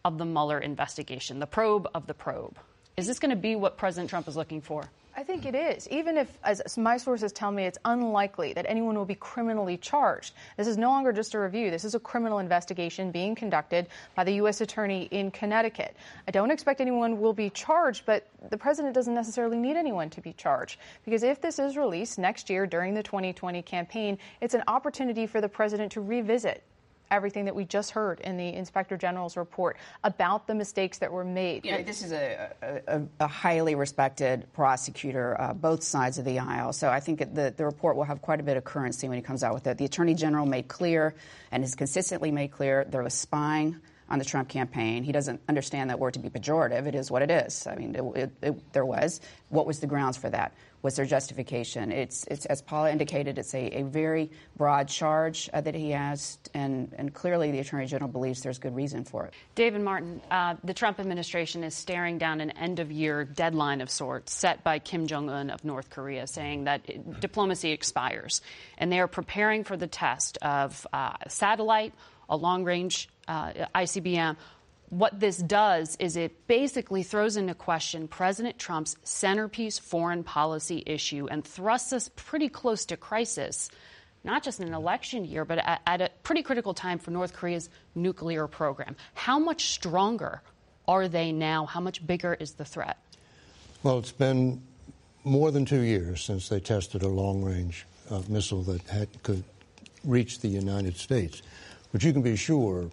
of 0.05 0.19
the 0.19 0.25
Mueller 0.25 0.59
investigation, 0.59 1.39
the 1.39 1.47
probe 1.47 1.89
of 1.95 2.09
the 2.09 2.15
probe? 2.15 2.59
Is 2.97 3.07
this 3.07 3.21
going 3.21 3.31
to 3.31 3.37
be 3.37 3.55
what 3.55 3.79
President 3.79 4.11
Trump 4.11 4.27
is 4.27 4.37
looking 4.37 4.61
for? 4.61 4.91
I 5.15 5.23
think 5.23 5.45
it 5.45 5.55
is. 5.55 5.87
Even 5.89 6.17
if, 6.17 6.39
as 6.43 6.79
my 6.79 6.97
sources 6.97 7.33
tell 7.33 7.51
me, 7.51 7.65
it's 7.65 7.79
unlikely 7.85 8.55
that 8.55 8.65
anyone 8.67 8.97
will 8.97 9.05
be 9.05 9.15
criminally 9.15 9.77
charged. 9.77 10.33
This 10.57 10.67
is 10.67 10.79
no 10.79 10.89
longer 10.89 11.13
just 11.13 11.35
a 11.35 11.39
review. 11.39 11.71
This 11.71 11.85
is 11.85 11.95
a 11.95 12.01
criminal 12.01 12.39
investigation 12.39 13.11
being 13.11 13.35
conducted 13.35 13.89
by 14.15 14.25
the 14.25 14.33
U.S. 14.35 14.63
Attorney 14.63 15.09
in 15.11 15.31
Connecticut. 15.31 15.97
I 16.27 16.31
don't 16.31 16.51
expect 16.51 16.81
anyone 16.81 17.21
will 17.21 17.35
be 17.35 17.51
charged, 17.51 18.07
but 18.07 18.27
the 18.49 18.57
president 18.57 18.95
doesn't 18.95 19.15
necessarily 19.15 19.59
need 19.59 19.77
anyone 19.77 20.09
to 20.11 20.23
be 20.23 20.33
charged. 20.33 20.79
Because 21.05 21.23
if 21.23 21.43
this 21.43 21.59
is 21.59 21.77
released 21.77 22.19
next 22.19 22.49
year 22.49 22.67
during 22.67 22.95
the 22.95 23.03
2020 23.03 23.61
campaign, 23.63 24.19
it's 24.41 24.55
an 24.55 24.63
opportunity 24.67 25.27
for 25.27 25.43
the 25.43 25.49
president 25.49 25.93
to 25.93 26.01
revisit 26.01 26.63
everything 27.13 27.45
that 27.45 27.55
we 27.55 27.65
just 27.65 27.93
heard 27.93 28.19
in 28.21 28.37
the 28.37 28.49
inspector 28.49 28.97
general's 28.97 29.37
report 29.37 29.77
about 30.03 30.47
the 30.47 30.55
mistakes 30.55 30.99
that 30.99 31.13
were 31.13 31.25
made. 31.25 31.63
This 31.63 32.03
is 32.03 32.11
a, 32.11 32.53
a, 32.89 33.03
a 33.21 33.27
highly 33.29 33.75
respected 33.75 34.47
prosecutor, 34.55 35.41
uh, 35.41 35.53
both 35.53 35.83
sides 35.85 36.19
of 36.19 36.25
the 36.25 36.39
aisle. 36.39 36.73
So 36.73 36.89
I 36.89 36.99
think 36.99 37.21
the, 37.35 37.55
the 37.57 37.65
report 37.65 37.97
will 37.97 38.05
have 38.05 38.23
quite 38.23 38.41
a 38.41 38.43
bit 38.43 38.57
of 38.57 38.65
currency 38.65 39.09
when 39.09 39.17
he 39.17 39.23
comes 39.23 39.45
out 39.45 39.55
with 39.55 39.67
it. 39.67 39.79
The 39.79 39.85
attorney 39.85 40.15
general 40.15 40.47
made 40.47 40.67
clear 40.69 41.15
and 41.53 41.63
has 41.63 41.75
consistently 41.75 42.31
made 42.33 42.51
clear 42.51 42.85
there 42.85 43.03
was 43.03 43.15
spying 43.15 43.79
on 44.13 44.19
the 44.19 44.25
Trump 44.27 44.51
campaign. 44.51 45.03
He 45.03 45.11
doesn't 45.11 45.41
understand 45.49 45.89
that 45.89 45.99
word 45.99 46.15
to 46.15 46.21
be 46.21 46.29
pejorative. 46.29 46.87
It 46.87 46.95
is 46.95 47.11
what 47.11 47.23
it 47.23 47.31
is. 47.31 47.67
I 47.67 47.77
mean, 47.77 47.97
it, 47.97 48.03
it, 48.21 48.31
it, 48.43 48.73
there 48.75 48.85
was. 48.85 49.23
What 49.49 49.67
was 49.67 49.81
the 49.81 49.87
grounds 49.87 50.19
for 50.19 50.29
that? 50.29 50.53
Was 50.83 50.97
there 50.97 51.07
justification? 51.07 51.91
It's, 51.91 52.27
it's 52.27 52.45
as 52.45 52.61
Paula 52.61 52.91
indicated, 52.91 53.39
it's 53.39 53.55
a, 53.55 53.79
a 53.79 53.83
very 53.85 54.31
broad 54.57 54.89
charge 54.89 55.49
uh, 55.55 55.63
that 55.63 55.75
he 55.75 55.93
has, 55.93 56.39
and, 56.53 56.93
and 56.99 57.15
clearly 57.15 57.53
the 57.53 57.61
Attorney 57.61 57.87
General 57.87 58.11
believes 58.11 58.43
there's 58.43 58.59
good 58.59 58.77
reason 58.77 59.05
for 59.05 59.25
it. 59.25 59.33
David 59.55 59.81
Martin, 59.81 60.21
uh, 60.31 60.57
the 60.63 60.75
Trump 60.75 61.01
administration 61.01 61.65
is 61.65 61.75
staring 61.75 62.19
down 62.19 62.43
an 62.43 62.51
end 62.51 62.81
of 62.81 62.93
year 62.93 63.25
deadline 63.25 63.81
of 63.81 63.89
sorts 63.89 64.35
set 64.35 64.63
by 64.63 64.79
Kim 64.79 65.07
Jong 65.07 65.31
un 65.31 65.49
of 65.49 65.65
North 65.65 65.89
Korea, 65.89 66.27
saying 66.27 66.65
that 66.65 66.83
it, 66.87 67.21
diplomacy 67.21 67.71
expires. 67.71 68.43
And 68.77 68.93
they 68.93 69.01
are 69.01 69.09
preparing 69.09 69.65
for 69.65 69.79
the 69.79 69.87
test 69.87 70.37
of 70.43 70.87
uh, 70.93 71.15
satellite, 71.29 71.95
a 72.29 72.37
long 72.37 72.65
range 72.65 73.09
uh, 73.29 73.53
ICBM. 73.75 74.37
What 74.91 75.19
this 75.19 75.39
does 75.39 75.97
is 75.99 76.17
it 76.17 76.47
basically 76.47 77.03
throws 77.03 77.39
into 77.39 77.55
question 77.55 78.09
President 78.09 78.59
Trump's 78.59 78.97
centerpiece 79.05 79.79
foreign 79.79 80.23
policy 80.23 80.83
issue 80.85 81.29
and 81.31 81.43
thrusts 81.43 81.95
us 81.95 82.11
pretty 82.15 82.51
close 82.51 82.85
to 82.87 82.99
crisis, 82.99 83.71
not 84.23 84.43
just 84.43 84.61
in 84.61 84.69
an 84.69 84.75
election 84.75 85.25
year, 85.25 85.47
but 85.47 85.59
at, 85.59 85.81
at 85.87 86.01
a 86.03 86.11
pretty 86.23 86.43
critical 86.43 86.75
time 86.75 86.99
for 86.99 87.11
North 87.11 87.33
Korea's 87.33 87.71
nuclear 87.95 88.47
program. 88.47 88.95
How 89.15 89.39
much 89.39 89.71
stronger 89.71 90.43
are 90.87 91.09
they 91.09 91.33
now? 91.33 91.65
How 91.65 91.81
much 91.81 92.07
bigger 92.07 92.35
is 92.35 92.53
the 92.53 92.65
threat? 92.65 92.99
Well, 93.83 93.99
it's 93.99 94.13
been 94.13 94.63
more 95.25 95.51
than 95.51 95.65
two 95.65 95.81
years 95.81 96.23
since 96.23 96.49
they 96.49 96.61
tested 96.61 97.03
a 97.03 97.09
long 97.09 97.43
range 97.43 97.87
uh, 98.11 98.21
missile 98.29 98.63
that 98.65 98.83
had, 98.89 99.09
could 99.23 99.43
reach 100.05 100.41
the 100.41 100.49
United 100.49 100.97
States. 100.97 101.43
But 101.93 102.05
you 102.05 102.13
can 102.13 102.23
be 102.23 102.37
sure 102.37 102.91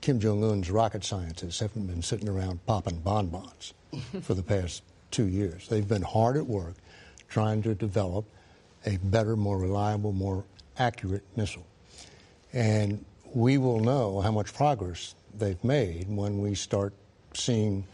Kim 0.00 0.20
Jong 0.20 0.44
un's 0.44 0.70
rocket 0.70 1.04
scientists 1.04 1.60
haven't 1.60 1.86
been 1.86 2.02
sitting 2.02 2.28
around 2.28 2.64
popping 2.66 2.98
bonbons 2.98 3.74
for 4.22 4.34
the 4.34 4.42
past 4.42 4.82
two 5.10 5.26
years. 5.26 5.68
They've 5.68 5.86
been 5.86 6.02
hard 6.02 6.36
at 6.36 6.46
work 6.46 6.74
trying 7.28 7.62
to 7.62 7.74
develop 7.74 8.24
a 8.86 8.98
better, 8.98 9.36
more 9.36 9.58
reliable, 9.58 10.12
more 10.12 10.44
accurate 10.78 11.24
missile. 11.36 11.66
And 12.52 13.04
we 13.34 13.58
will 13.58 13.80
know 13.80 14.20
how 14.20 14.30
much 14.30 14.54
progress 14.54 15.14
they've 15.36 15.62
made 15.64 16.06
when 16.08 16.38
we 16.40 16.54
start 16.54 16.92
seeing 17.32 17.84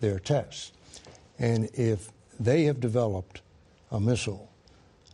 their 0.00 0.18
tests. 0.18 0.72
And 1.38 1.68
if 1.74 2.10
they 2.38 2.64
have 2.64 2.80
developed 2.80 3.42
a 3.90 4.00
missile 4.00 4.50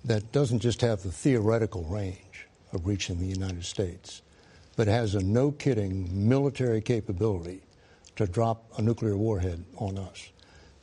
that 0.05 0.31
doesn't 0.33 0.61
just 0.61 0.81
have 0.83 1.03
the 1.03 1.11
theoretical 1.11 1.83
range 1.85 2.47
of 2.73 2.87
reaching 2.87 3.19
the 3.19 3.27
United 3.27 3.65
States, 3.65 4.23
but 4.77 4.87
has 4.87 5.15
a 5.15 5.21
no 5.21 5.51
kidding 5.51 6.29
military 6.29 6.81
capability 6.81 7.63
to 8.17 8.27
drop 8.27 8.65
a 8.79 8.83
nuclear 8.83 9.17
warhead 9.17 9.65
on 9.77 9.99
us, 9.99 10.31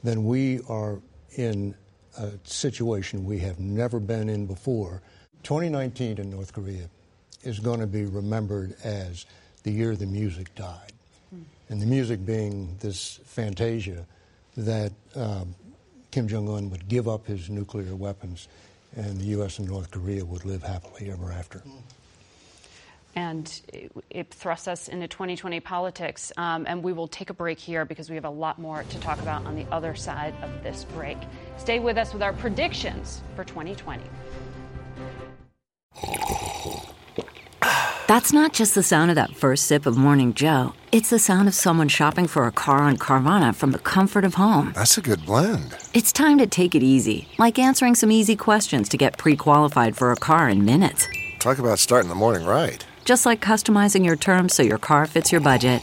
then 0.03 0.25
we 0.25 0.59
are 0.67 0.99
in 1.37 1.73
a 2.17 2.31
situation 2.43 3.25
we 3.25 3.39
have 3.39 3.59
never 3.59 3.99
been 3.99 4.29
in 4.29 4.45
before. 4.45 5.01
2019 5.43 6.17
in 6.17 6.29
North 6.31 6.53
Korea 6.53 6.89
is 7.43 7.59
going 7.59 7.79
to 7.79 7.87
be 7.87 8.05
remembered 8.05 8.75
as 8.83 9.25
the 9.63 9.71
year 9.71 9.95
the 9.95 10.05
music 10.05 10.53
died. 10.55 10.91
Mm. 11.33 11.43
And 11.69 11.81
the 11.81 11.85
music 11.85 12.25
being 12.25 12.77
this 12.81 13.19
fantasia 13.25 14.05
that 14.57 14.91
um, 15.15 15.55
Kim 16.11 16.27
Jong 16.27 16.47
un 16.49 16.69
would 16.69 16.87
give 16.87 17.07
up 17.07 17.25
his 17.25 17.49
nuclear 17.49 17.95
weapons 17.95 18.47
and 18.95 19.19
the 19.19 19.25
U.S. 19.25 19.57
and 19.57 19.67
North 19.67 19.89
Korea 19.89 20.23
would 20.23 20.45
live 20.45 20.61
happily 20.61 21.11
ever 21.11 21.31
after. 21.31 21.59
Mm 21.59 21.81
and 23.15 23.61
it, 23.71 23.91
it, 24.09 24.33
thrusts 24.33 24.67
us 24.67 24.87
into 24.87 25.07
2020 25.07 25.59
politics. 25.59 26.31
Um, 26.37 26.65
and 26.67 26.83
we 26.83 26.93
will 26.93 27.07
take 27.07 27.29
a 27.29 27.33
break 27.33 27.59
here 27.59 27.85
because 27.85 28.09
we 28.09 28.15
have 28.15 28.25
a 28.25 28.29
lot 28.29 28.59
more 28.59 28.83
to 28.83 28.99
talk 28.99 29.19
about 29.21 29.45
on 29.45 29.55
the 29.55 29.65
other 29.71 29.95
side 29.95 30.33
of 30.41 30.63
this 30.63 30.85
break. 30.95 31.17
Stay 31.57 31.79
with 31.79 31.97
us 31.97 32.13
with 32.13 32.21
our 32.21 32.33
predictions 32.33 33.21
for 33.35 33.43
2020. 33.43 34.03
That's 38.07 38.33
not 38.33 38.53
just 38.53 38.75
the 38.75 38.83
sound 38.83 39.11
of 39.11 39.15
that 39.15 39.35
first 39.35 39.65
sip 39.65 39.85
of 39.85 39.95
Morning 39.95 40.33
Joe. 40.33 40.73
It's 40.91 41.09
the 41.09 41.19
sound 41.19 41.47
of 41.47 41.55
someone 41.55 41.87
shopping 41.87 42.27
for 42.27 42.45
a 42.45 42.51
car 42.51 42.79
on 42.79 42.97
Carvana 42.97 43.55
from 43.55 43.71
the 43.71 43.79
comfort 43.79 44.25
of 44.25 44.35
home. 44.35 44.73
That's 44.75 44.97
a 44.97 45.01
good 45.01 45.25
blend. 45.25 45.75
It's 45.93 46.11
time 46.11 46.37
to 46.39 46.45
take 46.45 46.75
it 46.75 46.83
easy, 46.83 47.27
like 47.39 47.57
answering 47.57 47.95
some 47.95 48.11
easy 48.11 48.35
questions 48.35 48.89
to 48.89 48.97
get 48.97 49.17
pre 49.17 49.35
qualified 49.35 49.95
for 49.95 50.11
a 50.11 50.15
car 50.15 50.49
in 50.49 50.65
minutes. 50.65 51.07
Talk 51.39 51.59
about 51.59 51.79
starting 51.79 52.09
the 52.09 52.15
morning 52.15 52.45
right 52.45 52.85
just 53.05 53.25
like 53.25 53.41
customizing 53.41 54.05
your 54.05 54.15
terms 54.15 54.53
so 54.53 54.63
your 54.63 54.77
car 54.77 55.05
fits 55.05 55.31
your 55.31 55.41
budget. 55.41 55.81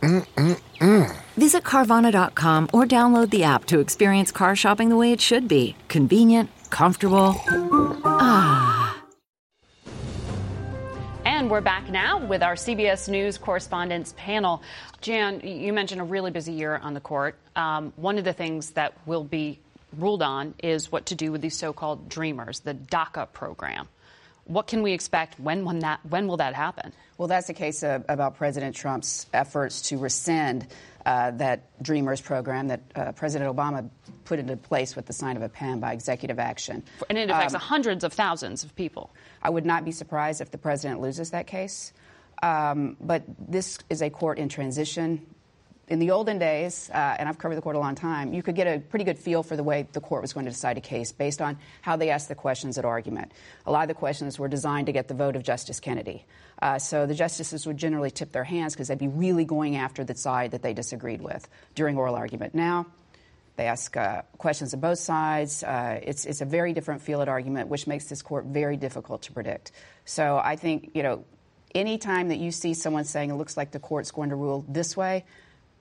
Mm-mm-mm. 0.00 1.16
Visit 1.36 1.64
Carvana.com 1.64 2.70
or 2.72 2.84
download 2.84 3.30
the 3.30 3.44
app 3.44 3.64
to 3.66 3.80
experience 3.80 4.30
car 4.30 4.56
shopping 4.56 4.88
the 4.88 4.96
way 4.96 5.12
it 5.12 5.20
should 5.20 5.48
be 5.48 5.76
convenient, 5.88 6.50
comfortable. 6.70 7.34
Ah. 8.04 9.02
And 11.24 11.50
we're 11.50 11.60
back 11.60 11.90
now 11.90 12.24
with 12.24 12.42
our 12.42 12.54
CBS 12.54 13.08
News 13.08 13.36
correspondents 13.36 14.14
panel. 14.16 14.62
Jan, 15.00 15.40
you 15.40 15.72
mentioned 15.72 16.00
a 16.00 16.04
really 16.04 16.30
busy 16.30 16.52
year 16.52 16.76
on 16.76 16.94
the 16.94 17.00
court. 17.00 17.36
Um, 17.54 17.92
one 17.96 18.16
of 18.16 18.24
the 18.24 18.32
things 18.32 18.70
that 18.70 18.94
will 19.06 19.24
be 19.24 19.58
ruled 19.98 20.22
on 20.22 20.54
is 20.62 20.90
what 20.90 21.06
to 21.06 21.14
do 21.14 21.32
with 21.32 21.40
these 21.40 21.56
so 21.56 21.72
called 21.72 22.08
dreamers, 22.08 22.60
the 22.60 22.74
DACA 22.74 23.32
program. 23.32 23.88
What 24.46 24.68
can 24.68 24.82
we 24.82 24.92
expect? 24.92 25.38
When, 25.40 25.64
when, 25.64 25.80
that, 25.80 26.00
when 26.08 26.28
will 26.28 26.36
that 26.38 26.54
happen? 26.54 26.92
Well, 27.18 27.28
that's 27.28 27.48
the 27.48 27.54
case 27.54 27.82
uh, 27.82 28.00
about 28.08 28.36
President 28.36 28.76
Trump's 28.76 29.26
efforts 29.32 29.82
to 29.88 29.98
rescind 29.98 30.68
uh, 31.04 31.32
that 31.32 31.82
Dreamers 31.82 32.20
program 32.20 32.68
that 32.68 32.80
uh, 32.94 33.12
President 33.12 33.54
Obama 33.54 33.88
put 34.24 34.38
into 34.38 34.56
place 34.56 34.94
with 34.94 35.06
the 35.06 35.12
sign 35.12 35.36
of 35.36 35.42
a 35.42 35.48
pen 35.48 35.80
by 35.80 35.92
executive 35.92 36.38
action. 36.38 36.84
And 37.08 37.18
it 37.18 37.30
affects 37.30 37.54
um, 37.54 37.60
hundreds 37.60 38.04
of 38.04 38.12
thousands 38.12 38.64
of 38.64 38.74
people. 38.74 39.12
I 39.42 39.50
would 39.50 39.66
not 39.66 39.84
be 39.84 39.92
surprised 39.92 40.40
if 40.40 40.50
the 40.50 40.58
president 40.58 41.00
loses 41.00 41.30
that 41.30 41.46
case. 41.46 41.92
Um, 42.42 42.96
but 43.00 43.24
this 43.38 43.78
is 43.88 44.02
a 44.02 44.10
court 44.10 44.38
in 44.38 44.48
transition 44.48 45.26
in 45.88 46.00
the 46.00 46.10
olden 46.10 46.38
days, 46.38 46.90
uh, 46.92 47.16
and 47.18 47.28
I've 47.28 47.38
covered 47.38 47.54
the 47.54 47.62
court 47.62 47.76
a 47.76 47.78
long 47.78 47.94
time, 47.94 48.34
you 48.34 48.42
could 48.42 48.56
get 48.56 48.66
a 48.66 48.80
pretty 48.80 49.04
good 49.04 49.18
feel 49.18 49.44
for 49.44 49.54
the 49.54 49.62
way 49.62 49.86
the 49.92 50.00
court 50.00 50.22
was 50.22 50.32
going 50.32 50.46
to 50.46 50.50
decide 50.50 50.76
a 50.78 50.80
case 50.80 51.12
based 51.12 51.40
on 51.40 51.58
how 51.80 51.96
they 51.96 52.10
asked 52.10 52.28
the 52.28 52.34
questions 52.34 52.76
at 52.76 52.84
argument. 52.84 53.30
A 53.66 53.72
lot 53.72 53.82
of 53.82 53.88
the 53.88 53.94
questions 53.94 54.36
were 54.38 54.48
designed 54.48 54.86
to 54.86 54.92
get 54.92 55.06
the 55.06 55.14
vote 55.14 55.36
of 55.36 55.44
Justice 55.44 55.78
Kennedy. 55.78 56.24
Uh, 56.60 56.78
so 56.78 57.06
the 57.06 57.14
justices 57.14 57.66
would 57.66 57.76
generally 57.76 58.10
tip 58.10 58.32
their 58.32 58.42
hands 58.42 58.74
because 58.74 58.88
they'd 58.88 58.98
be 58.98 59.06
really 59.08 59.44
going 59.44 59.76
after 59.76 60.02
the 60.02 60.16
side 60.16 60.50
that 60.50 60.62
they 60.62 60.74
disagreed 60.74 61.20
with 61.22 61.48
during 61.76 61.96
oral 61.96 62.16
argument. 62.16 62.54
Now, 62.54 62.86
they 63.54 63.66
ask 63.66 63.96
uh, 63.96 64.22
questions 64.38 64.74
of 64.74 64.80
both 64.80 64.98
sides. 64.98 65.62
Uh, 65.62 66.00
it's, 66.02 66.26
it's 66.26 66.40
a 66.40 66.44
very 66.44 66.72
different 66.72 67.02
feel 67.02 67.22
at 67.22 67.28
argument, 67.28 67.68
which 67.68 67.86
makes 67.86 68.06
this 68.06 68.22
court 68.22 68.46
very 68.46 68.76
difficult 68.76 69.22
to 69.22 69.32
predict. 69.32 69.70
So 70.04 70.36
I 70.42 70.56
think, 70.56 70.90
you 70.94 71.02
know, 71.02 71.24
anytime 71.74 72.28
that 72.28 72.38
you 72.38 72.50
see 72.50 72.74
someone 72.74 73.04
saying 73.04 73.30
it 73.30 73.34
looks 73.34 73.56
like 73.56 73.70
the 73.70 73.78
court's 73.78 74.10
going 74.10 74.30
to 74.30 74.36
rule 74.36 74.64
this 74.68 74.96
way, 74.96 75.24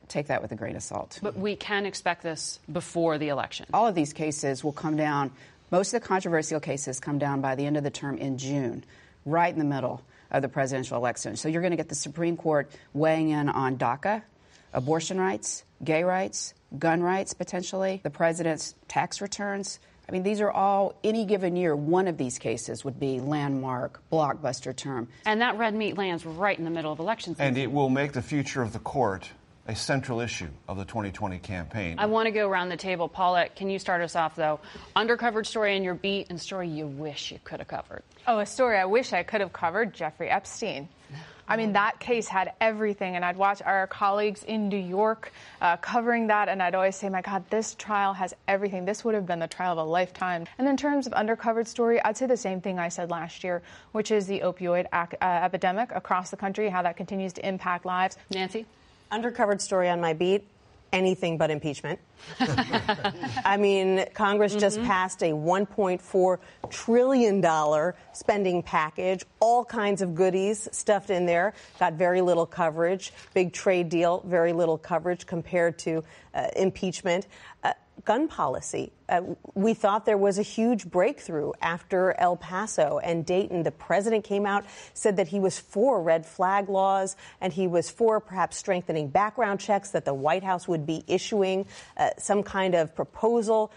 take 0.08 0.28
that 0.28 0.42
with 0.42 0.52
a 0.52 0.56
grain 0.56 0.76
of 0.76 0.84
salt. 0.84 1.20
But 1.22 1.38
we 1.38 1.56
can 1.56 1.86
expect 1.86 2.24
this 2.24 2.60
before 2.72 3.18
the 3.18 3.30
election. 3.30 3.66
All 3.74 3.88
of 3.88 3.96
these 3.96 4.14
cases 4.14 4.64
will 4.64 4.74
come 4.74 4.96
down, 4.96 5.32
most 5.72 5.94
of 5.94 6.02
the 6.02 6.08
controversial 6.08 6.60
cases 6.60 7.00
come 7.00 7.18
down 7.18 7.42
by 7.42 7.56
the 7.56 7.66
end 7.66 7.78
of 7.78 7.84
the 7.84 7.90
term 7.90 8.18
in 8.18 8.38
June, 8.38 8.84
right 9.26 9.52
in 9.52 9.60
the 9.60 9.66
middle 9.66 10.02
of 10.32 10.42
the 10.42 10.50
presidential 10.50 10.98
election. 10.98 11.36
So 11.36 11.50
you're 11.50 11.62
going 11.62 11.72
to 11.72 11.78
get 11.78 11.90
the 11.90 11.96
Supreme 11.96 12.38
Court 12.38 12.70
weighing 12.94 13.30
in 13.30 13.50
on 13.50 13.78
DACA, 13.78 14.22
abortion 14.74 15.20
rights, 15.20 15.64
gay 15.84 16.04
rights, 16.04 16.54
gun 16.78 17.02
rights 17.02 17.34
potentially, 17.34 18.02
the 18.04 18.10
president's 18.10 18.76
tax 18.88 19.22
returns. 19.22 19.80
I 20.08 20.12
mean, 20.12 20.24
these 20.24 20.40
are 20.40 20.52
all, 20.52 20.94
any 21.04 21.26
given 21.26 21.56
year, 21.56 21.76
one 21.76 22.08
of 22.08 22.18
these 22.18 22.38
cases 22.38 22.86
would 22.86 23.00
be 23.00 23.20
landmark, 23.20 24.02
blockbuster 24.12 24.76
term. 24.76 25.08
And 25.26 25.42
that 25.42 25.58
red 25.58 25.74
meat 25.74 25.98
lands 25.98 26.26
right 26.26 26.58
in 26.58 26.64
the 26.64 26.70
middle 26.70 26.92
of 26.92 27.00
election 27.00 27.34
season. 27.34 27.48
And 27.48 27.58
it 27.58 27.72
will 27.72 27.90
make 27.90 28.14
the 28.14 28.22
future 28.22 28.62
of 28.62 28.72
the 28.74 28.80
court 28.80 29.30
a 29.68 29.76
central 29.76 30.20
issue 30.20 30.50
of 30.68 30.78
the 30.78 30.86
2020 30.86 31.40
campaign. 31.40 31.96
I 31.98 32.06
want 32.06 32.28
to 32.28 32.32
go 32.32 32.48
around 32.48 32.70
the 32.70 32.78
table. 32.78 33.10
Paulette, 33.10 33.56
can 33.56 33.70
you 33.70 33.80
start 33.80 34.02
us 34.02 34.16
off, 34.16 34.36
though? 34.36 34.60
Undercovered 34.96 35.46
story 35.46 35.76
in 35.76 35.84
your 35.84 35.96
beat 35.96 36.28
and 36.30 36.40
story 36.40 36.70
you 36.70 36.86
wish 36.86 37.32
you 37.32 37.40
could 37.44 37.60
have 37.60 37.68
covered. 37.68 38.04
Oh, 38.28 38.40
a 38.40 38.46
story 38.46 38.78
I 38.78 38.86
wish 38.86 39.12
I 39.14 39.24
could 39.24 39.42
have 39.42 39.54
covered 39.54 39.94
Jeffrey 39.94 40.30
Epstein. 40.30 40.88
I 41.48 41.58
mean, 41.58 41.74
that 41.74 42.00
case 42.00 42.28
had 42.28 42.54
everything. 42.60 43.16
And 43.16 43.24
I'd 43.24 43.38
watch 43.38 43.62
our 43.62 43.86
colleagues 43.86 44.44
in 44.44 44.68
New 44.68 44.78
York 44.78 45.32
uh, 45.62 45.78
covering 45.78 46.28
that, 46.28 46.50
and 46.50 46.62
I'd 46.62 46.74
always 46.74 46.96
say, 46.96 47.08
my 47.08 47.22
God, 47.22 47.44
this 47.52 47.76
trial 47.76 48.14
has 48.14 48.34
everything. 48.48 48.86
This 48.86 49.06
would 49.06 49.14
have 49.14 49.28
been 49.28 49.40
the 49.40 49.48
trial 49.48 49.74
of 49.74 49.78
a 49.78 49.90
lifetime. 49.90 50.46
And 50.58 50.68
in 50.68 50.76
terms 50.76 51.06
of 51.06 51.14
undercovered 51.14 51.68
story, 51.68 52.04
I'd 52.04 52.18
say 52.18 52.26
the 52.26 52.36
same 52.38 52.62
thing 52.62 52.80
I 52.80 52.90
said 52.90 53.12
last 53.12 53.44
year, 53.44 53.62
which 53.92 54.10
is 54.10 54.26
the 54.26 54.40
opioid 54.40 54.88
ac- 54.92 55.18
uh, 55.22 55.26
epidemic 55.26 55.92
across 55.94 56.32
the 56.32 56.38
country, 56.38 56.68
how 56.70 56.82
that 56.82 56.98
continues 56.98 57.34
to 57.34 57.48
impact 57.48 57.86
lives. 57.86 58.18
Nancy? 58.32 58.66
Undercovered 59.12 59.62
story 59.62 59.90
on 59.90 60.02
my 60.02 60.14
beat 60.14 60.46
anything 60.96 61.38
but 61.38 61.52
impeachment. 61.52 62.00
I 63.46 63.58
mean, 63.58 64.06
Congress 64.14 64.54
mm-hmm. 64.54 64.62
just 64.62 64.82
passed 64.84 65.22
a 65.22 65.32
$1.4 65.32 66.38
trillion 66.70 67.94
spending 68.14 68.64
package, 68.64 69.26
all 69.42 69.66
kinds 69.66 70.02
of 70.02 70.16
goodies 70.16 70.70
stuffed 70.72 71.10
in 71.10 71.26
there, 71.26 71.54
got 71.80 71.94
very 71.94 72.22
little 72.22 72.46
coverage. 72.46 73.12
Big 73.34 73.52
trade 73.52 73.90
deal, 73.90 74.24
very 74.26 74.54
little 74.54 74.78
coverage 74.78 75.26
compared 75.26 75.78
to 75.80 76.04
uh, 76.34 76.48
impeachment. 76.56 77.28
Uh, 77.64 77.74
gun 78.04 78.28
policy. 78.28 78.92
Uh, 79.08 79.22
we 79.54 79.74
thought 79.74 80.06
there 80.06 80.18
was 80.18 80.38
a 80.38 80.44
huge 80.44 80.90
breakthrough 80.90 81.52
after 81.62 82.14
El 82.20 82.36
Paso 82.36 83.00
and 83.04 83.26
Dayton. 83.26 83.64
The 83.64 83.72
president 83.72 84.24
came 84.24 84.46
out, 84.46 84.66
said 84.94 85.18
that 85.18 85.30
he 85.30 85.40
was 85.40 85.60
for 85.60 86.02
red 86.02 86.26
flag 86.26 86.70
laws 86.70 87.16
and 87.40 87.54
he 87.54 87.68
was 87.68 87.90
for 87.90 88.20
perhaps 88.20 88.58
strengthening 88.58 89.08
background 89.08 89.60
checks, 89.60 89.92
that 89.92 90.06
the 90.06 90.14
White 90.14 90.44
House 90.44 90.68
would 90.68 90.86
be 90.86 91.04
issuing 91.08 91.66
uh, 91.98 92.10
some 92.18 92.44
kind 92.44 92.76
of 92.76 92.96
proposal. 92.96 93.72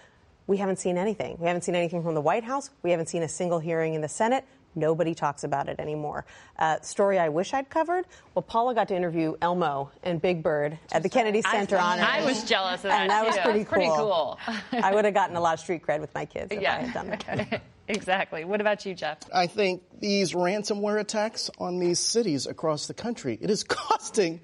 We 0.47 0.57
haven't 0.57 0.79
seen 0.79 0.97
anything. 0.97 1.37
We 1.39 1.47
haven't 1.47 1.63
seen 1.63 1.75
anything 1.75 2.03
from 2.03 2.15
the 2.15 2.23
White 2.23 2.45
House. 2.45 2.71
We 2.83 2.91
haven't 2.91 3.09
seen 3.09 3.23
a 3.23 3.29
single 3.29 3.59
hearing 3.59 3.95
in 3.95 4.01
the 4.01 4.09
Senate. 4.09 4.45
Nobody 4.75 5.15
talks 5.15 5.45
about 5.45 5.69
it 5.69 5.81
anymore. 5.81 6.25
Uh, 6.59 6.81
story 6.81 7.19
I 7.19 7.29
wish 7.29 7.53
I'd 7.53 7.69
covered. 7.69 8.07
Well, 8.35 8.43
Paula 8.43 8.75
got 8.75 8.89
to 8.89 8.97
interview 8.97 9.35
Elmo 9.41 9.91
and 10.03 10.21
Big 10.21 10.43
Bird 10.43 10.79
at 10.93 11.03
the 11.03 11.09
Kennedy 11.09 11.43
Center 11.43 11.77
I, 11.77 11.93
on. 11.93 12.01
I 12.01 12.25
was 12.25 12.45
jealous 12.45 12.85
of 12.85 12.91
that. 12.91 13.03
And 13.03 13.11
that 13.11 13.27
was 13.27 13.37
pretty 13.39 13.65
cool. 13.65 13.75
Pretty 13.75 13.91
cool. 13.91 14.39
I 14.73 14.95
would 14.95 15.05
have 15.05 15.15
gotten 15.15 15.37
a 15.37 15.41
lot 15.41 15.55
of 15.55 15.61
street 15.61 15.83
cred 15.83 16.01
with 16.01 16.15
my 16.15 16.25
kids 16.25 16.53
if 16.53 16.61
yeah. 16.61 16.75
I 16.75 16.83
had 16.83 16.95
done 16.95 17.09
that. 17.11 17.63
exactly. 17.89 18.45
What 18.45 18.61
about 18.61 18.85
you, 18.87 18.95
Jeff? 18.95 19.19
I 19.33 19.47
think 19.47 19.83
these 19.99 20.33
ransomware 20.33 21.01
attacks 21.01 21.51
on 21.59 21.79
these 21.79 21.99
cities 21.99 22.47
across 22.47 22.87
the 22.87 22.95
country, 22.95 23.39
it 23.41 23.51
is 23.51 23.65
costing 23.69 24.41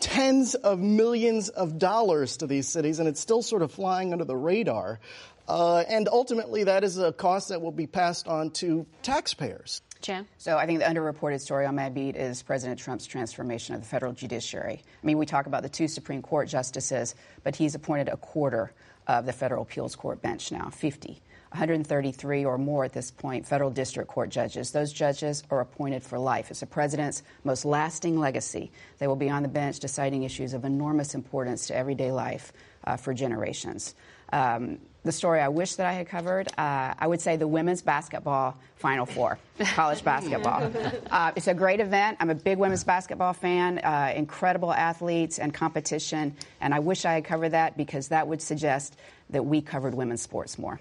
tens 0.00 0.54
of 0.54 0.78
millions 0.78 1.48
of 1.48 1.78
dollars 1.78 2.38
to 2.38 2.46
these 2.46 2.68
cities, 2.68 2.98
and 2.98 3.08
it's 3.08 3.20
still 3.20 3.42
sort 3.42 3.62
of 3.62 3.72
flying 3.72 4.12
under 4.12 4.24
the 4.24 4.36
radar. 4.36 5.00
Uh, 5.48 5.78
and 5.88 6.08
ultimately, 6.08 6.64
that 6.64 6.84
is 6.84 6.98
a 6.98 7.12
cost 7.12 7.50
that 7.50 7.60
will 7.60 7.72
be 7.72 7.86
passed 7.86 8.26
on 8.26 8.50
to 8.50 8.86
taxpayers. 9.02 9.82
Jan? 10.02 10.26
So 10.38 10.56
I 10.56 10.66
think 10.66 10.80
the 10.80 10.84
underreported 10.84 11.40
story 11.40 11.66
on 11.66 11.74
my 11.74 11.88
beat 11.88 12.16
is 12.16 12.42
President 12.42 12.78
Trump's 12.78 13.06
transformation 13.06 13.74
of 13.74 13.80
the 13.80 13.86
federal 13.86 14.12
judiciary. 14.12 14.82
I 15.02 15.06
mean, 15.06 15.18
we 15.18 15.26
talk 15.26 15.46
about 15.46 15.62
the 15.62 15.68
two 15.68 15.88
Supreme 15.88 16.22
Court 16.22 16.48
justices, 16.48 17.14
but 17.44 17.56
he's 17.56 17.74
appointed 17.74 18.08
a 18.08 18.16
quarter 18.16 18.72
of 19.06 19.26
the 19.26 19.32
federal 19.32 19.62
appeals 19.62 19.96
court 19.96 20.20
bench 20.20 20.52
now, 20.52 20.70
50. 20.70 21.22
133 21.50 22.44
or 22.44 22.58
more 22.58 22.84
at 22.84 22.92
this 22.92 23.10
point 23.10 23.46
federal 23.46 23.70
district 23.70 24.10
court 24.10 24.28
judges. 24.28 24.72
Those 24.72 24.92
judges 24.92 25.42
are 25.50 25.60
appointed 25.60 26.02
for 26.02 26.18
life. 26.18 26.50
It's 26.50 26.60
the 26.60 26.66
president's 26.66 27.22
most 27.44 27.64
lasting 27.64 28.18
legacy. 28.18 28.72
They 28.98 29.06
will 29.06 29.16
be 29.16 29.30
on 29.30 29.42
the 29.42 29.48
bench 29.48 29.78
deciding 29.78 30.24
issues 30.24 30.54
of 30.54 30.64
enormous 30.64 31.14
importance 31.14 31.68
to 31.68 31.76
everyday 31.76 32.12
life 32.12 32.52
uh, 32.84 32.96
for 32.96 33.14
generations. 33.14 33.94
Um, 34.32 34.78
the 35.06 35.12
story 35.12 35.40
I 35.40 35.48
wish 35.48 35.76
that 35.76 35.86
I 35.86 35.92
had 35.92 36.08
covered, 36.08 36.48
uh, 36.58 36.94
I 36.98 37.06
would 37.06 37.20
say 37.20 37.36
the 37.36 37.48
women's 37.48 37.82
basketball 37.82 38.56
Final 38.76 39.06
Four, 39.06 39.38
college 39.74 40.04
basketball. 40.04 40.70
Uh, 41.10 41.32
it's 41.34 41.46
a 41.46 41.54
great 41.54 41.80
event. 41.80 42.18
I'm 42.20 42.30
a 42.30 42.34
big 42.34 42.58
women's 42.58 42.84
basketball 42.84 43.32
fan, 43.32 43.78
uh, 43.78 44.12
incredible 44.14 44.72
athletes 44.72 45.38
and 45.38 45.54
competition, 45.54 46.36
and 46.60 46.74
I 46.74 46.80
wish 46.80 47.04
I 47.04 47.14
had 47.14 47.24
covered 47.24 47.50
that 47.50 47.76
because 47.76 48.08
that 48.08 48.28
would 48.28 48.42
suggest 48.42 48.96
that 49.30 49.44
we 49.44 49.60
covered 49.62 49.94
women's 49.94 50.22
sports 50.22 50.58
more. 50.58 50.80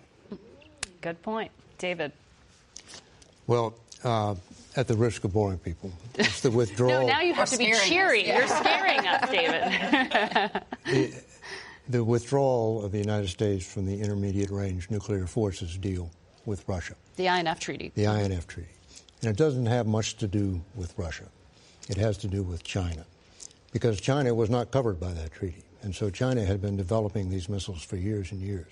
Good 1.01 1.21
point. 1.21 1.51
David. 1.77 2.11
Well, 3.47 3.75
uh, 4.03 4.35
at 4.75 4.87
the 4.87 4.95
risk 4.95 5.23
of 5.23 5.33
boring 5.33 5.59
people, 5.59 5.91
it's 6.15 6.41
the 6.41 6.51
withdrawal. 6.51 6.91
no, 7.01 7.07
now 7.07 7.21
you 7.21 7.33
have 7.33 7.49
to 7.49 7.57
be 7.57 7.73
cheery. 7.85 8.27
You're 8.27 8.47
scaring 8.47 9.07
us, 9.07 9.29
David. 10.85 11.21
The, 11.89 12.03
withdrawal 12.03 12.83
of 12.83 12.91
the 12.91 12.97
United 12.97 13.29
States 13.29 13.65
from 13.65 13.85
the 13.85 13.99
Intermediate 13.99 14.49
Range 14.49 14.89
Nuclear 14.89 15.27
Forces 15.27 15.77
deal 15.77 16.09
with 16.45 16.67
Russia. 16.67 16.95
The 17.15 17.27
INF 17.27 17.59
Treaty. 17.59 17.91
The 17.95 18.05
INF 18.05 18.47
Treaty. 18.47 18.69
And 19.21 19.31
it 19.31 19.37
doesn't 19.37 19.65
have 19.65 19.87
much 19.87 20.17
to 20.17 20.27
do 20.27 20.61
with 20.75 20.97
Russia. 20.97 21.25
It 21.89 21.97
has 21.97 22.17
to 22.19 22.27
do 22.27 22.43
with 22.43 22.63
China. 22.63 23.05
Because 23.71 23.99
China 23.99 24.33
was 24.33 24.49
not 24.49 24.71
covered 24.71 24.99
by 24.99 25.13
that 25.13 25.31
treaty. 25.31 25.63
And 25.81 25.95
so 25.95 26.09
China 26.09 26.43
had 26.43 26.61
been 26.61 26.77
developing 26.77 27.29
these 27.29 27.47
missiles 27.49 27.83
for 27.83 27.95
years 27.97 28.31
and 28.31 28.41
years. 28.41 28.71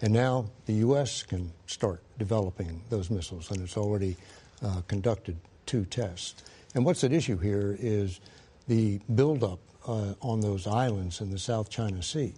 And 0.00 0.12
now 0.12 0.46
the 0.66 0.74
U.S. 0.74 1.22
can 1.22 1.52
start 1.66 2.02
developing 2.18 2.82
those 2.90 3.10
missiles, 3.10 3.50
and 3.52 3.62
it's 3.62 3.76
already 3.76 4.16
uh, 4.62 4.82
conducted 4.88 5.36
two 5.66 5.84
tests. 5.84 6.42
And 6.74 6.84
what's 6.84 7.04
at 7.04 7.12
issue 7.12 7.38
here 7.38 7.76
is 7.78 8.20
the 8.66 8.98
buildup 9.14 9.60
uh, 9.86 10.14
on 10.20 10.40
those 10.40 10.66
islands 10.66 11.20
in 11.20 11.30
the 11.30 11.38
South 11.38 11.70
China 11.70 12.02
Sea. 12.02 12.32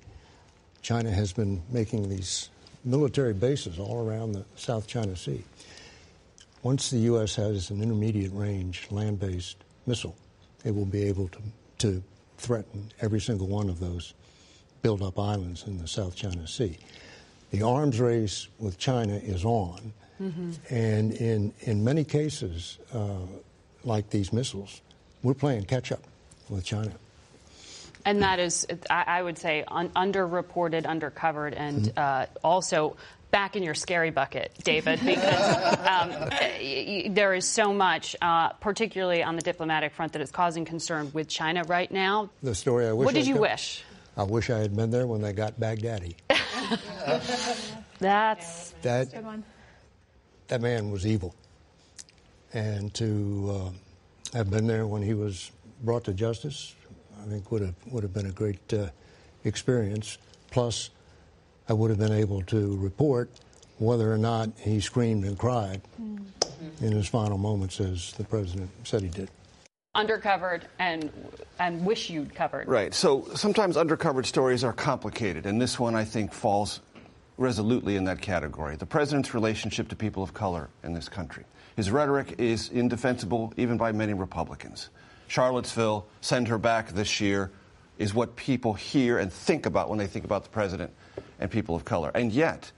China 0.82 1.10
has 1.10 1.32
been 1.32 1.62
making 1.70 2.08
these 2.08 2.50
military 2.84 3.32
bases 3.32 3.78
all 3.78 4.06
around 4.06 4.32
the 4.32 4.44
South 4.56 4.86
China 4.86 5.16
Sea. 5.16 5.42
Once 6.62 6.90
the 6.90 6.98
U.S. 6.98 7.34
has 7.36 7.70
an 7.70 7.82
intermediate 7.82 8.32
range 8.32 8.86
land 8.90 9.20
based 9.20 9.56
missile, 9.86 10.16
it 10.64 10.74
will 10.74 10.86
be 10.86 11.04
able 11.04 11.28
to, 11.28 11.38
to 11.78 12.02
threaten 12.38 12.90
every 13.00 13.20
single 13.20 13.46
one 13.46 13.68
of 13.68 13.80
those 13.80 14.14
built 14.82 15.02
up 15.02 15.18
islands 15.18 15.64
in 15.66 15.78
the 15.78 15.88
South 15.88 16.14
China 16.14 16.46
Sea. 16.46 16.76
The 17.50 17.62
arms 17.62 18.00
race 18.00 18.48
with 18.58 18.78
China 18.78 19.14
is 19.14 19.44
on, 19.44 19.92
mm-hmm. 20.20 20.52
and 20.70 21.12
in, 21.12 21.52
in 21.60 21.84
many 21.84 22.04
cases, 22.04 22.78
uh, 22.92 23.20
like 23.84 24.10
these 24.10 24.32
missiles, 24.32 24.80
we're 25.22 25.34
playing 25.34 25.64
catch 25.64 25.92
up 25.92 26.02
with 26.48 26.64
China. 26.64 26.92
And 28.04 28.22
that 28.22 28.38
is, 28.38 28.66
I 28.90 29.22
would 29.22 29.38
say, 29.38 29.64
un- 29.66 29.88
underreported, 29.90 30.82
undercovered, 30.82 31.54
and 31.56 31.84
mm-hmm. 31.84 31.98
uh, 31.98 32.26
also 32.42 32.96
back 33.34 33.56
in 33.56 33.64
your 33.64 33.74
scary 33.74 34.10
bucket, 34.10 34.52
David, 34.62 35.00
because 35.04 35.78
um, 35.88 37.14
there 37.14 37.34
is 37.34 37.48
so 37.48 37.72
much, 37.72 38.14
uh, 38.22 38.50
particularly 38.50 39.24
on 39.24 39.34
the 39.34 39.42
diplomatic 39.42 39.92
front, 39.92 40.12
that 40.12 40.22
is 40.22 40.30
causing 40.30 40.64
concern 40.64 41.10
with 41.12 41.28
China 41.28 41.64
right 41.64 41.90
now. 41.90 42.30
The 42.42 42.54
story 42.54 42.86
I 42.86 42.92
wish. 42.92 43.06
What 43.06 43.14
did 43.14 43.24
I 43.24 43.26
you 43.26 43.34
got, 43.34 43.40
wish? 43.40 43.82
I 44.16 44.22
wish 44.22 44.50
I 44.50 44.58
had 44.58 44.76
been 44.76 44.90
there 44.90 45.06
when 45.08 45.20
they 45.20 45.32
got 45.32 45.58
Baghdadi. 45.58 46.14
That's 47.98 48.70
that. 48.82 49.08
That 50.48 50.60
man 50.60 50.90
was 50.90 51.06
evil, 51.06 51.34
and 52.52 52.92
to 52.94 53.72
uh, 54.32 54.36
have 54.36 54.50
been 54.50 54.66
there 54.66 54.86
when 54.86 55.02
he 55.02 55.14
was 55.14 55.50
brought 55.82 56.04
to 56.04 56.12
justice, 56.12 56.74
I 57.22 57.28
think 57.28 57.50
would 57.50 57.62
have 57.62 57.74
would 57.90 58.02
have 58.02 58.12
been 58.12 58.26
a 58.26 58.32
great 58.32 58.72
uh, 58.72 58.88
experience. 59.44 60.18
Plus, 60.50 60.90
I 61.68 61.72
would 61.72 61.90
have 61.90 61.98
been 61.98 62.12
able 62.12 62.42
to 62.42 62.76
report 62.76 63.30
whether 63.78 64.12
or 64.12 64.18
not 64.18 64.50
he 64.58 64.80
screamed 64.80 65.24
and 65.24 65.38
cried 65.38 65.82
mm-hmm. 66.00 66.84
in 66.84 66.92
his 66.92 67.08
final 67.08 67.38
moments, 67.38 67.80
as 67.80 68.12
the 68.12 68.24
president 68.24 68.70
said 68.84 69.02
he 69.02 69.08
did. 69.08 69.30
Undercovered 69.96 70.62
and 70.78 71.10
and 71.58 71.84
wish 71.84 72.10
you'd 72.10 72.34
covered. 72.34 72.68
Right. 72.68 72.92
So 72.92 73.28
sometimes 73.34 73.76
undercovered 73.76 74.26
stories 74.26 74.64
are 74.64 74.72
complicated, 74.72 75.46
and 75.46 75.60
this 75.60 75.78
one 75.78 75.94
I 75.94 76.04
think 76.04 76.32
falls 76.32 76.80
resolutely 77.36 77.96
in 77.96 78.04
that 78.04 78.20
category. 78.20 78.76
The 78.76 78.86
president's 78.86 79.34
relationship 79.34 79.88
to 79.88 79.96
people 79.96 80.22
of 80.22 80.34
color 80.34 80.68
in 80.82 80.92
this 80.92 81.08
country. 81.08 81.44
His 81.76 81.90
rhetoric 81.90 82.36
is 82.38 82.68
indefensible 82.68 83.52
even 83.56 83.76
by 83.76 83.90
many 83.90 84.14
Republicans. 84.14 84.90
Charlottesville, 85.28 86.06
send 86.20 86.48
her 86.48 86.58
back 86.58 86.90
this 86.90 87.20
year, 87.20 87.50
is 87.98 88.12
what 88.12 88.36
people 88.36 88.74
hear 88.74 89.18
and 89.18 89.32
think 89.32 89.66
about 89.66 89.88
when 89.88 89.98
they 89.98 90.06
think 90.06 90.24
about 90.24 90.42
the 90.42 90.50
president 90.50 90.92
and 91.38 91.50
people 91.50 91.74
of 91.76 91.84
color. 91.84 92.10
And 92.14 92.32
yet, 92.32 92.72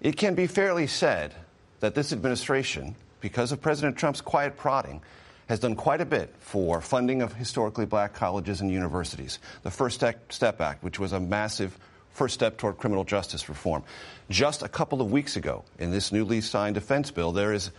it 0.00 0.16
can 0.16 0.34
be 0.34 0.46
fairly 0.46 0.86
said 0.86 1.34
that 1.80 1.94
this 1.94 2.12
administration, 2.12 2.96
because 3.20 3.52
of 3.52 3.60
President 3.60 3.96
Trump's 3.96 4.20
quiet 4.20 4.56
prodding, 4.56 5.00
has 5.48 5.60
done 5.60 5.76
quite 5.76 6.00
a 6.00 6.04
bit 6.04 6.34
for 6.38 6.80
funding 6.80 7.22
of 7.22 7.34
historically 7.34 7.86
black 7.86 8.14
colleges 8.14 8.60
and 8.60 8.70
universities. 8.70 9.38
The 9.62 9.70
First 9.70 10.02
Step 10.28 10.60
Act, 10.60 10.82
which 10.82 10.98
was 10.98 11.12
a 11.12 11.20
massive 11.20 11.78
first 12.10 12.34
step 12.34 12.58
toward 12.58 12.78
criminal 12.78 13.04
justice 13.04 13.48
reform. 13.48 13.82
Just 14.28 14.62
a 14.62 14.68
couple 14.68 15.00
of 15.00 15.10
weeks 15.10 15.36
ago, 15.36 15.64
in 15.78 15.90
this 15.90 16.12
newly 16.12 16.40
signed 16.40 16.74
defense 16.74 17.10
bill, 17.10 17.32
there 17.32 17.52
is 17.52 17.70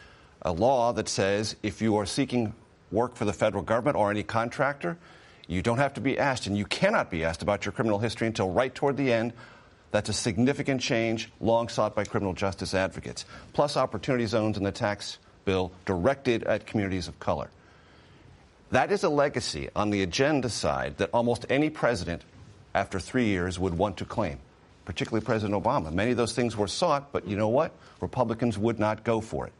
a 0.41 0.51
law 0.51 0.91
that 0.93 1.07
says 1.07 1.55
if 1.61 1.81
you 1.81 1.95
are 1.97 2.05
seeking 2.05 2.53
work 2.93 3.15
for 3.15 3.25
the 3.25 3.33
federal 3.33 3.63
government 3.63 3.97
or 3.97 4.11
any 4.11 4.23
contractor, 4.23 4.97
you 5.47 5.61
don't 5.61 5.79
have 5.79 5.95
to 5.95 6.01
be 6.01 6.17
asked, 6.17 6.47
and 6.47 6.57
you 6.57 6.65
cannot 6.65 7.11
be 7.11 7.25
asked 7.25 7.41
about 7.41 7.65
your 7.65 7.73
criminal 7.73 7.99
history 7.99 8.27
until 8.27 8.49
right 8.49 8.73
toward 8.73 8.95
the 8.95 9.11
end. 9.11 9.33
That's 9.91 10.09
a 10.09 10.13
significant 10.13 10.79
change 10.79 11.29
long 11.41 11.67
sought 11.67 11.95
by 11.95 12.05
criminal 12.05 12.33
justice 12.33 12.73
advocates. 12.73 13.25
Plus, 13.51 13.75
opportunity 13.75 14.25
zones 14.25 14.57
in 14.57 14.63
the 14.63 14.71
tax 14.71 15.17
bill 15.45 15.71
directed 15.85 16.43
at 16.43 16.65
communities 16.65 17.07
of 17.07 17.19
color. 17.19 17.49
That 18.71 18.91
is 18.91 19.03
a 19.03 19.09
legacy 19.09 19.69
on 19.75 19.91
the 19.91 20.01
agenda 20.01 20.49
side 20.49 20.97
that 20.97 21.11
almost 21.13 21.45
any 21.49 21.69
president 21.69 22.23
after 22.73 22.99
three 22.99 23.25
years 23.25 23.59
would 23.59 23.77
want 23.77 23.97
to 23.97 24.05
claim, 24.05 24.39
particularly 24.85 25.23
President 25.23 25.61
Obama. 25.61 25.93
Many 25.93 26.09
of 26.11 26.17
those 26.17 26.33
things 26.33 26.57
were 26.57 26.67
sought, 26.67 27.11
but 27.11 27.27
you 27.27 27.35
know 27.35 27.49
what? 27.49 27.71
Republicans 28.01 28.57
would 28.57 28.79
not 28.79 29.03
go 29.03 29.21
for 29.21 29.45
it. 29.45 29.53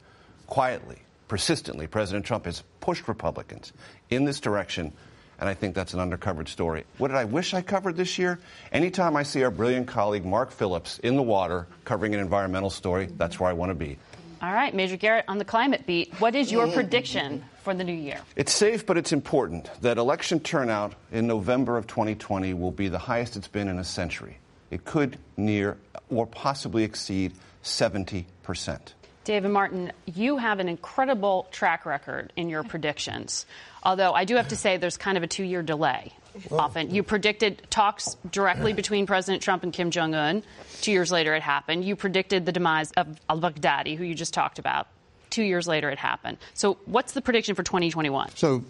Quietly, 0.47 1.02
persistently, 1.27 1.87
President 1.87 2.25
Trump 2.25 2.45
has 2.45 2.63
pushed 2.79 3.07
Republicans 3.07 3.73
in 4.09 4.25
this 4.25 4.39
direction, 4.39 4.93
and 5.39 5.49
I 5.49 5.53
think 5.53 5.75
that's 5.75 5.93
an 5.93 5.99
undercovered 5.99 6.47
story. 6.47 6.85
What 6.97 7.09
did 7.09 7.17
I 7.17 7.25
wish 7.25 7.53
I 7.53 7.61
covered 7.61 7.95
this 7.95 8.17
year? 8.17 8.39
Anytime 8.71 9.15
I 9.15 9.23
see 9.23 9.43
our 9.43 9.51
brilliant 9.51 9.87
colleague 9.87 10.25
Mark 10.25 10.51
Phillips 10.51 10.99
in 10.99 11.15
the 11.15 11.23
water 11.23 11.67
covering 11.85 12.13
an 12.13 12.19
environmental 12.19 12.69
story, 12.69 13.07
that's 13.17 13.39
where 13.39 13.49
I 13.49 13.53
want 13.53 13.69
to 13.69 13.75
be. 13.75 13.97
All 14.41 14.53
right, 14.53 14.75
Major 14.75 14.97
Garrett, 14.97 15.23
on 15.29 15.37
the 15.37 15.45
climate 15.45 15.85
beat, 15.85 16.13
what 16.19 16.35
is 16.35 16.51
your 16.51 16.67
mm. 16.67 16.73
prediction 16.73 17.45
for 17.61 17.73
the 17.73 17.83
new 17.85 17.93
year? 17.93 18.19
It's 18.35 18.51
safe, 18.51 18.85
but 18.85 18.97
it's 18.97 19.13
important 19.13 19.69
that 19.81 19.97
election 19.97 20.41
turnout 20.41 20.95
in 21.13 21.27
November 21.27 21.77
of 21.77 21.87
2020 21.87 22.53
will 22.53 22.71
be 22.71 22.89
the 22.89 22.97
highest 22.97 23.37
it's 23.37 23.47
been 23.47 23.69
in 23.69 23.79
a 23.79 23.85
century. 23.85 24.37
It 24.69 24.83
could 24.83 25.17
near 25.37 25.77
or 26.09 26.27
possibly 26.27 26.83
exceed 26.83 27.33
70 27.61 28.27
percent. 28.43 28.93
David 29.23 29.49
Martin, 29.49 29.91
you 30.05 30.37
have 30.37 30.59
an 30.59 30.67
incredible 30.67 31.47
track 31.51 31.85
record 31.85 32.33
in 32.35 32.49
your 32.49 32.63
predictions. 32.63 33.45
Although 33.81 34.13
I 34.13 34.25
do 34.25 34.35
have 34.35 34.49
to 34.49 34.55
say 34.55 34.77
there's 34.77 34.97
kind 34.97 35.17
of 35.17 35.23
a 35.23 35.27
two 35.27 35.43
year 35.43 35.63
delay. 35.63 36.13
Often. 36.51 36.95
You 36.95 37.03
predicted 37.03 37.61
talks 37.69 38.15
directly 38.31 38.73
between 38.81 39.05
President 39.05 39.43
Trump 39.43 39.61
and 39.61 39.71
Kim 39.71 39.91
Jong 39.91 40.15
un. 40.15 40.43
Two 40.81 40.91
years 40.91 41.11
later, 41.11 41.35
it 41.35 41.43
happened. 41.43 41.85
You 41.85 41.95
predicted 41.95 42.43
the 42.45 42.51
demise 42.51 42.91
of 42.93 43.19
al 43.29 43.39
Baghdadi, 43.39 43.95
who 43.95 44.03
you 44.03 44.15
just 44.15 44.33
talked 44.33 44.57
about. 44.57 44.87
Two 45.29 45.43
years 45.43 45.67
later, 45.67 45.91
it 45.91 45.99
happened. 45.99 46.39
So, 46.55 46.79
what's 46.85 47.13
the 47.13 47.21
prediction 47.21 47.53
for 47.53 47.61
2021? 47.61 48.29
So, 48.35 48.63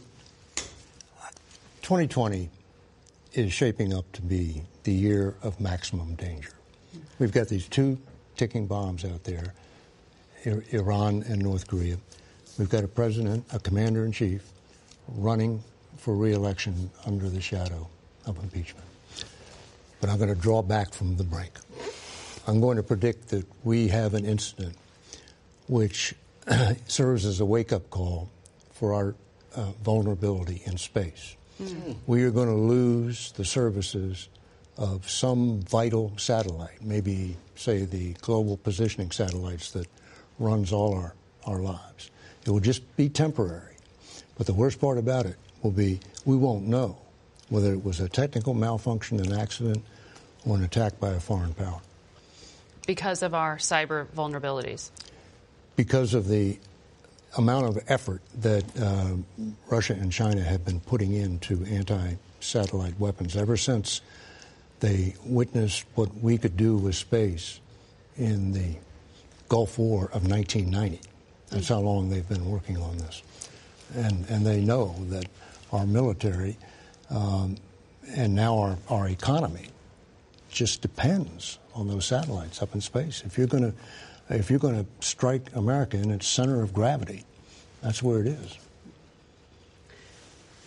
2020 1.83 2.49
is 3.31 3.53
shaping 3.53 3.93
up 3.93 4.11
to 4.13 4.21
be 4.21 4.63
the 4.83 4.91
year 4.91 5.35
of 5.41 5.61
maximum 5.61 6.15
danger. 6.15 6.51
We've 7.17 7.31
got 7.31 7.47
these 7.47 7.67
two 7.67 7.97
ticking 8.35 8.67
bombs 8.67 9.05
out 9.05 9.23
there 9.23 9.53
Iran 10.45 11.23
and 11.27 11.41
North 11.41 11.67
Korea. 11.67 11.97
We've 12.57 12.69
got 12.69 12.83
a 12.83 12.87
president, 12.87 13.45
a 13.53 13.59
commander 13.59 14.05
in 14.05 14.11
chief, 14.11 14.43
running 15.07 15.63
for 15.97 16.15
reelection 16.15 16.91
under 17.05 17.29
the 17.29 17.41
shadow 17.41 17.87
of 18.25 18.37
impeachment. 18.41 18.85
But 20.01 20.09
I'm 20.09 20.17
going 20.17 20.33
to 20.33 20.39
draw 20.39 20.61
back 20.61 20.93
from 20.93 21.17
the 21.17 21.23
brink. 21.23 21.53
I'm 22.45 22.59
going 22.59 22.77
to 22.77 22.83
predict 22.83 23.29
that 23.29 23.45
we 23.63 23.87
have 23.87 24.13
an 24.13 24.25
incident 24.25 24.75
which 25.67 26.13
serves 26.87 27.25
as 27.25 27.39
a 27.39 27.45
wake 27.45 27.71
up 27.71 27.89
call 27.89 28.29
for 28.73 28.93
our 28.93 29.15
uh, 29.55 29.71
vulnerability 29.83 30.61
in 30.65 30.77
space. 30.77 31.35
Mm-hmm. 31.61 31.93
We 32.05 32.23
are 32.23 32.31
going 32.31 32.49
to 32.49 32.55
lose 32.55 33.31
the 33.33 33.45
services 33.45 34.27
of 34.77 35.09
some 35.09 35.61
vital 35.61 36.13
satellite, 36.17 36.81
maybe, 36.81 37.37
say, 37.55 37.85
the 37.85 38.13
global 38.21 38.57
positioning 38.57 39.11
satellites 39.11 39.71
that 39.71 39.87
runs 40.39 40.71
all 40.71 40.93
our, 40.95 41.13
our 41.45 41.59
lives. 41.59 42.11
It 42.45 42.51
will 42.51 42.59
just 42.59 42.95
be 42.97 43.09
temporary. 43.09 43.75
But 44.37 44.47
the 44.47 44.53
worst 44.53 44.79
part 44.79 44.97
about 44.97 45.25
it 45.25 45.37
will 45.61 45.71
be 45.71 45.99
we 46.25 46.35
won't 46.35 46.65
know 46.67 46.97
whether 47.49 47.71
it 47.71 47.83
was 47.83 47.99
a 47.99 48.09
technical 48.09 48.53
malfunction, 48.53 49.19
an 49.19 49.33
accident, 49.33 49.83
or 50.45 50.57
an 50.57 50.63
attack 50.63 50.99
by 50.99 51.11
a 51.11 51.19
foreign 51.19 51.53
power. 51.53 51.81
Because 52.87 53.23
of 53.23 53.33
our 53.33 53.57
cyber 53.57 54.07
vulnerabilities? 54.07 54.89
Because 55.75 56.13
of 56.13 56.27
the 56.27 56.57
amount 57.37 57.65
of 57.65 57.83
effort 57.87 58.21
that 58.41 58.63
uh, 58.79 59.15
Russia 59.69 59.93
and 59.93 60.11
China 60.11 60.41
have 60.41 60.65
been 60.65 60.79
putting 60.79 61.13
into 61.13 61.63
anti 61.65 62.15
satellite 62.39 62.99
weapons 62.99 63.37
ever 63.37 63.55
since 63.55 64.01
they 64.81 65.15
witnessed 65.25 65.85
what 65.95 66.13
we 66.17 66.37
could 66.37 66.57
do 66.57 66.75
with 66.75 66.95
space 66.95 67.61
in 68.17 68.51
the 68.51 68.75
Gulf 69.53 69.77
War 69.77 70.05
of 70.05 70.27
1990. 70.27 70.99
That's 71.51 71.67
how 71.67 71.77
long 71.77 72.09
they've 72.09 72.27
been 72.27 72.49
working 72.49 72.75
on 72.77 72.97
this. 72.97 73.21
And, 73.93 74.25
and 74.27 74.43
they 74.43 74.61
know 74.61 74.95
that 75.09 75.27
our 75.71 75.85
military 75.85 76.57
um, 77.11 77.57
and 78.15 78.33
now 78.33 78.57
our, 78.57 78.77
our 78.89 79.07
economy 79.07 79.67
just 80.49 80.81
depends 80.81 81.59
on 81.75 81.87
those 81.87 82.03
satellites 82.03 82.63
up 82.63 82.73
in 82.73 82.81
space. 82.81 83.21
If 83.27 83.37
you're 83.37 83.45
going 83.45 83.71
to 83.71 84.35
if 84.35 84.49
you're 84.49 84.57
going 84.57 84.83
to 84.83 85.07
strike 85.07 85.55
America 85.55 85.97
in 85.97 86.09
its 86.09 86.27
center 86.27 86.63
of 86.63 86.73
gravity, 86.73 87.23
that's 87.83 88.01
where 88.01 88.21
it 88.21 88.27
is. 88.27 88.57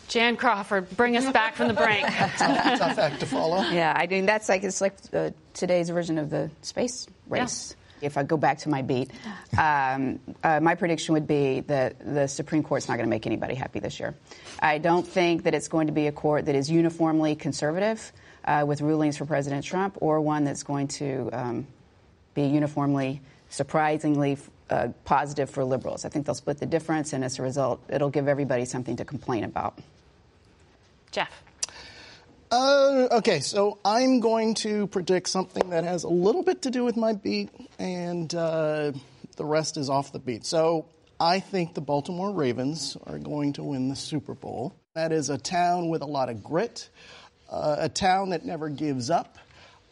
Jan 0.07 0.37
Crawford, 0.37 0.89
bring 0.97 1.17
us 1.17 1.29
back 1.33 1.57
from 1.57 1.67
the 1.67 1.75
brink. 1.75 2.07
tough, 2.37 2.99
act 2.99 3.19
to 3.19 3.27
follow. 3.27 3.63
Yeah, 3.63 3.93
I 3.97 4.07
mean 4.07 4.27
that's 4.27 4.49
like 4.49 4.63
it's 4.63 4.81
like 4.81 4.95
uh, 5.13 5.31
today's 5.55 5.89
version 5.89 6.19
of 6.19 6.31
the 6.31 6.53
space 6.63 7.09
race. 7.29 7.75
Yeah. 7.77 7.83
If 8.01 8.17
I 8.17 8.23
go 8.23 8.37
back 8.37 8.59
to 8.59 8.69
my 8.69 8.83
beat, 8.83 9.11
um, 9.59 10.21
uh, 10.43 10.61
my 10.61 10.75
prediction 10.75 11.15
would 11.15 11.27
be 11.27 11.61
that 11.61 11.99
the 12.01 12.27
Supreme 12.27 12.63
Court's 12.63 12.89
not 12.89 12.97
going 12.97 13.07
to 13.07 13.11
make 13.11 13.27
anybody 13.27 13.55
happy 13.55 13.81
this 13.81 13.99
year. 13.99 14.15
I 14.61 14.79
don't 14.79 15.07
think 15.07 15.45
that 15.45 15.55
it's 15.55 15.69
going 15.69 15.87
to 15.87 15.93
be 15.93 16.07
a 16.07 16.13
court 16.13 16.47
that 16.47 16.55
is 16.55 16.71
uniformly 16.71 17.35
conservative 17.35 18.13
uh, 18.45 18.65
with 18.67 18.81
rulings 18.81 19.17
for 19.17 19.27
President 19.27 19.65
Trump, 19.65 19.97
or 20.01 20.21
one 20.21 20.45
that's 20.45 20.63
going 20.63 20.89
to 20.89 21.31
um, 21.33 21.67
be 22.35 22.43
uniformly, 22.43 23.21
surprisingly 23.51 24.39
uh, 24.71 24.89
positive 25.05 25.49
for 25.51 25.65
liberals. 25.65 26.05
I 26.05 26.09
think 26.09 26.27
they'll 26.27 26.35
split 26.35 26.59
the 26.59 26.67
difference, 26.67 27.13
and 27.13 27.25
as 27.25 27.39
a 27.39 27.43
result, 27.43 27.83
it'll 27.89 28.11
give 28.11 28.29
everybody 28.29 28.65
something 28.65 28.97
to 28.97 29.05
complain 29.05 29.45
about. 29.45 29.79
Jeff. 31.11 31.46
Uh, 32.51 33.09
okay, 33.13 33.41
so 33.41 33.79
I'm 33.85 34.21
going 34.21 34.55
to 34.57 34.87
predict 34.89 35.29
something 35.29 35.71
that 35.71 35.85
has 35.85 36.05
a 36.05 36.09
little 36.09 36.43
bit 36.43 36.63
to 36.63 36.71
do 36.71 36.85
with 36.85 36.97
my 36.97 37.13
beat, 37.13 37.51
and 37.79 38.33
uh, 38.35 38.93
the 39.37 39.45
rest 39.45 39.77
is 39.77 39.91
off 39.91 40.13
the 40.13 40.19
beat. 40.21 40.45
So 40.47 40.87
I 41.19 41.41
think 41.41 41.75
the 41.75 41.81
Baltimore 41.81 42.33
Ravens 42.33 42.97
are 43.07 43.19
going 43.19 43.55
to 43.55 43.65
win 43.65 43.89
the 43.89 43.97
Super 43.97 44.35
Bowl. 44.35 44.75
That 44.95 45.13
is 45.13 45.29
a 45.29 45.39
town 45.39 45.89
with 45.89 46.03
a 46.03 46.07
lot 46.07 46.29
of 46.29 46.43
grit, 46.45 46.89
uh, 47.51 47.77
a 47.81 47.89
town 47.89 48.31
that 48.31 48.45
never 48.45 48.69
gives 48.69 49.11
up. 49.11 49.39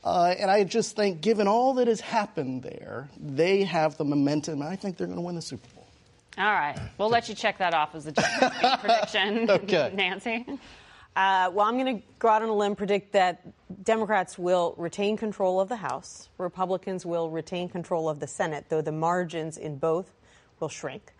Uh, 0.04 0.34
and 0.38 0.50
I 0.50 0.64
just 0.64 0.96
think, 0.96 1.22
given 1.22 1.48
all 1.48 1.74
that 1.74 1.88
has 1.88 2.00
happened 2.00 2.62
there, 2.62 3.08
they 3.18 3.64
have 3.64 3.96
the 3.96 4.04
momentum. 4.04 4.62
I 4.62 4.76
think 4.76 4.96
they're 4.96 5.06
going 5.06 5.18
to 5.18 5.22
win 5.24 5.34
the 5.34 5.42
Super 5.42 5.66
Bowl. 5.74 5.86
All 6.36 6.44
right. 6.44 6.78
We'll 6.98 7.08
let 7.08 7.28
you 7.28 7.34
check 7.34 7.58
that 7.58 7.74
off 7.74 7.94
as 7.94 8.06
a 8.06 8.12
prediction. 8.80 9.48
okay. 9.50 9.90
Nancy? 9.94 10.44
Uh, 11.16 11.48
well, 11.52 11.66
I'm 11.66 11.78
going 11.78 11.98
to 11.98 12.02
go 12.18 12.28
out 12.28 12.42
on 12.42 12.48
a 12.48 12.54
limb, 12.54 12.74
predict 12.74 13.12
that 13.12 13.40
Democrats 13.84 14.36
will 14.36 14.74
retain 14.76 15.16
control 15.16 15.60
of 15.60 15.68
the 15.68 15.76
House, 15.76 16.28
Republicans 16.38 17.06
will 17.06 17.30
retain 17.30 17.68
control 17.68 18.08
of 18.08 18.18
the 18.18 18.26
Senate, 18.26 18.66
though 18.68 18.80
the 18.80 18.92
margins 18.92 19.56
in 19.56 19.76
both 19.76 20.10
will 20.58 20.68
shrink. 20.68 21.12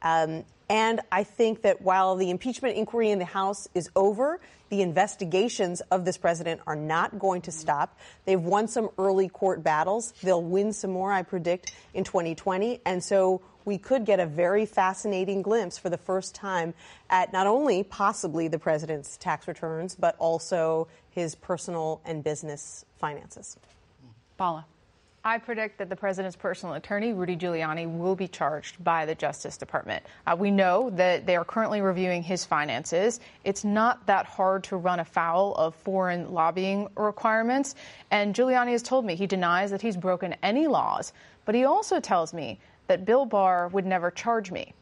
Um, 0.00 0.44
and 0.70 1.00
I 1.10 1.24
think 1.24 1.62
that 1.62 1.82
while 1.82 2.16
the 2.16 2.30
impeachment 2.30 2.78
inquiry 2.78 3.10
in 3.10 3.18
the 3.18 3.26
House 3.26 3.68
is 3.74 3.90
over, 3.94 4.40
the 4.70 4.80
investigations 4.80 5.82
of 5.90 6.06
this 6.06 6.16
president 6.16 6.62
are 6.66 6.76
not 6.76 7.18
going 7.18 7.42
to 7.42 7.52
stop. 7.52 7.98
They've 8.24 8.40
won 8.40 8.68
some 8.68 8.88
early 8.96 9.28
court 9.28 9.62
battles. 9.62 10.14
They'll 10.22 10.42
win 10.42 10.72
some 10.72 10.92
more, 10.92 11.12
I 11.12 11.24
predict, 11.24 11.74
in 11.92 12.04
2020. 12.04 12.80
And 12.86 13.04
so 13.04 13.42
we 13.64 13.78
could 13.78 14.04
get 14.04 14.20
a 14.20 14.26
very 14.26 14.66
fascinating 14.66 15.42
glimpse 15.42 15.78
for 15.78 15.90
the 15.90 15.98
first 15.98 16.34
time 16.34 16.74
at 17.10 17.32
not 17.32 17.46
only 17.46 17.82
possibly 17.82 18.48
the 18.48 18.58
president's 18.58 19.16
tax 19.16 19.48
returns, 19.48 19.94
but 19.94 20.16
also 20.18 20.88
his 21.10 21.34
personal 21.34 22.00
and 22.04 22.24
business 22.24 22.84
finances. 22.98 23.56
Paula. 24.36 24.66
I 25.24 25.38
predict 25.38 25.78
that 25.78 25.88
the 25.88 25.94
president's 25.94 26.34
personal 26.34 26.74
attorney, 26.74 27.12
Rudy 27.12 27.36
Giuliani, 27.36 27.86
will 27.86 28.16
be 28.16 28.26
charged 28.26 28.82
by 28.82 29.06
the 29.06 29.14
Justice 29.14 29.56
Department. 29.56 30.02
Uh, 30.26 30.34
we 30.36 30.50
know 30.50 30.90
that 30.90 31.26
they 31.26 31.36
are 31.36 31.44
currently 31.44 31.80
reviewing 31.80 32.24
his 32.24 32.44
finances. 32.44 33.20
It's 33.44 33.62
not 33.62 34.04
that 34.06 34.26
hard 34.26 34.64
to 34.64 34.76
run 34.76 34.98
afoul 34.98 35.54
of 35.54 35.76
foreign 35.76 36.34
lobbying 36.34 36.88
requirements. 36.96 37.76
And 38.10 38.34
Giuliani 38.34 38.72
has 38.72 38.82
told 38.82 39.04
me 39.04 39.14
he 39.14 39.28
denies 39.28 39.70
that 39.70 39.80
he's 39.80 39.96
broken 39.96 40.34
any 40.42 40.66
laws, 40.66 41.12
but 41.44 41.54
he 41.54 41.64
also 41.64 42.00
tells 42.00 42.34
me 42.34 42.58
that 42.92 43.06
Bill 43.06 43.24
Barr 43.24 43.68
would 43.68 43.86
never 43.86 44.10
charge 44.10 44.52
me. 44.52 44.74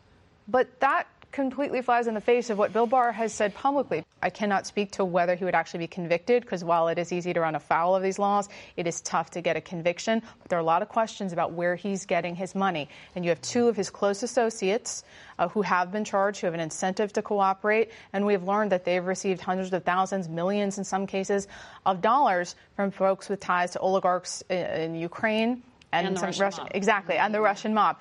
But 0.48 0.80
that 0.80 1.06
completely 1.30 1.80
flies 1.80 2.08
in 2.08 2.14
the 2.14 2.20
face 2.20 2.50
of 2.50 2.58
what 2.58 2.72
Bill 2.72 2.88
Barr 2.88 3.12
has 3.12 3.32
said 3.32 3.54
publicly. 3.54 4.04
I 4.20 4.30
cannot 4.30 4.66
speak 4.66 4.90
to 4.92 5.04
whether 5.04 5.36
he 5.36 5.44
would 5.44 5.54
actually 5.54 5.78
be 5.78 5.86
convicted 5.86 6.42
because 6.42 6.64
while 6.64 6.88
it 6.88 6.98
is 6.98 7.12
easy 7.12 7.32
to 7.32 7.40
run 7.40 7.54
afoul 7.54 7.94
of 7.94 8.02
these 8.02 8.18
laws, 8.18 8.48
it 8.76 8.88
is 8.88 9.00
tough 9.00 9.30
to 9.30 9.40
get 9.40 9.56
a 9.56 9.61
conviction. 9.61 10.22
But 10.42 10.48
there 10.48 10.58
are 10.58 10.61
a 10.61 10.64
lot 10.64 10.82
of 10.82 10.88
questions 10.88 11.32
about 11.32 11.52
where 11.52 11.76
he's 11.76 12.04
getting 12.04 12.34
his 12.34 12.56
money. 12.56 12.88
And 13.14 13.24
you 13.24 13.28
have 13.28 13.40
two 13.42 13.68
of 13.68 13.76
his 13.76 13.90
close 13.90 14.24
associates 14.24 15.04
uh, 15.38 15.46
who 15.46 15.62
have 15.62 15.92
been 15.92 16.04
charged, 16.04 16.40
who 16.40 16.48
have 16.48 16.54
an 16.54 16.61
incentive 16.61 17.12
to 17.12 17.22
cooperate. 17.22 17.92
And 18.12 18.26
we 18.26 18.32
have 18.32 18.42
learned 18.42 18.72
that 18.72 18.84
they've 18.84 19.06
received 19.06 19.40
hundreds 19.40 19.72
of 19.72 19.84
thousands, 19.84 20.28
millions 20.28 20.78
in 20.78 20.82
some 20.84 21.06
cases, 21.06 21.46
of 21.86 22.00
dollars 22.00 22.56
from 22.74 22.90
folks 22.90 23.28
with 23.28 23.38
ties 23.38 23.70
to 23.70 23.78
oligarchs 23.78 24.42
in, 24.50 24.66
in 24.66 24.94
Ukraine 24.96 25.62
and, 25.93 26.07
and 26.07 26.18
some 26.18 26.30
Russian, 26.38 26.68
exactly, 26.72 27.16
and 27.16 27.34
the 27.34 27.41
Russian 27.41 27.74
mob. 27.74 27.99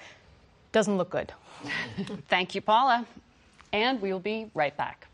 Doesn't 0.71 0.97
look 0.97 1.09
good. 1.09 1.33
Thank 2.27 2.55
you, 2.55 2.61
Paula. 2.61 3.05
And 3.73 4.01
we'll 4.01 4.19
be 4.19 4.49
right 4.53 4.75
back. 4.75 5.07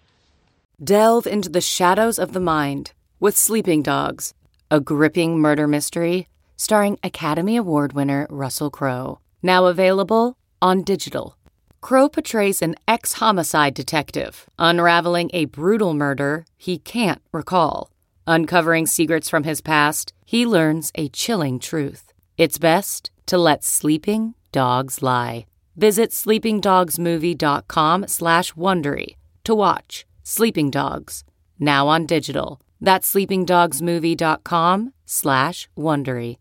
Delve 0.84 1.28
into 1.28 1.49
the 1.49 1.61
shadows 1.61 2.19
of 2.19 2.34
the 2.34 2.39
mind 2.39 2.91
with 3.19 3.38
Sleeping 3.38 3.82
Dogs, 3.82 4.34
a 4.69 4.80
gripping 4.80 5.39
murder 5.39 5.67
mystery 5.67 6.28
starring 6.57 6.97
Academy 7.03 7.57
Award 7.57 7.93
winner 7.93 8.28
Russell 8.30 8.69
Crowe. 8.69 9.19
Now 9.41 9.65
available 9.65 10.38
on 10.61 10.84
digital. 10.84 11.38
Crowe 11.82 12.09
portrays 12.09 12.61
an 12.61 12.76
ex 12.88 13.13
homicide 13.13 13.73
detective 13.73 14.49
unraveling 14.57 15.30
a 15.34 15.45
brutal 15.45 15.93
murder 15.93 16.45
he 16.57 16.78
can't 16.80 17.21
recall. 17.32 17.91
Uncovering 18.26 18.88
secrets 18.88 19.30
from 19.30 19.43
his 19.43 19.61
past, 19.61 20.11
he 20.26 20.47
learns 20.47 20.91
a 20.95 21.09
chilling 21.09 21.59
truth. 21.59 22.11
It's 22.38 22.57
best 22.57 23.11
to 23.27 23.38
let 23.38 23.63
sleeping 23.63 24.33
dogs 24.51 25.01
lie. 25.01 25.45
Visit 25.77 26.11
sleepingdogsmovie.com 26.11 28.07
slash 28.07 28.53
Wondery 28.53 29.15
to 29.45 29.55
watch 29.55 30.05
Sleeping 30.23 30.69
Dogs, 30.71 31.23
now 31.59 31.88
on 31.88 32.05
digital. 32.05 32.59
That's 32.81 33.13
sleepingdogsmovie.com 33.13 34.93
slash 35.05 35.69
Wondery. 35.77 36.38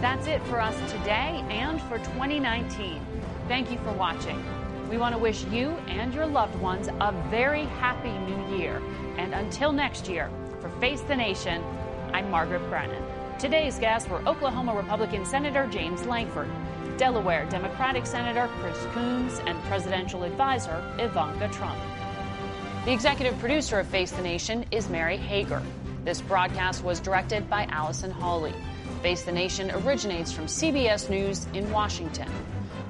That's 0.00 0.26
it 0.26 0.42
for 0.44 0.60
us 0.60 0.76
today 0.90 1.44
and 1.48 1.80
for 1.82 1.98
2019. 1.98 3.00
Thank 3.48 3.70
you 3.70 3.78
for 3.78 3.92
watching. 3.92 4.44
We 4.88 4.98
want 4.98 5.14
to 5.14 5.20
wish 5.20 5.44
you 5.46 5.70
and 5.88 6.12
your 6.14 6.26
loved 6.26 6.54
ones 6.60 6.88
a 6.88 7.12
very 7.30 7.64
happy 7.64 8.12
new 8.30 8.56
year. 8.56 8.82
And 9.16 9.32
until 9.34 9.72
next 9.72 10.08
year, 10.08 10.30
for 10.60 10.68
Face 10.80 11.00
the 11.02 11.16
Nation, 11.16 11.62
I'm 12.12 12.30
Margaret 12.30 12.68
Brennan. 12.68 13.02
Today's 13.42 13.76
guests 13.80 14.08
were 14.08 14.22
Oklahoma 14.24 14.72
Republican 14.72 15.24
Senator 15.24 15.66
James 15.66 16.06
Lankford, 16.06 16.48
Delaware 16.96 17.44
Democratic 17.46 18.06
Senator 18.06 18.48
Chris 18.60 18.78
Coons, 18.92 19.40
and 19.46 19.60
presidential 19.64 20.22
advisor 20.22 20.80
Ivanka 21.00 21.48
Trump. 21.48 21.76
The 22.84 22.92
executive 22.92 23.36
producer 23.40 23.80
of 23.80 23.88
Face 23.88 24.12
the 24.12 24.22
Nation 24.22 24.64
is 24.70 24.88
Mary 24.88 25.16
Hager. 25.16 25.60
This 26.04 26.20
broadcast 26.20 26.84
was 26.84 27.00
directed 27.00 27.50
by 27.50 27.64
Allison 27.64 28.12
Hawley. 28.12 28.54
Face 29.02 29.24
the 29.24 29.32
Nation 29.32 29.72
originates 29.72 30.30
from 30.30 30.46
CBS 30.46 31.10
News 31.10 31.48
in 31.52 31.68
Washington. 31.72 32.28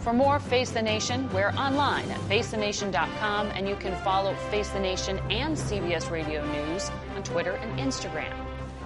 For 0.01 0.13
more 0.13 0.39
Face 0.39 0.69
the 0.69 0.83
Nation, 0.83 1.33
we're 1.33 1.53
online 1.53 2.11
at 2.11 2.21
facethenation.com 2.29 3.47
and 3.55 3.67
you 3.67 3.77
can 3.77 3.97
follow 4.05 4.35
Face 4.51 4.69
the 4.69 4.81
Nation 4.81 5.19
and 5.31 5.57
CBS 5.57 6.11
Radio 6.11 6.45
News 6.53 6.91
on 7.17 7.23
Twitter 7.23 7.53
and 7.53 7.81
Instagram. 7.81 8.52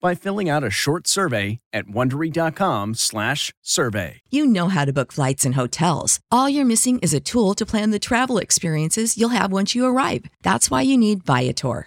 by 0.00 0.14
filling 0.14 0.48
out 0.48 0.64
a 0.64 0.70
short 0.70 1.06
survey 1.06 1.60
at 1.72 1.86
wondery.com/survey. 1.86 4.20
You 4.30 4.46
know 4.46 4.68
how 4.68 4.84
to 4.84 4.92
book 4.92 5.12
flights 5.12 5.44
and 5.44 5.54
hotels. 5.54 6.20
All 6.30 6.48
you're 6.48 6.64
missing 6.64 6.98
is 7.00 7.14
a 7.14 7.20
tool 7.20 7.54
to 7.54 7.66
plan 7.66 7.90
the 7.90 7.98
travel 7.98 8.38
experiences 8.38 9.18
you'll 9.18 9.30
have 9.30 9.52
once 9.52 9.74
you 9.74 9.84
arrive. 9.84 10.26
That's 10.42 10.70
why 10.70 10.82
you 10.82 10.96
need 10.96 11.24
Viator. 11.24 11.86